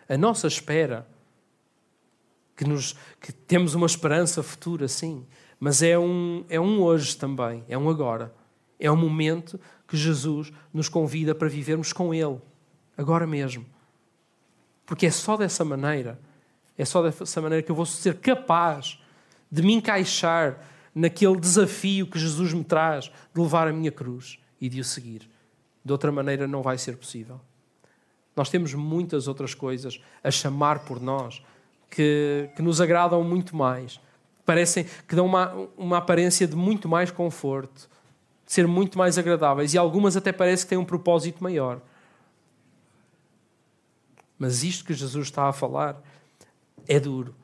A 0.09 0.16
nossa 0.16 0.46
espera, 0.46 1.07
que, 2.57 2.64
nos, 2.64 2.96
que 3.20 3.31
temos 3.31 3.75
uma 3.75 3.87
esperança 3.87 4.42
futura, 4.42 4.88
sim, 4.88 5.27
mas 5.61 5.83
é 5.83 5.98
um, 5.98 6.44
é 6.48 6.59
um 6.59 6.81
hoje 6.81 7.16
também, 7.16 7.62
é 7.68 7.77
um 7.77 7.90
agora. 7.90 8.33
É 8.81 8.90
um 8.90 8.96
momento 8.96 9.61
que 9.87 9.96
Jesus 9.96 10.51
nos 10.72 10.88
convida 10.88 11.35
para 11.35 11.48
vivermos 11.48 11.92
com 11.92 12.14
Ele, 12.14 12.40
agora 12.96 13.27
mesmo. 13.27 13.66
Porque 14.87 15.07
é 15.07 15.11
só 15.11 15.37
dessa 15.37 15.64
maneira, 15.64 16.18
é 16.77 16.85
só 16.85 17.03
dessa 17.03 17.40
maneira 17.40 17.62
que 17.62 17.70
eu 17.70 17.77
vou 17.77 17.87
ser 17.87 18.18
capaz 18.18 18.98
de 19.51 19.62
me 19.62 19.75
encaixar 19.75 20.59
naquele 20.94 21.38
desafio 21.38 22.07
que 22.07 22.18
Jesus 22.18 22.52
me 22.52 22.64
traz 22.64 23.11
de 23.35 23.40
levar 23.40 23.68
a 23.68 23.72
minha 23.72 23.90
cruz 23.90 24.38
e 24.61 24.68
de 24.68 24.81
o 24.81 24.85
seguir. 24.85 25.28
De 25.85 25.92
outra 25.92 26.12
maneira, 26.12 26.46
não 26.46 26.62
vai 26.62 26.78
ser 26.78 26.96
possível. 26.96 27.40
Nós 28.37 28.48
temos 28.48 28.72
muitas 28.74 29.28
outras 29.28 29.55
coisas 29.55 30.00
a 30.22 30.31
chamar 30.31 30.81
por 30.81 31.00
nós 31.00 31.42
que, 31.90 32.48
que 32.57 32.62
nos 32.62 32.81
agradam 32.81 33.22
muito 33.22 33.55
mais 33.57 34.00
parecem 34.44 34.87
que 35.07 35.14
dão 35.14 35.26
uma, 35.26 35.52
uma 35.76 35.98
aparência 35.98 36.46
de 36.46 36.57
muito 36.57 36.88
mais 36.88 37.11
conforto, 37.11 37.88
de 38.44 38.52
ser 38.52 38.66
muito 38.66 38.98
mais 38.98 39.18
agradáveis 39.18 39.74
e 39.74 39.78
algumas 39.78 40.16
até 40.16 40.33
parece 40.33 40.64
que 40.64 40.70
têm 40.70 40.78
um 40.78 40.85
propósito 40.85 41.42
maior. 41.42 41.81
Mas 44.38 44.64
isto 44.64 44.85
que 44.85 44.92
Jesus 44.92 45.28
está 45.28 45.48
a 45.48 45.52
falar 45.52 46.02
é 46.88 46.98
duro. 46.98 47.35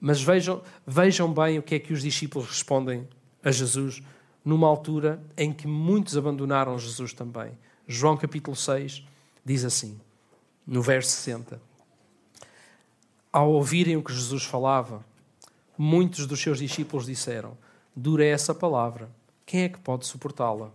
Mas 0.00 0.22
vejam, 0.22 0.62
vejam 0.86 1.32
bem 1.32 1.58
o 1.58 1.62
que 1.62 1.74
é 1.74 1.78
que 1.78 1.92
os 1.92 2.02
discípulos 2.02 2.48
respondem 2.48 3.06
a 3.42 3.50
Jesus 3.50 4.02
numa 4.44 4.66
altura 4.66 5.22
em 5.36 5.52
que 5.52 5.66
muitos 5.66 6.16
abandonaram 6.16 6.78
Jesus 6.78 7.12
também. 7.12 7.52
João 7.86 8.16
capítulo 8.16 8.56
6, 8.56 9.04
diz 9.44 9.64
assim, 9.64 10.00
no 10.66 10.80
verso 10.80 11.10
60. 11.10 11.60
Ao 13.32 13.50
ouvirem 13.50 13.96
o 13.96 14.02
que 14.02 14.12
Jesus 14.12 14.44
falava, 14.44 15.04
muitos 15.76 16.26
dos 16.26 16.40
seus 16.40 16.58
discípulos 16.58 17.06
disseram: 17.06 17.56
Dura 17.94 18.24
é 18.24 18.28
essa 18.28 18.54
palavra, 18.54 19.10
quem 19.44 19.62
é 19.62 19.68
que 19.68 19.78
pode 19.78 20.06
suportá-la? 20.06 20.72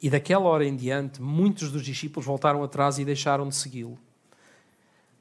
E 0.00 0.10
daquela 0.10 0.44
hora 0.44 0.64
em 0.64 0.76
diante, 0.76 1.20
muitos 1.20 1.70
dos 1.70 1.84
discípulos 1.84 2.26
voltaram 2.26 2.62
atrás 2.62 2.98
e 2.98 3.04
deixaram 3.04 3.48
de 3.48 3.54
segui-lo. 3.54 3.98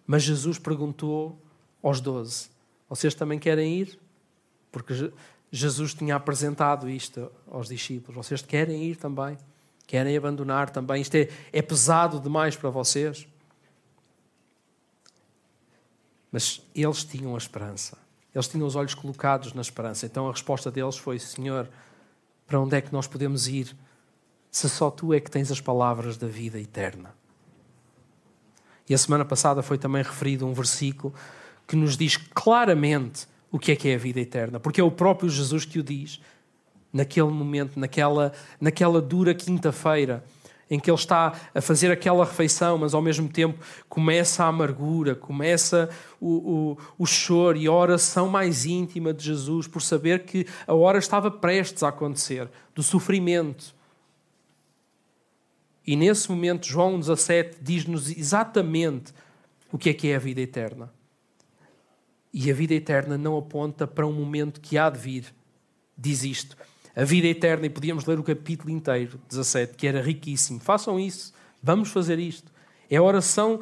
Mas 0.06 0.24
Jesus 0.24 0.60
perguntou 0.60 1.42
aos 1.88 2.02
doze: 2.02 2.50
Vocês 2.89 3.13
também 3.13 3.38
querem 3.38 3.82
ir? 3.82 4.00
Porque 4.71 5.12
Jesus 5.52 5.93
tinha 5.93 6.15
apresentado 6.15 6.89
isto 6.89 7.32
aos 7.50 7.67
discípulos: 7.67 8.26
Vocês 8.26 8.41
querem 8.41 8.84
ir 8.84 8.95
também? 8.95 9.38
Querem 9.86 10.17
abandonar 10.17 10.69
também? 10.71 11.02
Isto 11.02 11.15
é, 11.15 11.30
é 11.54 11.62
pesado 11.62 12.19
demais 12.19 12.56
para 12.56 12.69
vocês? 12.71 13.28
Mas 16.32 16.62
eles 16.74 17.04
tinham 17.04 17.36
a 17.36 17.38
esperança. 17.38 17.98
Eles 18.34 18.48
tinham 18.48 18.67
os 18.67 18.76
olhos 18.76 18.95
colocados 18.95 19.54
na 19.54 19.62
esperança. 19.62 20.06
Então 20.06 20.28
a 20.28 20.32
resposta 20.32 20.71
deles 20.71 20.98
foi: 20.98 21.19
Senhor, 21.19 21.69
para 22.48 22.60
onde 22.60 22.76
é 22.76 22.82
que 22.82 22.91
nós 22.91 23.08
podemos 23.08 23.48
ir 23.48 23.76
se 24.50 24.69
só 24.69 24.89
tu 24.89 25.13
é 25.13 25.19
que 25.19 25.30
tens 25.30 25.52
as 25.52 25.62
palavras 25.62 26.17
da 26.17 26.28
vida 26.28 26.60
eterna? 26.60 27.13
E 28.89 28.93
a 28.93 28.98
semana 28.98 29.26
passada 29.26 29.63
foi 29.63 29.78
também 29.78 30.04
referido 30.04 30.45
um 30.45 30.54
versículo 30.54 31.13
que 31.67 31.75
nos 31.75 31.97
diz 31.97 32.17
claramente 32.17 33.28
o 33.51 33.60
que 33.60 33.71
é 33.71 33.75
que 33.75 33.89
é 33.89 33.95
a 33.95 33.97
vida 33.97 34.19
eterna, 34.19 34.60
porque 34.60 34.82
é 34.82 34.84
o 34.84 34.91
próprio 34.91 35.30
Jesus 35.30 35.65
que 35.65 35.80
o 35.80 35.84
diz 35.84 36.19
naquele 36.91 37.30
momento, 37.30 37.78
naquela, 37.78 38.32
naquela 38.60 39.01
dura 39.01 39.34
quinta-feira, 39.34 40.23
em 40.69 40.80
que 40.80 40.89
ele 40.89 40.97
está 40.97 41.34
a 41.54 41.62
fazer 41.62 41.91
aquela 41.91 42.25
refeição, 42.25 42.78
mas 42.78 42.93
ao 42.93 43.01
mesmo 43.01 43.30
tempo 43.30 43.60
começa 43.88 44.43
a 44.43 44.47
amargura, 44.47 45.13
começa 45.13 45.89
o, 46.19 46.30
o, 46.30 46.78
o 46.97 47.06
choro 47.06 47.58
e 47.58 47.67
a 47.67 47.71
oração 47.71 48.30
mais 48.30 48.65
íntima 48.65 49.13
de 49.13 49.25
Jesus, 49.25 49.67
por 49.67 49.82
saber 49.82 50.23
que 50.23 50.47
a 50.65 50.73
hora 50.73 50.97
estava 50.97 51.30
prestes 51.30 51.84
a 51.84 51.89
acontecer, 51.89 52.49
do 52.73 52.82
sofrimento. 52.82 53.75
E 55.86 55.95
nesse 55.95 56.32
momento, 56.32 56.65
João 56.65 56.99
17 56.99 57.58
diz-nos 57.62 58.10
exatamente 58.10 59.13
o 59.71 59.78
que 59.78 59.89
é 59.89 59.93
que 59.93 60.08
é 60.08 60.15
a 60.15 60.19
vida 60.19 60.41
eterna. 60.41 60.91
E 62.36 62.52
a 62.52 62.54
vida 62.54 62.76
eterna 62.76 63.17
não 63.17 63.38
aponta 63.38 63.88
para 63.88 64.06
um 64.06 64.12
momento 64.12 64.60
que 64.60 64.78
há 64.78 64.89
de 64.89 65.00
vir. 65.00 65.34
Diz 65.98 66.24
isto 66.24 66.58
a 66.95 67.04
vida 67.04 67.28
eterna, 67.28 67.65
e 67.65 67.69
podíamos 67.69 68.06
ler 68.06 68.17
o 68.17 68.24
capítulo 68.24 68.71
inteiro, 68.71 69.19
17, 69.28 69.76
que 69.76 69.86
era 69.86 70.02
riquíssimo. 70.02 70.62
Façam 70.62 70.98
isso, 70.98 71.34
vamos 71.62 71.89
fazer 71.89 72.17
isto. 72.17 72.50
É 72.89 72.95
a 72.95 73.04
oração, 73.04 73.60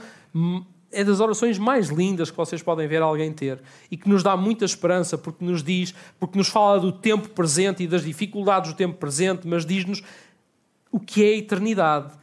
é 0.92 1.04
das 1.04 1.20
orações 1.20 1.58
mais 1.58 1.90
lindas 1.90 2.30
que 2.30 2.38
vocês 2.38 2.62
podem 2.62 2.88
ver 2.88 3.02
alguém 3.02 3.34
ter 3.34 3.60
e 3.90 3.98
que 3.98 4.08
nos 4.08 4.22
dá 4.22 4.38
muita 4.38 4.66
esperança, 4.66 5.18
porque 5.18 5.44
nos 5.44 5.64
diz, 5.64 5.96
porque 6.20 6.38
nos 6.38 6.48
fala 6.48 6.80
do 6.80 6.92
tempo 6.92 7.30
presente 7.30 7.82
e 7.82 7.88
das 7.88 8.04
dificuldades 8.04 8.72
do 8.72 8.78
tempo 8.78 8.98
presente, 8.98 9.48
mas 9.48 9.66
diz-nos 9.66 10.04
o 10.92 11.00
que 11.00 11.24
é 11.24 11.34
a 11.34 11.38
eternidade. 11.38 12.14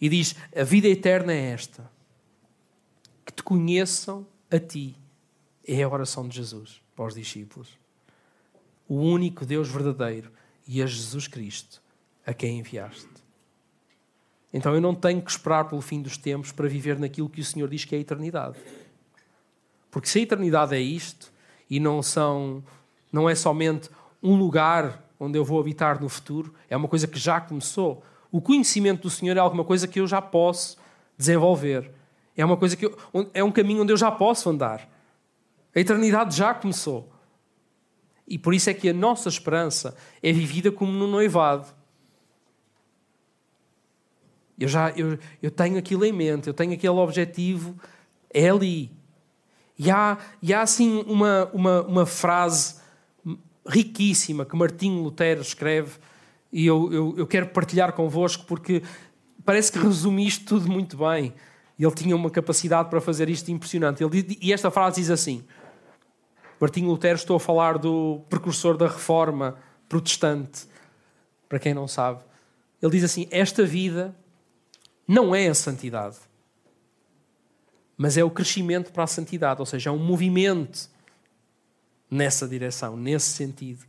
E 0.00 0.08
diz: 0.08 0.34
a 0.54 0.64
vida 0.64 0.88
eterna 0.88 1.32
é 1.32 1.52
esta, 1.52 1.88
que 3.24 3.32
te 3.32 3.42
conheçam 3.44 4.26
a 4.50 4.58
ti. 4.58 4.96
É 5.66 5.82
a 5.82 5.88
oração 5.88 6.28
de 6.28 6.36
Jesus 6.36 6.80
para 6.94 7.06
os 7.06 7.14
discípulos. 7.14 7.68
O 8.88 8.96
único 8.96 9.44
Deus 9.44 9.68
verdadeiro 9.68 10.30
e 10.66 10.82
a 10.82 10.86
Jesus 10.86 11.26
Cristo, 11.26 11.82
a 12.24 12.32
quem 12.32 12.58
enviaste. 12.58 13.08
Então 14.52 14.74
eu 14.74 14.80
não 14.80 14.94
tenho 14.94 15.20
que 15.20 15.30
esperar 15.30 15.68
pelo 15.68 15.80
fim 15.80 16.00
dos 16.00 16.16
tempos 16.16 16.52
para 16.52 16.68
viver 16.68 16.98
naquilo 16.98 17.28
que 17.28 17.40
o 17.40 17.44
Senhor 17.44 17.68
diz 17.68 17.84
que 17.84 17.94
é 17.94 17.98
a 17.98 18.00
eternidade. 18.00 18.56
Porque 19.90 20.08
se 20.08 20.18
a 20.18 20.22
eternidade 20.22 20.74
é 20.74 20.80
isto, 20.80 21.32
e 21.68 21.80
não, 21.80 22.02
são, 22.02 22.62
não 23.12 23.28
é 23.28 23.34
somente 23.34 23.90
um 24.22 24.36
lugar 24.36 25.04
onde 25.18 25.38
eu 25.38 25.44
vou 25.44 25.60
habitar 25.60 26.00
no 26.00 26.08
futuro, 26.08 26.54
é 26.68 26.76
uma 26.76 26.88
coisa 26.88 27.06
que 27.06 27.18
já 27.18 27.40
começou. 27.40 28.02
O 28.30 28.40
conhecimento 28.40 29.02
do 29.02 29.10
Senhor 29.10 29.36
é 29.36 29.40
alguma 29.40 29.64
coisa 29.64 29.88
que 29.88 30.00
eu 30.00 30.06
já 30.06 30.20
posso 30.20 30.76
desenvolver. 31.16 31.90
É 32.36 32.44
uma 32.44 32.56
coisa 32.56 32.76
que 32.76 32.86
eu, 32.86 32.96
é 33.32 33.42
um 33.42 33.50
caminho 33.50 33.82
onde 33.82 33.92
eu 33.92 33.96
já 33.96 34.10
posso 34.10 34.48
andar. 34.50 34.88
A 35.76 35.80
eternidade 35.80 36.34
já 36.34 36.54
começou. 36.54 37.12
E 38.26 38.38
por 38.38 38.54
isso 38.54 38.70
é 38.70 38.74
que 38.74 38.88
a 38.88 38.94
nossa 38.94 39.28
esperança 39.28 39.94
é 40.22 40.32
vivida 40.32 40.72
como 40.72 40.90
no 40.90 41.06
noivado. 41.06 41.66
Eu 44.58 44.68
já 44.68 44.90
eu, 44.92 45.18
eu 45.42 45.50
tenho 45.50 45.78
aquilo 45.78 46.06
em 46.06 46.12
mente, 46.12 46.48
eu 46.48 46.54
tenho 46.54 46.72
aquele 46.72 46.94
objetivo, 46.94 47.78
é 48.32 48.48
ali. 48.48 48.90
E 49.78 49.90
há, 49.90 50.16
e 50.42 50.54
há 50.54 50.62
assim 50.62 51.04
uma, 51.06 51.50
uma, 51.52 51.82
uma 51.82 52.06
frase 52.06 52.76
riquíssima 53.68 54.46
que 54.46 54.56
Martinho 54.56 55.02
Lutero 55.02 55.42
escreve, 55.42 55.98
e 56.50 56.66
eu, 56.66 56.90
eu, 56.90 57.14
eu 57.18 57.26
quero 57.26 57.48
partilhar 57.48 57.92
convosco 57.92 58.46
porque 58.46 58.82
parece 59.44 59.70
que 59.70 59.78
resume 59.78 60.26
isto 60.26 60.46
tudo 60.46 60.72
muito 60.72 60.96
bem. 60.96 61.34
Ele 61.78 61.94
tinha 61.94 62.16
uma 62.16 62.30
capacidade 62.30 62.88
para 62.88 63.02
fazer 63.02 63.28
isto 63.28 63.50
impressionante. 63.50 64.02
Ele, 64.02 64.38
e 64.40 64.54
esta 64.54 64.70
frase 64.70 65.02
diz 65.02 65.10
assim: 65.10 65.44
Martinho 66.60 66.88
Lutero, 66.88 67.16
estou 67.16 67.36
a 67.36 67.40
falar 67.40 67.78
do 67.78 68.20
precursor 68.28 68.76
da 68.76 68.86
reforma 68.86 69.56
protestante, 69.88 70.66
para 71.48 71.58
quem 71.58 71.74
não 71.74 71.86
sabe. 71.86 72.22
Ele 72.80 72.92
diz 72.92 73.04
assim: 73.04 73.28
Esta 73.30 73.64
vida 73.64 74.14
não 75.06 75.34
é 75.34 75.48
a 75.48 75.54
santidade, 75.54 76.16
mas 77.96 78.16
é 78.16 78.24
o 78.24 78.30
crescimento 78.30 78.92
para 78.92 79.04
a 79.04 79.06
santidade, 79.06 79.60
ou 79.60 79.66
seja, 79.66 79.90
é 79.90 79.92
um 79.92 79.98
movimento 79.98 80.90
nessa 82.10 82.46
direção, 82.46 82.96
nesse 82.96 83.30
sentido. 83.30 83.84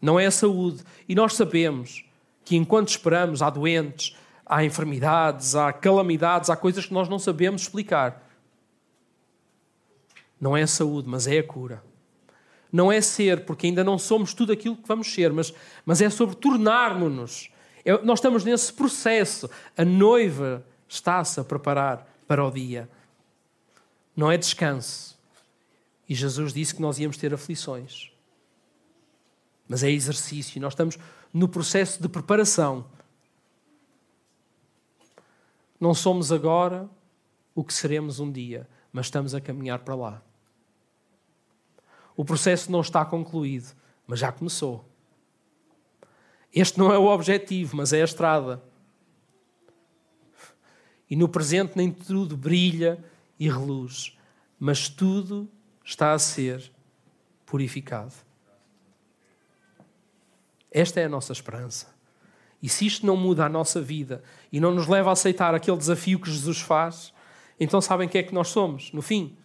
Não 0.00 0.18
é 0.18 0.26
a 0.26 0.30
saúde. 0.30 0.82
E 1.08 1.14
nós 1.14 1.34
sabemos 1.34 2.04
que 2.44 2.56
enquanto 2.56 2.88
esperamos, 2.88 3.40
há 3.40 3.50
doentes, 3.50 4.16
há 4.44 4.64
enfermidades, 4.64 5.54
há 5.54 5.72
calamidades, 5.72 6.50
há 6.50 6.56
coisas 6.56 6.86
que 6.86 6.92
nós 6.94 7.08
não 7.08 7.18
sabemos 7.18 7.62
explicar. 7.62 8.21
Não 10.42 10.56
é 10.56 10.62
a 10.62 10.66
saúde, 10.66 11.08
mas 11.08 11.28
é 11.28 11.38
a 11.38 11.46
cura. 11.46 11.84
Não 12.72 12.90
é 12.90 13.00
ser, 13.00 13.44
porque 13.44 13.68
ainda 13.68 13.84
não 13.84 13.96
somos 13.96 14.34
tudo 14.34 14.50
aquilo 14.50 14.74
que 14.74 14.88
vamos 14.88 15.06
ser, 15.14 15.32
mas, 15.32 15.54
mas 15.86 16.02
é 16.02 16.10
sobre 16.10 16.34
tornarmos-nos. 16.34 17.48
É, 17.84 17.96
nós 18.02 18.18
estamos 18.18 18.42
nesse 18.42 18.72
processo. 18.72 19.48
A 19.78 19.84
noiva 19.84 20.66
está-se 20.88 21.38
a 21.38 21.44
preparar 21.44 22.12
para 22.26 22.44
o 22.44 22.50
dia. 22.50 22.90
Não 24.16 24.32
é 24.32 24.36
descanso. 24.36 25.16
E 26.08 26.14
Jesus 26.14 26.52
disse 26.52 26.74
que 26.74 26.82
nós 26.82 26.98
íamos 26.98 27.16
ter 27.16 27.32
aflições. 27.32 28.10
Mas 29.68 29.84
é 29.84 29.90
exercício. 29.92 30.60
Nós 30.60 30.72
estamos 30.72 30.98
no 31.32 31.46
processo 31.46 32.02
de 32.02 32.08
preparação. 32.08 32.84
Não 35.78 35.94
somos 35.94 36.32
agora 36.32 36.90
o 37.54 37.62
que 37.62 37.72
seremos 37.72 38.18
um 38.18 38.30
dia, 38.32 38.68
mas 38.92 39.06
estamos 39.06 39.36
a 39.36 39.40
caminhar 39.40 39.78
para 39.78 39.94
lá. 39.94 40.22
O 42.16 42.24
processo 42.24 42.70
não 42.70 42.80
está 42.80 43.04
concluído, 43.04 43.74
mas 44.06 44.18
já 44.18 44.30
começou. 44.30 44.84
Este 46.52 46.78
não 46.78 46.92
é 46.92 46.98
o 46.98 47.06
objetivo, 47.06 47.76
mas 47.76 47.92
é 47.92 48.02
a 48.02 48.04
estrada. 48.04 48.62
E 51.08 51.16
no 51.16 51.28
presente 51.28 51.76
nem 51.76 51.90
tudo 51.90 52.36
brilha 52.36 53.02
e 53.38 53.48
reluz, 53.48 54.16
mas 54.58 54.88
tudo 54.88 55.48
está 55.84 56.12
a 56.12 56.18
ser 56.18 56.70
purificado. 57.46 58.14
Esta 60.70 61.00
é 61.00 61.04
a 61.04 61.08
nossa 61.08 61.32
esperança. 61.32 61.92
E 62.62 62.68
se 62.68 62.86
isto 62.86 63.04
não 63.04 63.16
muda 63.16 63.44
a 63.44 63.48
nossa 63.48 63.80
vida 63.80 64.22
e 64.50 64.60
não 64.60 64.72
nos 64.72 64.86
leva 64.86 65.10
a 65.10 65.12
aceitar 65.12 65.54
aquele 65.54 65.76
desafio 65.76 66.20
que 66.20 66.30
Jesus 66.30 66.60
faz, 66.60 67.12
então 67.58 67.80
sabem 67.80 68.08
quem 68.08 68.20
é 68.20 68.24
que 68.24 68.34
nós 68.34 68.48
somos? 68.48 68.92
No 68.92 69.02
fim, 69.02 69.36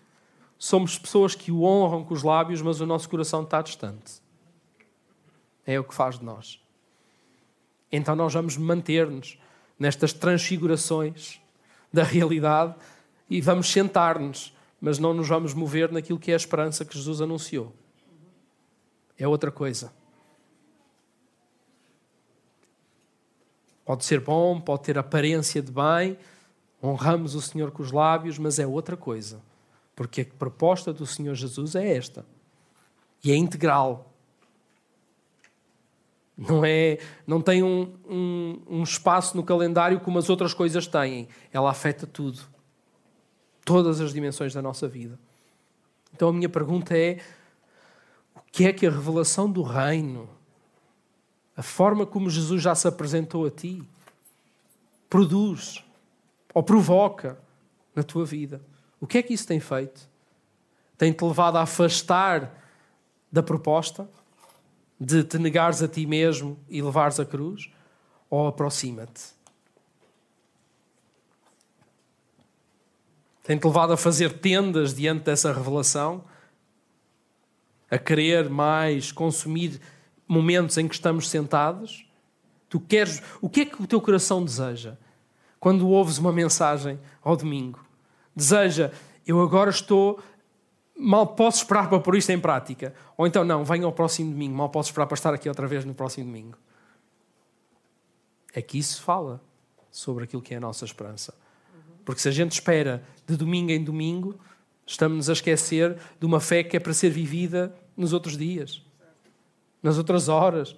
somos 0.57 0.97
pessoas 0.97 1.35
que 1.35 1.51
o 1.51 1.63
honram 1.63 2.03
com 2.03 2.13
os 2.13 2.23
lábios, 2.23 2.61
mas 2.61 2.81
o 2.81 2.85
nosso 2.85 3.09
coração 3.09 3.43
está 3.43 3.61
distante. 3.61 4.21
É 5.65 5.79
o 5.79 5.83
que 5.83 5.93
faz 5.93 6.17
de 6.17 6.25
nós. 6.25 6.59
Então 7.91 8.15
nós 8.15 8.33
vamos 8.33 8.57
manter-nos 8.57 9.39
nestas 9.77 10.13
transfigurações 10.13 11.39
da 11.91 12.03
realidade 12.03 12.75
e 13.29 13.41
vamos 13.41 13.71
sentar-nos, 13.71 14.55
mas 14.79 14.99
não 14.99 15.13
nos 15.13 15.27
vamos 15.27 15.53
mover 15.53 15.91
naquilo 15.91 16.19
que 16.19 16.31
é 16.31 16.33
a 16.33 16.37
esperança 16.37 16.85
que 16.85 16.95
Jesus 16.95 17.21
anunciou. 17.21 17.73
É 19.17 19.27
outra 19.27 19.51
coisa. 19.51 19.91
Pode 23.85 24.03
ser 24.03 24.19
bom, 24.19 24.59
pode 24.59 24.83
ter 24.83 24.97
aparência 24.97 25.61
de 25.61 25.71
bem, 25.71 26.17
honramos 26.83 27.35
o 27.35 27.41
Senhor 27.41 27.71
com 27.71 27.81
os 27.81 27.91
lábios, 27.91 28.37
mas 28.37 28.59
é 28.59 28.67
outra 28.67 28.97
coisa. 28.97 29.41
Porque 29.97 30.21
a 30.21 30.25
proposta 30.37 30.93
do 30.93 31.07
Senhor 31.07 31.33
Jesus 31.33 31.73
é 31.73 31.97
esta. 31.97 32.23
E 33.23 33.31
é 33.31 33.35
integral. 33.35 34.13
Não, 36.37 36.63
é, 36.63 36.99
não 37.25 37.41
tem 37.41 37.63
um, 37.63 37.97
um, 38.07 38.61
um 38.69 38.83
espaço 38.83 39.35
no 39.35 39.41
calendário 39.41 39.99
como 39.99 40.19
as 40.19 40.29
outras 40.29 40.53
coisas 40.53 40.85
têm. 40.85 41.27
Ela 41.51 41.71
afeta 41.71 42.05
tudo. 42.05 42.41
Todas 43.65 43.99
as 43.99 44.13
dimensões 44.13 44.53
da 44.53 44.61
nossa 44.61 44.87
vida. 44.87 45.17
Então 46.13 46.29
a 46.29 46.33
minha 46.33 46.47
pergunta 46.47 46.95
é: 46.95 47.19
o 48.35 48.41
que 48.51 48.67
é 48.67 48.71
que 48.71 48.85
a 48.85 48.91
revelação 48.91 49.51
do 49.51 49.63
reino, 49.63 50.29
a 51.55 51.63
forma 51.63 52.05
como 52.05 52.29
Jesus 52.29 52.61
já 52.61 52.75
se 52.75 52.87
apresentou 52.87 53.47
a 53.47 53.49
ti, 53.49 53.81
produz 55.09 55.83
ou 56.53 56.61
provoca 56.61 57.39
na 57.95 58.03
tua 58.03 58.23
vida? 58.23 58.61
O 58.99 59.07
que 59.07 59.17
é 59.17 59.23
que 59.23 59.33
isso 59.33 59.47
tem 59.47 59.59
feito? 59.59 60.09
Tem-te 60.97 61.23
levado 61.23 61.57
a 61.57 61.61
afastar 61.61 62.51
da 63.31 63.43
proposta? 63.43 64.09
de 64.99 65.23
te 65.23 65.37
negares 65.37 65.81
a 65.83 65.87
ti 65.87 66.05
mesmo 66.05 66.59
e 66.67 66.81
levares 66.81 67.19
a 67.19 67.25
cruz? 67.25 67.69
Ou 68.29 68.47
aproxima-te? 68.47 69.37
Tem-te 73.43 73.65
levado 73.65 73.93
a 73.93 73.97
fazer 73.97 74.33
tendas 74.39 74.93
diante 74.93 75.23
dessa 75.23 75.53
revelação? 75.53 76.23
A 77.89 77.97
querer 77.97 78.49
mais 78.49 79.11
consumir 79.11 79.79
momentos 80.27 80.77
em 80.77 80.87
que 80.87 80.95
estamos 80.95 81.29
sentados? 81.29 82.05
Tu 82.67 82.79
queres, 82.81 83.21
o 83.39 83.49
que 83.49 83.61
é 83.61 83.65
que 83.65 83.81
o 83.81 83.87
teu 83.87 84.01
coração 84.01 84.43
deseja? 84.43 84.97
Quando 85.57 85.87
ouves 85.87 86.17
uma 86.17 86.33
mensagem 86.33 86.99
ao 87.23 87.37
domingo, 87.37 87.86
deseja, 88.37 88.91
eu 89.25 89.41
agora 89.41 89.71
estou 89.71 90.19
mal 90.95 91.27
posso 91.27 91.57
esperar 91.57 91.89
para 91.89 91.99
pôr 91.99 92.15
isto 92.15 92.31
em 92.31 92.39
prática. 92.39 92.93
Ou 93.17 93.25
então, 93.25 93.43
não, 93.43 93.65
venha 93.65 93.85
ao 93.85 93.91
próximo 93.91 94.31
domingo, 94.31 94.55
mal 94.55 94.69
posso 94.69 94.89
esperar 94.89 95.07
para 95.07 95.15
estar 95.15 95.33
aqui 95.33 95.49
outra 95.49 95.67
vez 95.67 95.83
no 95.83 95.93
próximo 95.93 96.25
domingo. 96.25 96.57
É 98.53 98.61
que 98.61 98.77
isso 98.77 99.01
fala 99.01 99.41
sobre 99.91 100.23
aquilo 100.23 100.41
que 100.41 100.53
é 100.53 100.57
a 100.57 100.59
nossa 100.59 100.85
esperança. 100.85 101.33
Porque 102.05 102.21
se 102.21 102.29
a 102.29 102.31
gente 102.31 102.53
espera 102.53 103.03
de 103.25 103.35
domingo 103.35 103.71
em 103.71 103.83
domingo, 103.83 104.39
estamos 104.85 105.29
a 105.29 105.33
esquecer 105.33 105.97
de 106.19 106.25
uma 106.25 106.39
fé 106.39 106.63
que 106.63 106.77
é 106.77 106.79
para 106.79 106.93
ser 106.93 107.09
vivida 107.09 107.75
nos 107.95 108.13
outros 108.13 108.37
dias, 108.37 108.83
nas 109.81 109.97
outras 109.97 110.29
horas, 110.29 110.75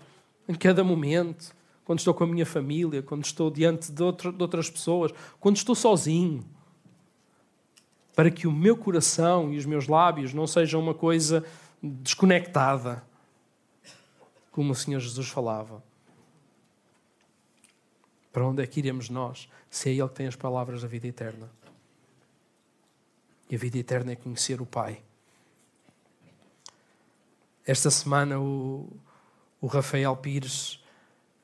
em 0.47 0.55
cada 0.55 0.83
momento, 0.83 1.53
quando 1.85 1.99
estou 1.99 2.13
com 2.13 2.23
a 2.23 2.27
minha 2.27 2.45
família, 2.45 3.03
quando 3.03 3.23
estou 3.23 3.51
diante 3.51 3.91
de, 3.91 4.01
outro, 4.01 4.31
de 4.31 4.41
outras 4.41 4.69
pessoas, 4.69 5.11
quando 5.39 5.57
estou 5.57 5.75
sozinho 5.75 6.43
para 8.19 8.29
que 8.29 8.45
o 8.45 8.51
meu 8.51 8.75
coração 8.75 9.53
e 9.53 9.57
os 9.57 9.65
meus 9.65 9.87
lábios 9.87 10.33
não 10.33 10.45
sejam 10.45 10.81
uma 10.81 10.93
coisa 10.93 11.41
desconectada, 11.81 13.01
como 14.51 14.73
o 14.73 14.75
Senhor 14.75 14.99
Jesus 14.99 15.29
falava. 15.29 15.81
Para 18.29 18.45
onde 18.45 18.61
é 18.61 18.67
que 18.67 18.81
iremos 18.81 19.09
nós, 19.09 19.47
se 19.69 19.87
é 19.87 19.93
Ele 19.93 20.09
que 20.09 20.15
tem 20.15 20.27
as 20.27 20.35
palavras 20.35 20.81
da 20.81 20.87
vida 20.89 21.07
eterna? 21.07 21.49
E 23.49 23.55
a 23.55 23.57
vida 23.57 23.77
eterna 23.77 24.11
é 24.11 24.17
conhecer 24.17 24.59
o 24.59 24.65
Pai. 24.65 25.01
Esta 27.65 27.89
semana 27.89 28.37
o, 28.37 28.91
o 29.61 29.67
Rafael 29.67 30.13
Pires 30.17 30.83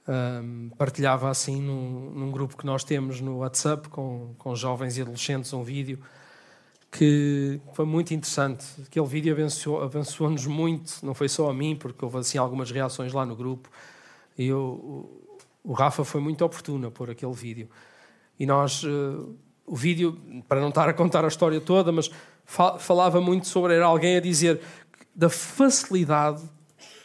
um, 0.09 0.71
partilhava 0.78 1.30
assim 1.30 1.61
num, 1.61 2.09
num, 2.09 2.32
grupo 2.32 2.57
que 2.57 2.65
nós 2.65 2.84
temos 2.84 3.21
no 3.21 3.38
WhatsApp 3.38 3.88
com, 3.88 4.36
com 4.38 4.53
jovens 4.57 4.97
e 4.97 5.01
adolescentes 5.01 5.53
um 5.53 5.63
vídeo 5.63 6.03
que 6.97 7.59
foi 7.73 7.85
muito 7.85 8.13
interessante. 8.13 8.65
Aquele 8.85 9.05
vídeo 9.05 9.35
abençoou 9.83 10.29
muito, 10.47 11.05
não 11.05 11.13
foi 11.13 11.27
só 11.27 11.49
a 11.49 11.53
mim, 11.53 11.75
porque 11.75 12.05
houve 12.05 12.19
assim 12.19 12.37
algumas 12.37 12.71
reações 12.71 13.11
lá 13.11 13.25
no 13.25 13.35
grupo. 13.35 13.69
E 14.37 14.47
eu, 14.47 14.59
o, 14.61 15.71
o 15.71 15.73
Rafa 15.73 16.05
foi 16.05 16.21
muito 16.21 16.43
oportuno 16.45 16.87
a 16.87 16.91
pôr 16.91 17.09
aquele 17.09 17.33
vídeo. 17.33 17.69
E 18.39 18.45
nós, 18.45 18.83
uh, 18.85 19.35
o 19.65 19.75
vídeo, 19.75 20.17
para 20.47 20.61
não 20.61 20.69
estar 20.69 20.87
a 20.87 20.93
contar 20.93 21.25
a 21.25 21.27
história 21.27 21.59
toda, 21.59 21.91
mas 21.91 22.09
falava 22.45 23.19
muito 23.19 23.47
sobre 23.47 23.73
era 23.73 23.85
alguém 23.85 24.15
a 24.15 24.21
dizer 24.21 24.61
da 25.13 25.29
facilidade 25.29 26.43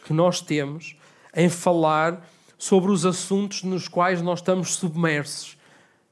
que 0.04 0.12
nós 0.12 0.40
temos 0.40 0.96
em 1.34 1.48
falar 1.48 2.28
sobre 2.56 2.92
os 2.92 3.04
assuntos 3.04 3.64
nos 3.64 3.88
quais 3.88 4.22
nós 4.22 4.38
estamos 4.38 4.76
submersos. 4.76 5.58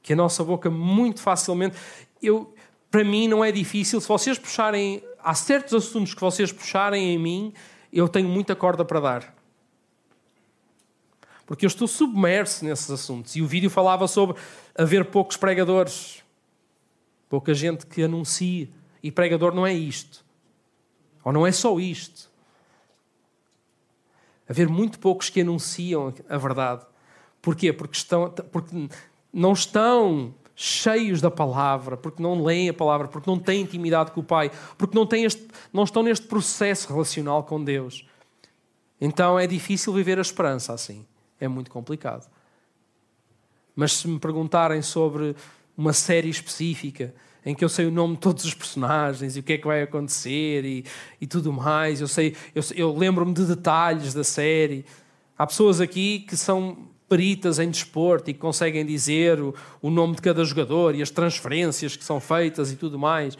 Que 0.03 0.11
a 0.11 0.15
nossa 0.17 0.43
boca 0.43 0.69
muito 0.69 1.21
facilmente. 1.21 1.77
Eu, 2.21 2.53
para 2.89 3.03
mim 3.03 3.27
não 3.27 3.43
é 3.43 3.51
difícil. 3.51 4.01
Se 4.01 4.07
vocês 4.07 4.37
puxarem, 4.37 5.03
há 5.23 5.33
certos 5.33 5.73
assuntos 5.73 6.13
que 6.13 6.21
vocês 6.21 6.51
puxarem 6.51 7.13
em 7.13 7.19
mim, 7.19 7.53
eu 7.91 8.07
tenho 8.07 8.27
muita 8.27 8.55
corda 8.55 8.83
para 8.83 8.99
dar. 8.99 9.35
Porque 11.45 11.65
eu 11.65 11.67
estou 11.67 11.87
submerso 11.87 12.63
nesses 12.63 12.89
assuntos. 12.91 13.35
E 13.35 13.41
o 13.41 13.47
vídeo 13.47 13.69
falava 13.69 14.07
sobre 14.07 14.39
haver 14.75 15.05
poucos 15.05 15.35
pregadores, 15.35 16.23
pouca 17.27 17.53
gente 17.53 17.85
que 17.85 18.03
anuncie. 18.03 18.71
E 19.01 19.11
pregador 19.11 19.55
não 19.55 19.65
é 19.65 19.73
isto. 19.73 20.25
Ou 21.23 21.31
não 21.31 21.47
é 21.47 21.51
só 21.51 21.79
isto. 21.79 22.29
Haver 24.47 24.67
muito 24.67 24.99
poucos 24.99 25.29
que 25.29 25.41
anunciam 25.41 26.13
a 26.27 26.37
verdade. 26.37 26.85
Porquê? 27.41 27.71
Porque, 27.71 27.95
estão, 27.95 28.29
porque 28.29 28.89
não 29.31 29.53
estão 29.53 30.33
cheios 30.61 31.21
da 31.21 31.31
palavra, 31.31 31.95
porque 31.95 32.21
não 32.21 32.43
leem 32.43 32.67
a 32.67 32.73
palavra, 32.73 33.07
porque 33.07 33.29
não 33.29 33.39
têm 33.39 33.61
intimidade 33.61 34.11
com 34.11 34.19
o 34.19 34.23
Pai, 34.23 34.51
porque 34.77 34.93
não, 34.93 35.05
têm 35.05 35.23
este, 35.23 35.47
não 35.71 35.85
estão 35.85 36.03
neste 36.03 36.27
processo 36.27 36.91
relacional 36.91 37.43
com 37.45 37.63
Deus. 37.63 38.05
Então 38.99 39.39
é 39.39 39.47
difícil 39.47 39.93
viver 39.93 40.17
a 40.17 40.21
esperança 40.21 40.73
assim. 40.73 41.05
É 41.39 41.47
muito 41.47 41.71
complicado. 41.71 42.29
Mas 43.73 43.93
se 43.93 44.07
me 44.09 44.19
perguntarem 44.19 44.81
sobre 44.81 45.33
uma 45.77 45.93
série 45.93 46.27
específica 46.27 47.15
em 47.45 47.55
que 47.55 47.63
eu 47.63 47.69
sei 47.69 47.85
o 47.85 47.91
nome 47.91 48.15
de 48.15 48.19
todos 48.19 48.43
os 48.43 48.53
personagens 48.53 49.37
e 49.37 49.39
o 49.39 49.43
que 49.43 49.53
é 49.53 49.57
que 49.57 49.65
vai 49.65 49.81
acontecer 49.81 50.65
e, 50.65 50.85
e 51.21 51.25
tudo 51.25 51.53
mais, 51.53 52.01
eu 52.01 52.07
sei, 52.09 52.35
eu, 52.53 52.61
eu 52.75 52.97
lembro-me 52.97 53.33
de 53.33 53.45
detalhes 53.45 54.13
da 54.13 54.25
série. 54.25 54.85
Há 55.37 55.47
pessoas 55.47 55.79
aqui 55.79 56.19
que 56.19 56.35
são 56.35 56.88
peritas 57.09 57.59
em 57.59 57.69
desporto 57.69 58.29
e 58.29 58.33
que 58.33 58.39
conseguem 58.39 58.85
dizer 58.85 59.41
o, 59.41 59.53
o 59.81 59.89
nome 59.89 60.15
de 60.15 60.21
cada 60.21 60.43
jogador 60.45 60.95
e 60.95 61.01
as 61.01 61.09
transferências 61.09 61.97
que 61.97 62.03
são 62.03 62.19
feitas 62.19 62.71
e 62.71 62.75
tudo 62.75 62.99
mais. 62.99 63.37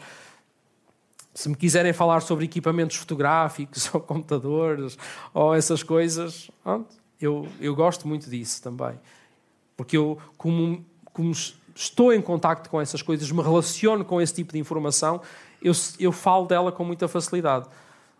Se 1.32 1.48
me 1.48 1.54
quiserem 1.54 1.92
falar 1.92 2.20
sobre 2.20 2.44
equipamentos 2.44 2.96
fotográficos 2.96 3.88
ou 3.94 4.00
computadores 4.00 4.98
ou 5.32 5.54
essas 5.54 5.82
coisas, 5.82 6.50
eu, 7.20 7.46
eu 7.60 7.74
gosto 7.74 8.08
muito 8.08 8.28
disso 8.28 8.60
também. 8.60 8.98
Porque 9.76 9.96
eu, 9.96 10.18
como, 10.36 10.84
como 11.12 11.32
estou 11.74 12.12
em 12.12 12.20
contacto 12.20 12.68
com 12.68 12.80
essas 12.80 13.00
coisas, 13.00 13.30
me 13.30 13.42
relaciono 13.42 14.04
com 14.04 14.20
esse 14.20 14.34
tipo 14.34 14.52
de 14.52 14.58
informação, 14.58 15.22
eu, 15.62 15.72
eu 15.98 16.12
falo 16.12 16.46
dela 16.46 16.72
com 16.72 16.84
muita 16.84 17.06
facilidade. 17.08 17.66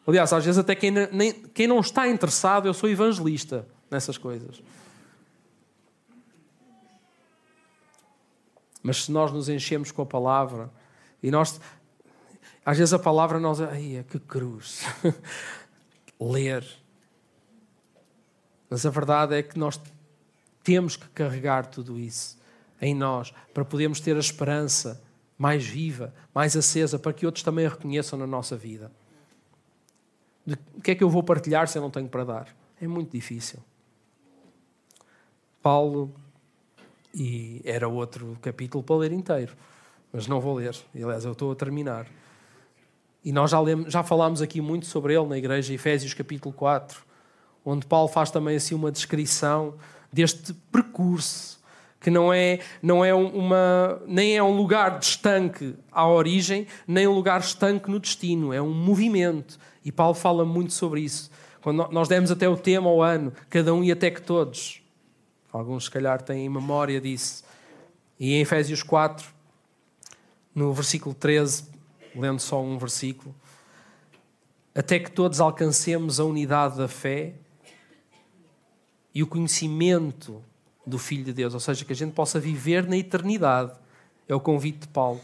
Aliás, 0.07 0.33
às 0.33 0.45
vezes 0.45 0.59
até 0.59 0.75
quem, 0.75 0.91
nem, 0.91 1.33
quem 1.33 1.67
não 1.67 1.81
está 1.81 2.09
interessado, 2.09 2.67
eu 2.67 2.75
sou 2.75 2.89
evangelista 2.89 3.67
nessas 3.91 4.17
coisas. 4.17 4.63
Mas 8.83 9.05
se 9.05 9.13
nós 9.13 9.33
nos 9.33 9.49
enchemos 9.49 9.93
com 9.93 10.03
a 10.03 10.07
palavra 10.07 10.71
e 11.23 11.31
nós. 11.31 11.61
Às 12.65 12.79
vezes 12.79 12.93
a 12.93 12.99
palavra 12.99 13.39
nós. 13.39 13.61
Ai, 13.61 14.05
que 14.09 14.19
cruz! 14.19 14.83
Ler. 16.21 16.67
Mas 18.69 18.87
a 18.87 18.91
verdade 18.91 19.35
é 19.35 19.43
que 19.43 19.59
nós 19.59 19.81
temos 20.63 20.97
que 20.97 21.09
carregar 21.09 21.67
tudo 21.67 21.99
isso 21.99 22.39
em 22.81 22.95
nós 22.95 23.33
para 23.53 23.65
podermos 23.65 24.01
ter 24.01 24.17
a 24.17 24.21
esperança 24.21 25.03
mais 25.37 25.65
viva, 25.65 26.15
mais 26.35 26.57
acesa, 26.57 26.99
para 26.99 27.13
que 27.13 27.27
outros 27.27 27.43
também 27.43 27.67
a 27.67 27.71
reconheçam 27.71 28.19
na 28.19 28.27
nossa 28.27 28.57
vida. 28.57 28.93
De, 30.47 30.55
o 30.77 30.81
que 30.81 30.91
é 30.91 30.95
que 30.95 31.03
eu 31.03 31.11
vou 31.11 31.23
partilhar 31.23 31.67
se 31.67 31.79
eu 31.79 31.83
não 31.83 31.91
tenho 31.91 32.09
para 32.09 32.25
dar? 32.25 32.57
É 32.81 32.87
muito 32.87 33.13
difícil. 33.13 33.59
Paulo 35.63 36.15
e 37.15 37.61
era 37.65 37.89
outro 37.89 38.37
capítulo 38.41 38.83
para 38.83 38.97
ler 38.97 39.13
inteiro, 39.13 39.55
mas 40.13 40.27
não 40.27 40.41
vou 40.41 40.55
ler. 40.55 40.77
Aliás, 40.95 41.25
eu 41.25 41.33
estou 41.33 41.53
a 41.53 41.55
terminar. 41.55 42.07
E 43.25 43.33
nós 43.33 43.51
já, 43.51 43.61
lemos, 43.61 43.93
já 43.93 44.03
falámos 44.03 44.41
aqui 44.41 44.61
muito 44.61 44.87
sobre 44.87 45.15
ele 45.15 45.27
na 45.27 45.37
igreja, 45.37 45.75
Efésios 45.75 46.15
capítulo 46.15 46.55
4, 46.55 47.03
onde 47.65 47.87
Paulo 47.87 48.09
faz 48.09 48.31
também 48.31 48.57
assim 48.57 48.75
uma 48.75 48.91
descrição 48.91 49.75
deste 50.13 50.55
percurso 50.73 51.61
que 52.01 52.11
não 52.11 52.33
é, 52.33 52.61
não 52.83 53.05
é 53.05 53.13
uma, 53.13 54.01
nem 54.07 54.37
é 54.37 54.43
um 54.43 54.57
lugar 54.57 54.99
de 54.99 55.05
estanque 55.05 55.75
à 55.93 56.09
origem, 56.09 56.67
nem 56.89 57.07
um 57.07 57.13
lugar 57.13 57.41
estanque 57.41 57.91
no 57.91 58.01
destino, 58.01 58.55
é 58.55 58.63
um 58.63 58.73
movimento. 58.73 59.59
E 59.85 59.93
Paulo 59.93 60.15
fala 60.15 60.45
muito 60.45 60.73
sobre 60.73 61.03
isso. 61.03 61.31
Quando 61.61 61.87
nós 61.91 62.09
demos 62.09 62.31
até 62.31 62.49
o 62.49 62.57
tema 62.57 62.89
ao 62.89 63.03
ano, 63.03 63.33
cada 63.51 63.75
um 63.75 63.85
e 63.85 63.93
até 63.93 64.11
que 64.11 64.23
todos. 64.23 64.80
Alguns, 65.53 65.85
se 65.85 65.91
calhar, 65.91 66.23
têm 66.23 66.49
memória 66.49 67.01
disso. 67.01 67.45
E 68.19 68.35
em 68.35 68.41
Efésios 68.41 68.83
4, 68.83 69.29
no 70.55 70.73
versículo 70.73 71.15
13, 71.15 71.65
lendo 72.15 72.41
só 72.41 72.63
um 72.63 72.79
versículo, 72.79 73.35
até 74.75 74.99
que 74.99 75.11
todos 75.11 75.41
alcancemos 75.41 76.21
a 76.21 76.25
unidade 76.25 76.77
da 76.77 76.87
fé 76.87 77.35
e 79.15 79.23
o 79.23 79.27
conhecimento 79.27 80.43
do 80.87 80.99
Filho 80.99 81.25
de 81.25 81.33
Deus, 81.33 81.55
ou 81.55 81.61
seja, 81.61 81.85
que 81.85 81.93
a 81.93 81.97
gente 81.97 82.13
possa 82.13 82.39
viver 82.39 82.87
na 82.87 82.97
eternidade. 82.97 83.73
É 84.29 84.35
o 84.35 84.41
convite 84.41 84.81
de 84.81 84.89
Paulo. 84.89 85.21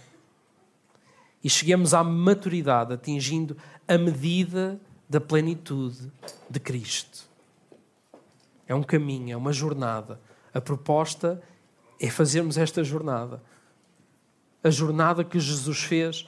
E 1.42 1.48
cheguemos 1.48 1.94
à 1.94 2.02
maturidade, 2.02 2.92
atingindo 2.92 3.56
a 3.86 3.96
medida 3.96 4.80
da 5.08 5.20
plenitude 5.20 6.10
de 6.50 6.58
Cristo. 6.58 7.28
É 8.66 8.74
um 8.74 8.82
caminho, 8.82 9.32
é 9.32 9.36
uma 9.36 9.52
jornada. 9.52 10.20
A 10.52 10.60
proposta 10.60 11.42
é 12.00 12.10
fazermos 12.10 12.58
esta 12.58 12.82
jornada. 12.82 13.42
A 14.62 14.70
jornada 14.70 15.24
que 15.24 15.38
Jesus 15.38 15.82
fez 15.82 16.26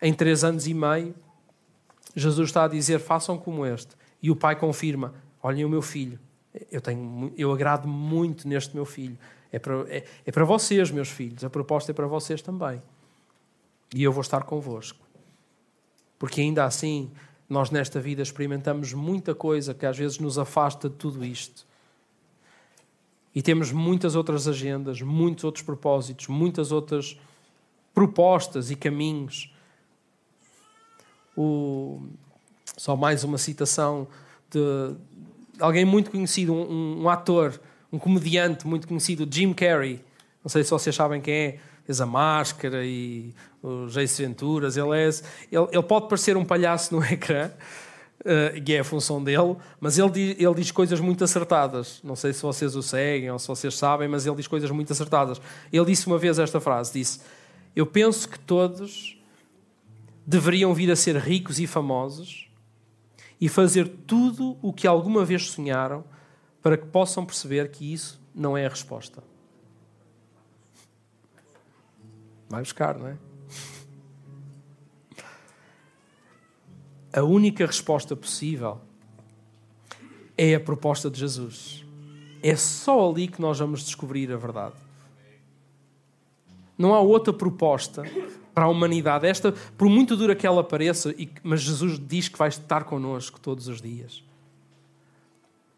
em 0.00 0.12
três 0.12 0.44
anos 0.44 0.66
e 0.66 0.74
meio. 0.74 1.14
Jesus 2.14 2.48
está 2.48 2.64
a 2.64 2.68
dizer: 2.68 2.98
façam 2.98 3.38
como 3.38 3.64
este. 3.64 3.96
E 4.22 4.30
o 4.30 4.36
pai 4.36 4.56
confirma: 4.56 5.14
olhem 5.42 5.64
o 5.64 5.68
meu 5.68 5.82
filho. 5.82 6.18
Eu, 6.70 6.80
tenho, 6.80 7.32
eu 7.36 7.50
agrado 7.52 7.88
muito 7.88 8.46
neste 8.46 8.74
meu 8.74 8.84
filho. 8.84 9.18
É 9.50 9.58
para, 9.58 9.74
é, 9.88 10.04
é 10.26 10.32
para 10.32 10.44
vocês, 10.44 10.90
meus 10.90 11.08
filhos. 11.08 11.44
A 11.44 11.50
proposta 11.50 11.92
é 11.92 11.94
para 11.94 12.06
vocês 12.06 12.42
também. 12.42 12.82
E 13.94 14.02
eu 14.02 14.12
vou 14.12 14.20
estar 14.20 14.42
convosco. 14.42 14.98
Porque 16.18 16.40
ainda 16.40 16.64
assim, 16.64 17.10
nós 17.52 17.70
nesta 17.70 18.00
vida 18.00 18.22
experimentamos 18.22 18.94
muita 18.94 19.34
coisa 19.34 19.74
que 19.74 19.84
às 19.84 19.98
vezes 19.98 20.18
nos 20.18 20.38
afasta 20.38 20.88
de 20.88 20.94
tudo 20.96 21.22
isto. 21.22 21.66
E 23.34 23.42
temos 23.42 23.70
muitas 23.70 24.16
outras 24.16 24.48
agendas, 24.48 25.02
muitos 25.02 25.44
outros 25.44 25.62
propósitos, 25.62 26.28
muitas 26.28 26.72
outras 26.72 27.18
propostas 27.94 28.70
e 28.70 28.76
caminhos. 28.76 29.54
O... 31.36 32.02
Só 32.76 32.96
mais 32.96 33.22
uma 33.22 33.36
citação 33.36 34.08
de 34.50 34.96
alguém 35.58 35.84
muito 35.84 36.10
conhecido, 36.10 36.54
um, 36.54 37.02
um, 37.02 37.08
ator, 37.10 37.60
um 37.92 37.98
comediante 37.98 38.66
muito 38.66 38.88
conhecido, 38.88 39.28
Jim 39.30 39.52
Carrey. 39.52 40.02
Não 40.42 40.48
sei 40.48 40.64
se 40.64 40.70
vocês 40.70 40.96
sabem 40.96 41.20
quem 41.20 41.34
é. 41.34 41.60
Fez 41.84 42.00
a 42.00 42.06
máscara 42.06 42.84
e 42.84 43.34
os 43.62 43.96
Ace 43.96 44.24
Venturas. 44.24 44.76
Ele, 44.76 44.96
é, 44.96 45.08
ele, 45.50 45.68
ele 45.72 45.82
pode 45.82 46.08
parecer 46.08 46.36
um 46.36 46.44
palhaço 46.44 46.94
no 46.94 47.04
ecrã, 47.06 47.50
uh, 48.20 48.62
que 48.62 48.74
é 48.74 48.80
a 48.80 48.84
função 48.84 49.22
dele, 49.22 49.56
mas 49.80 49.98
ele 49.98 50.36
ele 50.38 50.54
diz 50.54 50.70
coisas 50.70 51.00
muito 51.00 51.24
acertadas. 51.24 52.00
Não 52.02 52.16
sei 52.16 52.32
se 52.32 52.42
vocês 52.42 52.76
o 52.76 52.82
seguem 52.82 53.30
ou 53.30 53.38
se 53.38 53.48
vocês 53.48 53.76
sabem, 53.76 54.08
mas 54.08 54.26
ele 54.26 54.36
diz 54.36 54.46
coisas 54.46 54.70
muito 54.70 54.92
acertadas. 54.92 55.40
Ele 55.72 55.84
disse 55.84 56.06
uma 56.06 56.18
vez 56.18 56.38
esta 56.38 56.60
frase: 56.60 56.92
disse, 56.92 57.20
Eu 57.74 57.86
penso 57.86 58.28
que 58.28 58.38
todos 58.38 59.18
deveriam 60.26 60.72
vir 60.72 60.90
a 60.90 60.96
ser 60.96 61.16
ricos 61.16 61.58
e 61.58 61.66
famosos 61.66 62.48
e 63.40 63.48
fazer 63.48 63.88
tudo 64.06 64.56
o 64.62 64.72
que 64.72 64.86
alguma 64.86 65.24
vez 65.24 65.50
sonharam 65.50 66.04
para 66.62 66.76
que 66.76 66.86
possam 66.86 67.26
perceber 67.26 67.68
que 67.70 67.92
isso 67.92 68.22
não 68.32 68.56
é 68.56 68.64
a 68.64 68.68
resposta. 68.68 69.22
Vai 72.52 72.60
buscar, 72.60 72.98
não 72.98 73.06
é? 73.06 73.16
A 77.10 77.22
única 77.22 77.64
resposta 77.64 78.14
possível 78.14 78.78
é 80.36 80.54
a 80.54 80.60
proposta 80.60 81.08
de 81.08 81.18
Jesus. 81.18 81.82
É 82.42 82.54
só 82.54 83.08
ali 83.08 83.26
que 83.26 83.40
nós 83.40 83.58
vamos 83.58 83.82
descobrir 83.82 84.30
a 84.30 84.36
verdade. 84.36 84.74
Não 86.76 86.92
há 86.92 87.00
outra 87.00 87.32
proposta 87.32 88.02
para 88.52 88.64
a 88.64 88.68
humanidade. 88.68 89.26
Esta, 89.26 89.52
por 89.78 89.88
muito 89.88 90.14
dura 90.14 90.36
que 90.36 90.46
ela 90.46 90.62
pareça, 90.62 91.14
mas 91.42 91.62
Jesus 91.62 91.98
diz 91.98 92.28
que 92.28 92.36
vai 92.36 92.50
estar 92.50 92.84
connosco 92.84 93.40
todos 93.40 93.66
os 93.66 93.80
dias. 93.80 94.22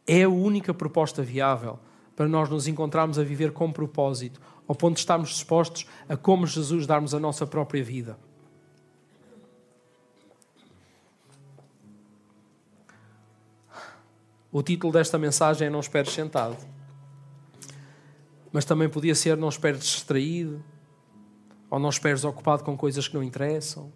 É 0.08 0.24
a 0.24 0.28
única 0.28 0.74
proposta 0.74 1.22
viável 1.22 1.78
para 2.16 2.26
nós 2.26 2.50
nos 2.50 2.66
encontrarmos 2.66 3.16
a 3.16 3.22
viver 3.22 3.52
com 3.52 3.70
propósito, 3.70 4.40
ao 4.66 4.74
ponto 4.74 4.94
de 4.94 5.00
estarmos 5.00 5.30
dispostos 5.30 5.86
a, 6.08 6.16
como 6.16 6.46
Jesus, 6.46 6.86
darmos 6.86 7.14
a 7.14 7.20
nossa 7.20 7.46
própria 7.46 7.82
vida. 7.82 8.18
O 14.50 14.62
título 14.62 14.92
desta 14.92 15.18
mensagem 15.18 15.66
é 15.66 15.70
Não 15.70 15.80
Esperes 15.80 16.12
Sentado. 16.12 16.56
Mas 18.52 18.64
também 18.64 18.88
podia 18.88 19.14
ser 19.14 19.36
Não 19.36 19.48
Esperes 19.48 19.82
Distraído, 19.82 20.62
ou 21.68 21.80
não 21.80 21.88
esperes 21.88 22.24
ocupado 22.24 22.62
com 22.62 22.76
coisas 22.76 23.08
que 23.08 23.14
não 23.16 23.22
interessam. 23.24 23.92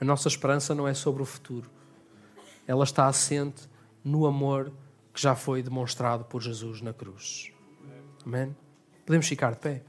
A 0.00 0.04
nossa 0.04 0.26
esperança 0.26 0.74
não 0.74 0.88
é 0.88 0.94
sobre 0.94 1.22
o 1.22 1.24
futuro. 1.24 1.70
Ela 2.66 2.82
está 2.82 3.06
assente 3.06 3.68
no 4.02 4.26
amor 4.26 4.72
que 5.14 5.20
já 5.20 5.36
foi 5.36 5.62
demonstrado 5.62 6.24
por 6.24 6.42
Jesus 6.42 6.82
na 6.82 6.92
cruz. 6.92 7.52
Amém? 8.26 8.54
Podemos 9.06 9.28
ficar 9.28 9.52
de 9.52 9.60
pé. 9.60 9.82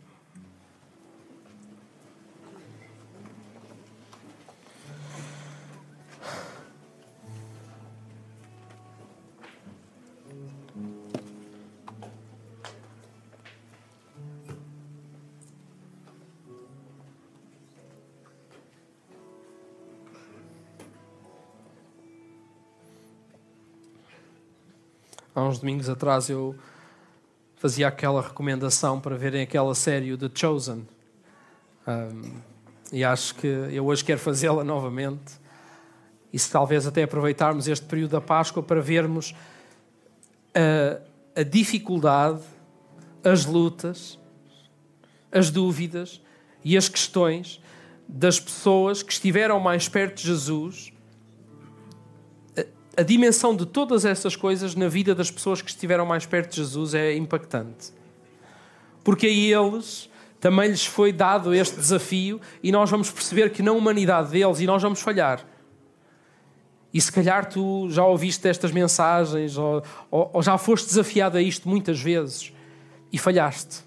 Domingos 25.66 25.90
atrás 25.90 26.30
eu 26.30 26.56
fazia 27.56 27.88
aquela 27.88 28.22
recomendação 28.22 29.02
para 29.02 29.16
verem 29.16 29.42
aquela 29.42 29.74
série 29.74 30.16
The 30.16 30.30
Chosen. 30.32 30.88
Um, 31.88 32.40
e 32.92 33.04
acho 33.04 33.34
que 33.34 33.48
eu 33.48 33.88
hoje 33.88 34.06
quero 34.06 34.20
fazê-la 34.20 34.62
novamente. 34.64 35.34
E 36.32 36.38
se 36.38 36.52
talvez 36.52 36.86
até 36.86 37.02
aproveitarmos 37.02 37.68
este 37.68 37.84
período 37.84 38.12
da 38.12 38.22
Páscoa 38.22 38.62
para 38.62 38.80
vermos 38.80 39.34
a, 40.54 41.40
a 41.40 41.42
dificuldade, 41.42 42.44
as 43.24 43.48
lutas, 43.48 44.20
as 45.32 45.50
dúvidas 45.50 46.22
e 46.64 46.78
as 46.78 46.88
questões 46.88 47.60
das 48.08 48.40
pessoas 48.40 49.02
que 49.02 49.12
estiveram 49.12 49.60
mais 49.60 49.90
perto 49.90 50.18
de 50.18 50.28
Jesus 50.28 50.94
a 52.98 53.04
dimensão 53.04 53.56
de 53.56 53.66
todas 53.66 54.06
essas 54.06 54.36
coisas 54.36 54.76
na 54.76 54.88
vida 54.88 55.14
das 55.14 55.30
pessoas 55.30 55.62
que 55.62 55.70
estiveram 55.70 56.06
mais 56.06 56.26
perto 56.26 56.52
de 56.52 56.58
Jesus 56.58 56.94
é 56.94 57.16
impactante. 57.16 57.92
Porque 59.04 59.28
a 59.28 59.30
eles 59.30 60.10
também 60.40 60.70
lhes 60.70 60.86
foi 60.86 61.12
dado 61.12 61.54
este 61.54 61.76
desafio 61.76 62.40
e 62.62 62.72
nós 62.72 62.90
vamos 62.90 63.10
perceber 63.10 63.52
que 63.52 63.62
na 63.62 63.72
humanidade 63.72 64.30
deles 64.30 64.60
e 64.60 64.66
nós 64.66 64.82
vamos 64.82 65.02
falhar. 65.02 65.46
E 66.94 67.02
se 67.02 67.12
calhar 67.12 67.50
tu 67.50 67.90
já 67.90 68.06
ouviste 68.06 68.48
estas 68.48 68.72
mensagens 68.72 69.58
ou, 69.58 69.84
ou, 70.10 70.30
ou 70.34 70.44
já 70.44 70.58
foste 70.58 70.88
desafiado 70.88 71.38
a 71.38 71.42
isto 71.42 71.68
muitas 71.68 72.00
vezes 72.00 72.54
e 73.12 73.18
falhaste. 73.18 73.84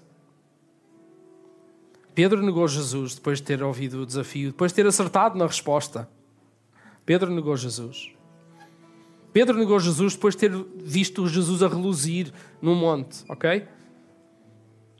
Pedro 2.13 2.41
negou 2.41 2.67
Jesus 2.67 3.15
depois 3.15 3.39
de 3.39 3.45
ter 3.45 3.63
ouvido 3.63 4.01
o 4.01 4.05
desafio, 4.05 4.51
depois 4.51 4.71
de 4.71 4.75
ter 4.75 4.85
acertado 4.85 5.37
na 5.37 5.47
resposta. 5.47 6.07
Pedro 7.05 7.31
negou 7.31 7.55
Jesus. 7.57 8.18
Pedro 9.31 9.57
negou 9.57 9.79
Jesus 9.79 10.13
depois 10.13 10.35
de 10.35 10.39
ter 10.39 10.51
visto 10.77 11.27
Jesus 11.27 11.61
a 11.61 11.67
reluzir 11.67 12.33
num 12.61 12.75
monte, 12.75 13.23
ok? 13.29 13.65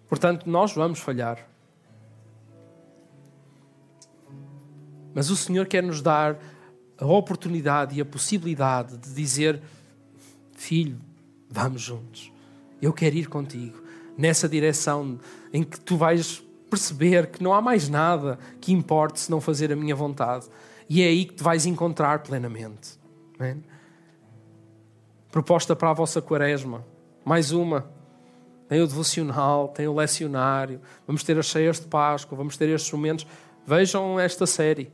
Portanto, 0.07 0.49
nós 0.49 0.73
vamos 0.73 0.99
falhar. 0.99 1.47
Mas 5.13 5.29
o 5.29 5.35
Senhor 5.35 5.65
quer 5.65 5.83
nos 5.83 6.01
dar 6.01 6.39
a 6.97 7.05
oportunidade 7.05 7.97
e 7.97 8.01
a 8.01 8.05
possibilidade 8.05 8.97
de 8.97 9.13
dizer: 9.13 9.61
Filho, 10.53 10.99
vamos 11.49 11.81
juntos. 11.81 12.31
Eu 12.81 12.93
quero 12.93 13.15
ir 13.15 13.27
contigo 13.27 13.81
nessa 14.17 14.47
direção 14.47 15.19
em 15.51 15.63
que 15.63 15.79
tu 15.79 15.97
vais 15.97 16.43
perceber 16.69 17.27
que 17.27 17.41
não 17.41 17.53
há 17.53 17.61
mais 17.61 17.89
nada 17.89 18.37
que 18.61 18.71
importe 18.71 19.19
se 19.19 19.31
não 19.31 19.41
fazer 19.41 19.71
a 19.71 19.75
minha 19.75 19.95
vontade. 19.95 20.47
E 20.87 21.01
é 21.01 21.07
aí 21.07 21.25
que 21.25 21.35
te 21.35 21.43
vais 21.43 21.65
encontrar 21.65 22.19
plenamente. 22.19 22.99
Amém? 23.39 23.63
Proposta 25.31 25.75
para 25.75 25.89
a 25.89 25.93
vossa 25.93 26.21
quaresma. 26.21 26.85
Mais 27.23 27.51
uma. 27.51 27.89
Tem 28.67 28.81
o 28.81 28.87
devocional, 28.87 29.67
tem 29.69 29.87
o 29.87 29.95
lecionário, 29.95 30.79
vamos 31.07 31.23
ter 31.23 31.37
as 31.39 31.47
cheias 31.47 31.79
de 31.79 31.87
Páscoa, 31.87 32.37
vamos 32.37 32.55
ter 32.55 32.69
estes 32.69 32.91
momentos. 32.91 33.25
Vejam 33.65 34.19
esta 34.19 34.45
série. 34.45 34.91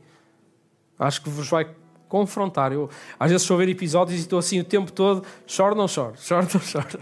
Acho 0.98 1.22
que 1.22 1.28
vos 1.28 1.48
vai 1.48 1.74
confrontar. 2.08 2.72
Eu, 2.72 2.88
às 3.18 3.30
vezes, 3.30 3.42
estou 3.42 3.56
a 3.56 3.58
ver 3.58 3.68
episódios 3.68 4.18
e 4.18 4.22
estou 4.22 4.38
assim 4.38 4.58
o 4.60 4.64
tempo 4.64 4.90
todo: 4.90 5.26
choro, 5.46 5.74
não 5.74 5.86
choro, 5.86 6.14
choro, 6.16 6.48
não 6.52 6.60
choro. 6.60 7.00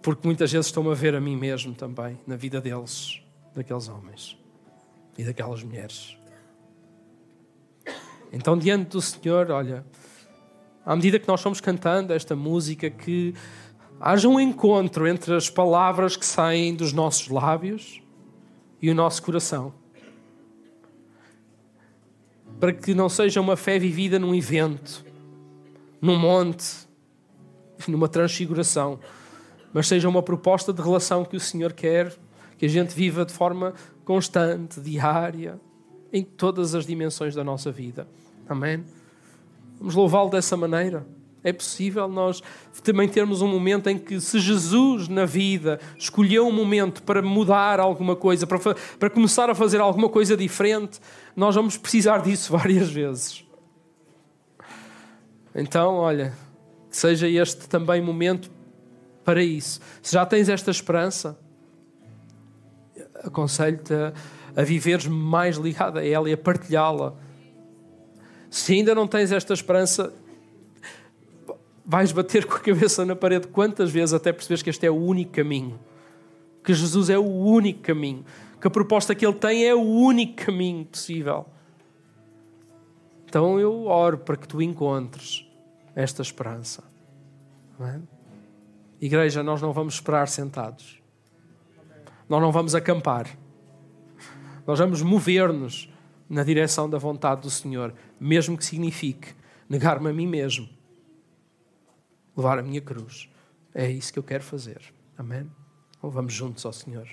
Porque 0.00 0.26
muitas 0.26 0.52
vezes 0.52 0.66
estou-me 0.66 0.90
a 0.90 0.94
ver 0.94 1.14
a 1.14 1.20
mim 1.20 1.34
mesmo 1.34 1.74
também, 1.74 2.20
na 2.26 2.36
vida 2.36 2.60
deles, 2.60 3.22
daqueles 3.54 3.88
homens. 3.88 4.38
e 5.16 5.24
daquelas 5.24 5.62
mulheres. 5.62 6.16
Então, 8.34 8.58
diante 8.58 8.90
do 8.90 9.00
Senhor, 9.00 9.48
olha, 9.52 9.84
à 10.84 10.96
medida 10.96 11.20
que 11.20 11.28
nós 11.28 11.40
fomos 11.40 11.60
cantando 11.60 12.12
esta 12.12 12.34
música, 12.34 12.90
que 12.90 13.32
haja 14.00 14.28
um 14.28 14.40
encontro 14.40 15.06
entre 15.06 15.36
as 15.36 15.48
palavras 15.48 16.16
que 16.16 16.26
saem 16.26 16.74
dos 16.74 16.92
nossos 16.92 17.28
lábios 17.28 18.02
e 18.82 18.90
o 18.90 18.94
nosso 18.94 19.22
coração. 19.22 19.72
Para 22.58 22.72
que 22.72 22.92
não 22.92 23.08
seja 23.08 23.40
uma 23.40 23.56
fé 23.56 23.78
vivida 23.78 24.18
num 24.18 24.34
evento, 24.34 25.04
num 26.00 26.18
monte, 26.18 26.88
numa 27.86 28.08
transfiguração, 28.08 28.98
mas 29.72 29.86
seja 29.86 30.08
uma 30.08 30.24
proposta 30.24 30.72
de 30.72 30.82
relação 30.82 31.24
que 31.24 31.36
o 31.36 31.40
Senhor 31.40 31.72
quer 31.72 32.12
que 32.58 32.66
a 32.66 32.68
gente 32.68 32.94
viva 32.94 33.24
de 33.24 33.32
forma 33.32 33.74
constante, 34.04 34.80
diária, 34.80 35.60
em 36.12 36.22
todas 36.22 36.74
as 36.74 36.84
dimensões 36.84 37.34
da 37.34 37.42
nossa 37.42 37.70
vida. 37.70 38.08
Amém? 38.48 38.84
Vamos 39.78 39.94
louvá-lo 39.94 40.30
dessa 40.30 40.56
maneira. 40.56 41.06
É 41.42 41.52
possível 41.52 42.08
nós 42.08 42.42
também 42.82 43.06
termos 43.06 43.42
um 43.42 43.48
momento 43.48 43.88
em 43.88 43.98
que, 43.98 44.18
se 44.18 44.40
Jesus 44.40 45.08
na 45.08 45.26
vida 45.26 45.78
escolheu 45.98 46.48
um 46.48 46.52
momento 46.52 47.02
para 47.02 47.20
mudar 47.20 47.78
alguma 47.78 48.16
coisa, 48.16 48.46
para, 48.46 48.58
para 48.98 49.10
começar 49.10 49.50
a 49.50 49.54
fazer 49.54 49.78
alguma 49.78 50.08
coisa 50.08 50.36
diferente, 50.36 50.98
nós 51.36 51.54
vamos 51.54 51.76
precisar 51.76 52.22
disso 52.22 52.50
várias 52.56 52.88
vezes. 52.88 53.44
Então, 55.54 55.96
olha, 55.96 56.32
que 56.90 56.96
seja 56.96 57.28
este 57.28 57.68
também 57.68 58.00
momento 58.00 58.50
para 59.22 59.42
isso. 59.42 59.80
Se 60.02 60.14
já 60.14 60.24
tens 60.24 60.48
esta 60.48 60.70
esperança, 60.70 61.38
aconselho-te 63.22 63.92
a, 63.92 64.12
a 64.56 64.62
viveres 64.62 65.06
mais 65.06 65.56
ligado 65.56 65.98
a 65.98 66.06
ela 66.06 66.28
e 66.30 66.32
a 66.32 66.38
partilhá-la. 66.38 67.14
Se 68.54 68.72
ainda 68.72 68.94
não 68.94 69.08
tens 69.08 69.32
esta 69.32 69.52
esperança, 69.52 70.14
vais 71.84 72.12
bater 72.12 72.46
com 72.46 72.54
a 72.54 72.60
cabeça 72.60 73.04
na 73.04 73.16
parede 73.16 73.48
quantas 73.48 73.90
vezes 73.90 74.14
até 74.14 74.32
perceberes 74.32 74.62
que 74.62 74.70
este 74.70 74.86
é 74.86 74.90
o 74.92 74.94
único 74.94 75.32
caminho. 75.32 75.76
Que 76.62 76.72
Jesus 76.72 77.10
é 77.10 77.18
o 77.18 77.26
único 77.26 77.80
caminho. 77.80 78.24
Que 78.60 78.68
a 78.68 78.70
proposta 78.70 79.12
que 79.12 79.26
Ele 79.26 79.34
tem 79.34 79.66
é 79.66 79.74
o 79.74 79.82
único 79.82 80.44
caminho 80.44 80.84
possível. 80.84 81.46
Então 83.26 83.58
eu 83.58 83.86
oro 83.86 84.18
para 84.18 84.36
que 84.36 84.46
tu 84.46 84.62
encontres 84.62 85.44
esta 85.92 86.22
esperança. 86.22 86.84
Amém? 87.76 88.06
Igreja, 89.00 89.42
nós 89.42 89.60
não 89.60 89.72
vamos 89.72 89.94
esperar 89.94 90.28
sentados. 90.28 91.02
Nós 92.28 92.40
não 92.40 92.52
vamos 92.52 92.76
acampar. 92.76 93.36
Nós 94.64 94.78
vamos 94.78 95.02
mover-nos 95.02 95.92
na 96.34 96.42
direção 96.42 96.90
da 96.90 96.98
vontade 96.98 97.42
do 97.42 97.50
Senhor, 97.50 97.94
mesmo 98.18 98.58
que 98.58 98.64
signifique 98.64 99.32
negar-me 99.68 100.10
a 100.10 100.12
mim 100.12 100.26
mesmo, 100.26 100.68
levar 102.36 102.58
a 102.58 102.62
minha 102.62 102.80
cruz. 102.80 103.30
É 103.72 103.88
isso 103.88 104.12
que 104.12 104.18
eu 104.18 104.22
quero 104.22 104.42
fazer. 104.42 104.80
Amém? 105.16 105.48
Ou 106.02 106.10
vamos 106.10 106.32
juntos 106.32 106.66
ao 106.66 106.72
Senhor. 106.72 107.08